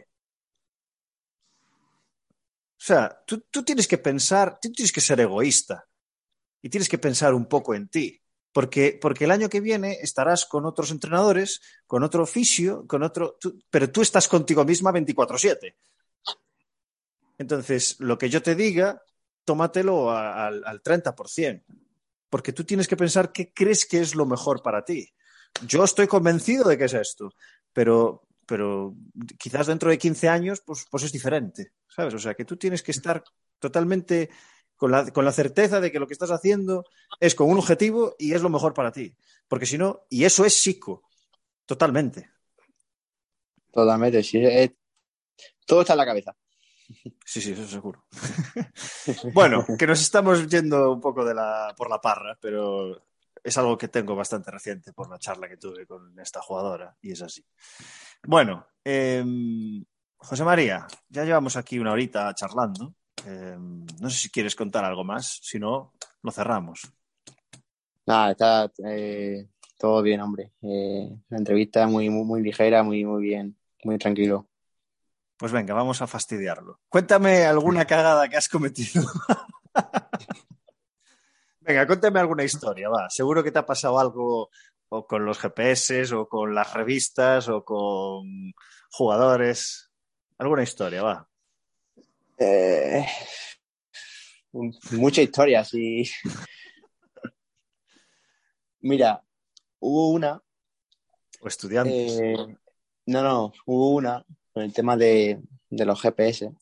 O 2.82 2.84
sea, 2.84 3.22
tú, 3.26 3.40
tienes 3.62 3.86
que 3.86 3.98
pensar, 3.98 4.58
tú 4.60 4.72
tienes 4.72 4.90
que 4.90 5.00
ser 5.00 5.20
egoísta 5.20 5.86
y 6.60 6.68
tienes 6.68 6.88
que 6.88 6.98
pensar 6.98 7.32
un 7.32 7.46
poco 7.46 7.74
en 7.74 7.88
ti. 7.88 8.20
Porque, 8.52 8.98
porque 9.00 9.24
el 9.24 9.30
año 9.30 9.48
que 9.48 9.60
viene 9.60 9.98
estarás 10.02 10.44
con 10.46 10.66
otros 10.66 10.90
entrenadores, 10.90 11.60
con 11.86 12.02
otro 12.02 12.24
oficio, 12.24 12.84
con 12.86 13.02
otro. 13.02 13.38
pero 13.70 13.90
tú 13.90 14.02
estás 14.02 14.26
contigo 14.26 14.64
misma 14.64 14.92
24-7. 14.92 15.76
Entonces, 17.38 18.00
lo 18.00 18.18
que 18.18 18.28
yo 18.28 18.42
te 18.42 18.54
diga, 18.54 19.02
tómatelo 19.44 20.10
al, 20.10 20.82
30%, 20.82 21.64
porque 22.28 22.52
tú 22.52 22.64
tienes 22.64 22.88
que 22.88 22.96
pensar 22.96 23.32
qué 23.32 23.52
crees 23.52 23.86
que 23.86 24.00
es 24.00 24.14
lo 24.14 24.26
mejor 24.26 24.62
para 24.62 24.84
ti. 24.84 25.12
Yo 25.66 25.84
estoy 25.84 26.06
convencido 26.06 26.68
de 26.68 26.78
que 26.78 26.84
es 26.86 26.94
esto, 26.94 27.32
pero, 27.72 28.26
pero 28.46 28.94
quizás 29.38 29.66
dentro 29.66 29.90
de 29.90 29.98
15 29.98 30.28
años 30.28 30.62
pues, 30.64 30.86
pues 30.90 31.04
es 31.04 31.12
diferente, 31.12 31.72
¿sabes? 31.88 32.14
O 32.14 32.18
sea, 32.18 32.34
que 32.34 32.44
tú 32.44 32.56
tienes 32.56 32.82
que 32.82 32.92
estar 32.92 33.22
totalmente 33.58 34.30
con 34.76 34.90
la, 34.90 35.10
con 35.12 35.24
la 35.24 35.32
certeza 35.32 35.80
de 35.80 35.92
que 35.92 36.00
lo 36.00 36.06
que 36.06 36.14
estás 36.14 36.30
haciendo 36.30 36.84
es 37.20 37.34
con 37.34 37.48
un 37.48 37.58
objetivo 37.58 38.16
y 38.18 38.34
es 38.34 38.42
lo 38.42 38.48
mejor 38.48 38.74
para 38.74 38.92
ti, 38.92 39.14
porque 39.48 39.66
si 39.66 39.78
no, 39.78 40.06
y 40.10 40.24
eso 40.24 40.44
es 40.44 40.54
psico, 40.54 41.04
totalmente. 41.66 42.30
Totalmente, 43.70 44.22
sí, 44.22 44.42
todo 45.64 45.80
está 45.80 45.94
en 45.94 45.98
la 45.98 46.06
cabeza. 46.06 46.36
Sí, 47.24 47.40
sí, 47.40 47.52
eso 47.52 47.66
seguro. 47.66 48.04
bueno, 49.32 49.64
que 49.78 49.86
nos 49.86 50.00
estamos 50.00 50.46
yendo 50.48 50.92
un 50.92 51.00
poco 51.00 51.24
de 51.24 51.34
la, 51.34 51.74
por 51.76 51.88
la 51.88 52.00
parra, 52.00 52.36
pero 52.40 53.02
es 53.42 53.58
algo 53.58 53.78
que 53.78 53.88
tengo 53.88 54.14
bastante 54.14 54.50
reciente 54.50 54.92
por 54.92 55.08
la 55.08 55.18
charla 55.18 55.48
que 55.48 55.56
tuve 55.56 55.86
con 55.86 56.18
esta 56.20 56.40
jugadora 56.42 56.96
y 57.00 57.12
es 57.12 57.22
así. 57.22 57.44
Bueno, 58.24 58.66
em, 58.84 59.84
José 60.16 60.44
María, 60.44 60.86
ya 61.08 61.24
llevamos 61.24 61.56
aquí 61.56 61.78
una 61.78 61.92
horita 61.92 62.32
charlando. 62.34 62.94
Em, 63.26 63.84
no 64.00 64.10
sé 64.10 64.18
si 64.18 64.30
quieres 64.30 64.54
contar 64.54 64.84
algo 64.84 65.02
más, 65.02 65.40
si 65.42 65.58
no, 65.58 65.92
lo 66.22 66.30
cerramos. 66.30 66.92
Nada, 68.06 68.30
está 68.30 68.72
eh, 68.86 69.48
todo 69.76 70.02
bien, 70.02 70.20
hombre. 70.20 70.52
Eh, 70.62 71.10
la 71.28 71.38
entrevista 71.38 71.86
muy, 71.88 72.10
muy, 72.10 72.24
muy 72.24 72.42
ligera, 72.42 72.84
muy, 72.84 73.04
muy 73.04 73.22
bien, 73.22 73.56
muy 73.82 73.98
tranquilo. 73.98 74.48
Pues 75.36 75.50
venga, 75.50 75.74
vamos 75.74 76.00
a 76.02 76.06
fastidiarlo. 76.06 76.78
Cuéntame 76.88 77.44
alguna 77.44 77.84
cagada 77.84 78.28
que 78.28 78.36
has 78.36 78.48
cometido. 78.48 79.02
venga, 81.60 81.86
cuéntame 81.88 82.20
alguna 82.20 82.44
historia, 82.44 82.88
va. 82.88 83.10
Seguro 83.10 83.42
que 83.42 83.50
te 83.50 83.58
ha 83.58 83.66
pasado 83.66 83.98
algo 83.98 84.50
o 84.94 85.06
con 85.06 85.24
los 85.24 85.38
GPS 85.38 86.12
o 86.14 86.28
con 86.28 86.54
las 86.54 86.74
revistas 86.74 87.48
o 87.48 87.64
con 87.64 88.52
jugadores. 88.90 89.90
Alguna 90.36 90.64
historia, 90.64 91.02
va. 91.02 91.28
Eh, 92.38 93.06
mucha 94.92 95.22
historia, 95.22 95.64
sí. 95.64 96.04
Mira, 98.80 99.24
hubo 99.80 100.10
una. 100.10 100.42
O 101.40 101.48
estudiantes. 101.48 102.20
Eh, 102.20 102.36
no, 103.06 103.22
no, 103.22 103.52
hubo 103.64 103.94
una 103.94 104.26
con 104.52 104.62
el 104.62 104.74
tema 104.74 104.98
de, 104.98 105.40
los 105.70 106.02
GPS, 106.02 106.52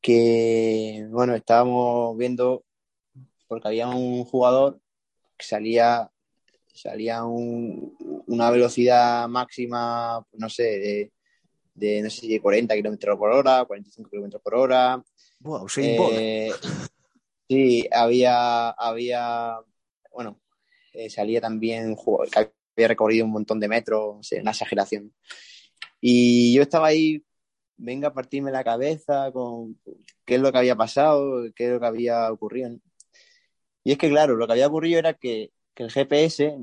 que, 0.00 1.06
bueno, 1.10 1.34
estábamos 1.34 2.16
viendo, 2.16 2.64
porque 3.46 3.68
había 3.68 3.88
un 3.88 4.24
jugador 4.24 4.80
que 5.36 5.44
salía, 5.44 6.10
salía 6.80 7.24
una 7.24 8.50
velocidad 8.50 9.28
máxima, 9.28 10.24
no 10.32 10.48
sé, 10.48 11.10
de, 11.74 12.02
no 12.02 12.08
sé 12.08 12.26
de 12.26 12.40
40 12.40 12.74
kilómetros 12.74 13.18
por 13.18 13.30
hora, 13.32 13.64
45 13.66 14.08
kilómetros 14.08 14.42
por 14.42 14.54
hora. 14.54 15.02
Wow, 15.40 15.66
eh, 15.76 16.50
sí, 17.48 17.86
había, 17.92 18.70
había, 18.70 19.58
bueno, 20.12 20.40
eh, 20.94 21.10
salía 21.10 21.40
también, 21.40 21.96
había 22.34 22.88
recorrido 22.88 23.26
un 23.26 23.32
montón 23.32 23.60
de 23.60 23.68
metros, 23.68 24.16
no 24.16 24.22
sé, 24.22 24.40
una 24.40 24.52
exageración. 24.52 25.12
Y 26.00 26.54
yo 26.54 26.62
estaba 26.62 26.86
ahí, 26.86 27.22
venga 27.76 28.08
a 28.08 28.14
partirme 28.14 28.50
la 28.50 28.64
cabeza 28.64 29.30
con 29.32 29.78
qué 30.24 30.36
es 30.36 30.40
lo 30.40 30.50
que 30.50 30.58
había 30.58 30.76
pasado, 30.76 31.44
qué 31.54 31.66
es 31.66 31.72
lo 31.72 31.80
que 31.80 31.86
había 31.86 32.32
ocurrido. 32.32 32.70
Y 33.84 33.92
es 33.92 33.98
que, 33.98 34.08
claro, 34.08 34.36
lo 34.36 34.46
que 34.46 34.52
había 34.54 34.68
ocurrido 34.68 34.98
era 34.98 35.14
que, 35.14 35.52
el 35.76 35.90
GPS 35.90 36.58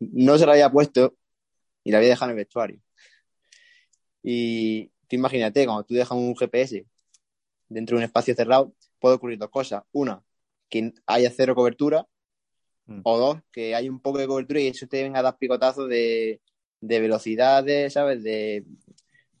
no 0.00 0.38
se 0.38 0.46
lo 0.46 0.52
había 0.52 0.70
puesto 0.70 1.16
y 1.84 1.90
lo 1.90 1.98
había 1.98 2.10
dejado 2.10 2.30
en 2.30 2.38
el 2.38 2.44
vestuario. 2.44 2.80
Y 4.22 4.86
tú 5.08 5.16
imagínate, 5.16 5.64
cuando 5.64 5.84
tú 5.84 5.94
dejas 5.94 6.16
un 6.16 6.36
GPS 6.36 6.86
dentro 7.68 7.96
de 7.96 7.98
un 7.98 8.04
espacio 8.04 8.34
cerrado, 8.34 8.74
puede 8.98 9.16
ocurrir 9.16 9.38
dos 9.38 9.50
cosas. 9.50 9.82
Una, 9.92 10.22
que 10.68 10.92
haya 11.06 11.30
cero 11.30 11.54
cobertura, 11.54 12.06
mm. 12.86 13.00
o 13.04 13.18
dos, 13.18 13.38
que 13.52 13.74
hay 13.74 13.88
un 13.88 14.00
poco 14.00 14.18
de 14.18 14.26
cobertura 14.26 14.60
y 14.60 14.68
eso 14.68 14.86
te 14.86 15.02
venga 15.02 15.20
a 15.20 15.22
dar 15.22 15.38
picotazos 15.38 15.88
de, 15.88 16.40
de 16.80 17.00
velocidades, 17.00 17.92
¿sabes? 17.92 18.22
De, 18.22 18.64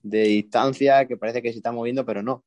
distancia 0.02 1.06
que 1.06 1.16
parece 1.16 1.42
que 1.42 1.50
se 1.50 1.58
está 1.58 1.72
moviendo, 1.72 2.04
pero 2.06 2.22
no. 2.22 2.44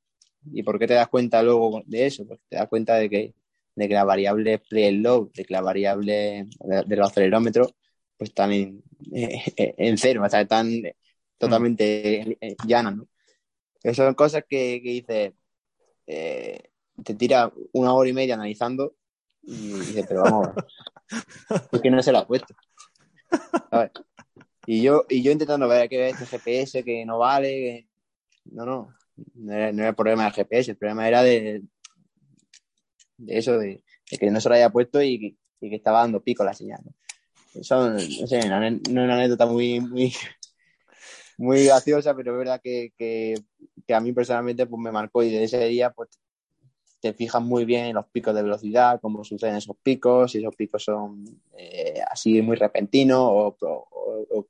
¿Y 0.51 0.63
por 0.63 0.79
qué 0.79 0.87
te 0.87 0.95
das 0.95 1.07
cuenta 1.09 1.43
luego 1.43 1.83
de 1.85 2.07
eso? 2.07 2.25
Porque 2.25 2.43
te 2.49 2.55
das 2.55 2.67
cuenta 2.67 2.95
de 2.95 3.09
que, 3.09 3.33
de 3.75 3.87
que 3.87 3.93
la 3.93 4.03
variable 4.03 4.59
play 4.59 4.97
load, 4.97 5.29
de 5.33 5.45
que 5.45 5.53
la 5.53 5.61
variable 5.61 6.47
de, 6.59 6.95
los 6.95 7.09
acelerómetros, 7.09 7.73
pues 8.17 8.29
están 8.29 8.51
en, 8.51 8.83
en 9.11 9.97
cero, 9.97 10.23
o 10.25 10.29
sea, 10.29 10.41
están 10.41 10.69
totalmente 11.37 12.37
llanas, 12.65 12.97
¿no? 12.97 13.07
Esas 13.83 14.05
son 14.05 14.13
cosas 14.13 14.43
que, 14.47 14.81
que 14.83 14.89
dices, 14.89 15.33
eh, 16.05 16.59
te 17.03 17.15
tira 17.15 17.51
una 17.71 17.93
hora 17.93 18.09
y 18.09 18.13
media 18.13 18.35
analizando 18.35 18.95
y 19.41 19.73
dice, 19.73 20.05
pero 20.07 20.23
vamos, 20.23 20.49
es 21.71 21.81
que 21.81 21.89
no 21.89 22.03
se 22.03 22.11
lo 22.11 22.19
ha 22.19 22.27
puesto. 22.27 22.53
Y 24.67 24.83
yo, 24.83 25.05
y 25.09 25.23
yo 25.23 25.31
intentando 25.31 25.67
ver 25.67 25.89
qué 25.89 26.09
es 26.09 26.21
este 26.21 26.37
GPS 26.37 26.83
que 26.83 27.05
no 27.05 27.17
vale. 27.17 27.87
No, 28.45 28.65
no, 28.65 28.93
no 29.35 29.53
era, 29.53 29.69
el 29.69 29.95
problema 29.95 30.25
del 30.25 30.33
GPS, 30.33 30.71
el 30.71 30.77
problema 30.77 31.07
era 31.07 31.23
de, 31.23 31.63
de 33.25 33.37
eso, 33.37 33.57
de, 33.57 33.83
que 34.09 34.31
no 34.31 34.41
se 34.41 34.49
lo 34.49 34.55
haya 34.55 34.69
puesto 34.69 35.01
y, 35.01 35.37
que 35.59 35.75
estaba 35.75 35.99
dando 35.99 36.23
pico 36.23 36.43
la 36.43 36.53
señal. 36.53 36.81
Eso, 37.53 37.89
no 37.89 37.99
sé, 37.99 38.39
es 38.39 38.45
una 38.45 39.15
anécdota 39.15 39.45
muy, 39.45 39.79
muy, 39.79 40.13
muy 41.37 41.65
graciosa, 41.65 42.15
pero 42.15 42.33
es 42.33 42.37
verdad 42.37 42.61
que, 42.63 42.93
que, 42.97 43.35
que, 43.85 43.93
a 43.93 43.99
mí 43.99 44.13
personalmente 44.13 44.65
pues, 44.65 44.81
me 44.81 44.91
marcó 44.91 45.23
y 45.23 45.29
desde 45.29 45.43
ese 45.43 45.67
día 45.67 45.91
pues 45.91 46.09
te 47.01 47.13
fijas 47.13 47.41
muy 47.41 47.65
bien 47.65 47.85
en 47.85 47.95
los 47.95 48.05
picos 48.05 48.33
de 48.35 48.43
velocidad, 48.43 48.99
cómo 49.01 49.23
suceden 49.23 49.55
esos 49.55 49.75
picos, 49.81 50.31
si 50.31 50.37
esos 50.37 50.55
picos 50.55 50.83
son 50.83 51.25
eh, 51.57 51.99
así 52.09 52.41
muy 52.43 52.55
repentinos 52.55 53.19
o, 53.19 53.57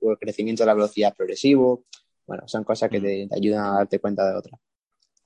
el 0.01 0.17
crecimiento 0.19 0.63
de 0.63 0.67
la 0.67 0.74
velocidad 0.74 1.15
progresivo. 1.15 1.86
Bueno, 2.28 2.47
son 2.47 2.63
cosas 2.65 2.89
que 2.89 2.99
te, 2.99 3.28
ayudan 3.32 3.65
a 3.65 3.74
darte 3.78 3.99
cuenta 3.99 4.30
de 4.30 4.36
otras. 4.36 4.59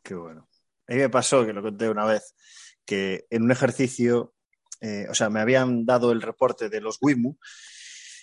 Qué 0.04 0.14
bueno. 0.14 0.48
A 0.88 0.94
mí 0.94 1.00
me 1.00 1.10
pasó, 1.10 1.44
que 1.44 1.52
lo 1.52 1.64
conté 1.64 1.90
una 1.90 2.06
vez, 2.06 2.36
que 2.86 3.26
en 3.30 3.44
un 3.44 3.52
ejercicio, 3.52 4.34
eh, 4.82 5.08
o 5.10 5.16
sea, 5.16 5.30
me 5.30 5.40
habían 5.40 5.86
dado 5.86 6.12
el 6.12 6.22
reporte 6.22 6.70
de 6.70 6.82
los 6.82 6.98
WIMU 7.02 7.38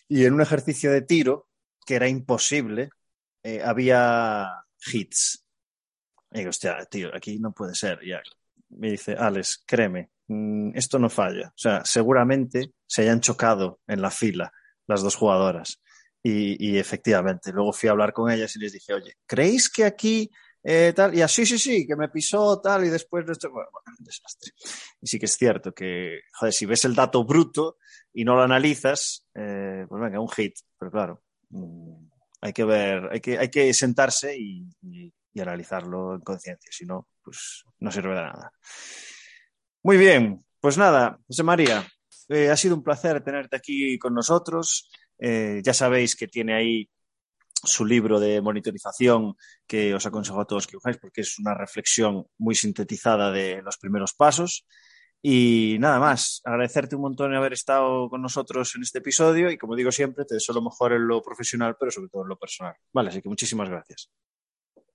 y 0.09 0.25
en 0.25 0.35
un 0.35 0.41
ejercicio 0.41 0.91
de 0.93 1.03
tiro, 1.03 1.49
que 1.87 1.97
era 1.97 2.09
imposible, 2.09 2.91
eh, 3.43 3.63
había 3.65 4.49
hits. 4.87 5.45
Y 6.31 6.39
digo, 6.39 6.51
hostia, 6.51 6.85
tío, 6.87 7.11
aquí 7.15 7.39
no 7.39 7.53
puede 7.53 7.75
ser. 7.75 8.01
Ya 8.07 8.23
me 8.71 8.91
dice, 8.91 9.15
Alex, 9.19 9.63
créeme, 9.67 10.11
mm, 10.29 10.77
esto 10.77 10.99
no 10.99 11.11
falla. 11.11 11.49
O 11.49 11.59
sea, 11.59 11.85
seguramente 11.85 12.73
se 12.87 13.03
hayan 13.03 13.21
chocado 13.21 13.81
en 13.87 14.01
la 14.03 14.11
fila 14.11 14.53
las 14.87 15.03
dos 15.03 15.17
jugadoras. 15.17 15.81
Y, 16.25 16.79
efectivamente, 16.79 17.51
luego 17.53 17.73
fui 17.73 17.89
a 17.89 17.93
hablar 17.93 18.13
con 18.13 18.31
ellas 18.31 18.55
y 18.55 18.61
les 18.61 18.73
dije, 18.73 18.95
oye, 18.95 19.17
¿creéis 19.27 19.69
que 19.69 19.85
aquí 19.85 20.31
eh, 20.63 20.93
tal? 20.95 21.15
Y 21.15 21.23
así, 21.23 21.45
sí, 21.47 21.59
sí, 21.59 21.87
que 21.87 21.97
me 21.97 22.09
pisó 22.09 22.61
tal 22.61 22.85
y 22.85 22.89
después... 22.89 23.25
Bueno, 23.25 23.69
bueno, 23.73 23.97
desastre. 23.99 24.53
Y 25.01 25.07
sí 25.07 25.19
que 25.19 25.27
es 25.27 25.37
cierto 25.37 25.73
que, 25.73 26.21
joder, 26.33 26.53
si 26.53 26.67
ves 26.67 26.85
el 26.85 26.95
dato 26.95 27.25
bruto 27.25 27.79
y 28.13 28.25
no 28.25 28.35
lo 28.35 28.43
analizas, 28.43 29.27
eh, 29.35 29.85
pues 29.89 30.03
venga, 30.03 30.21
un 30.21 30.29
hit. 30.29 30.55
Pero 30.79 30.91
claro, 30.91 31.23
mm, 31.51 32.07
hay 32.41 32.53
que 32.53 32.65
ver, 32.65 33.09
hay 33.13 33.21
que, 33.21 33.39
hay 33.39 33.49
que 33.49 33.73
sentarse 33.75 34.37
y, 34.37 34.69
y 35.35 35.41
analizarlo 35.41 36.15
en 36.15 36.21
conciencia, 36.21 36.71
si 36.73 36.85
no, 36.85 37.09
pues 37.23 37.65
no 37.81 37.91
sirve 37.91 38.15
de 38.15 38.23
nada. 38.23 38.53
Muy 39.83 39.97
bien, 39.97 40.45
pues 40.61 40.79
nada, 40.79 41.19
José 41.27 41.43
María, 41.43 41.87
eh, 42.29 42.51
ha 42.51 42.57
sido 42.57 42.77
un 42.77 42.83
placer 42.83 43.23
tenerte 43.23 43.57
aquí 43.57 43.99
con 43.99 44.15
nosotros. 44.15 44.91
Eh, 45.19 45.61
ya 45.65 45.75
sabéis 45.75 46.17
que 46.17 46.29
tiene 46.29 46.55
ahí 46.55 46.89
su 47.63 47.85
libro 47.85 48.19
de 48.21 48.41
monitorización 48.41 49.35
que 49.67 49.95
os 49.95 50.07
aconsejo 50.07 50.41
a 50.41 50.47
todos 50.47 50.67
que 50.67 50.77
usáis 50.77 50.99
porque 50.99 51.21
es 51.21 51.39
una 51.39 51.55
reflexión 51.55 52.27
muy 52.39 52.55
sintetizada 52.55 53.31
de 53.31 53.63
los 53.63 53.77
primeros 53.79 54.15
pasos. 54.15 54.67
Y 55.25 55.77
nada 55.79 56.01
más, 56.01 56.41
agradecerte 56.45 56.97
un 56.97 57.03
montón 57.03 57.31
de 57.31 57.37
haber 57.37 57.53
estado 57.53 58.11
con 58.11 58.21
nosotros 58.21 58.75
en 58.75 58.83
este 58.83 58.99
episodio 58.99 59.51
y 59.51 59.57
como 59.57 59.77
digo 59.77 59.93
siempre, 59.93 60.25
te 60.25 60.35
deseo 60.35 60.55
lo 60.55 60.63
mejor 60.63 60.93
en 60.93 61.07
lo 61.07 61.23
profesional, 61.23 61.77
pero 61.79 61.93
sobre 61.93 62.09
todo 62.09 62.23
en 62.23 62.29
lo 62.29 62.37
personal. 62.37 62.75
Vale, 62.93 63.11
así 63.11 63.23
que 63.23 63.29
muchísimas 63.29 63.69
gracias. 63.71 64.11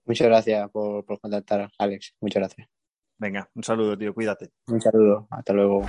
Muchas 0.03 0.28
gracias 0.28 0.70
por, 0.72 1.05
por 1.05 1.20
contactar, 1.20 1.70
Alex. 1.78 2.15
Muchas 2.20 2.41
gracias. 2.41 2.68
Venga, 3.18 3.49
un 3.55 3.63
saludo, 3.63 3.97
tío. 3.97 4.13
Cuídate. 4.13 4.51
Un 4.68 4.82
saludo. 4.82 5.28
Hasta 5.32 5.53
luego. 5.53 5.82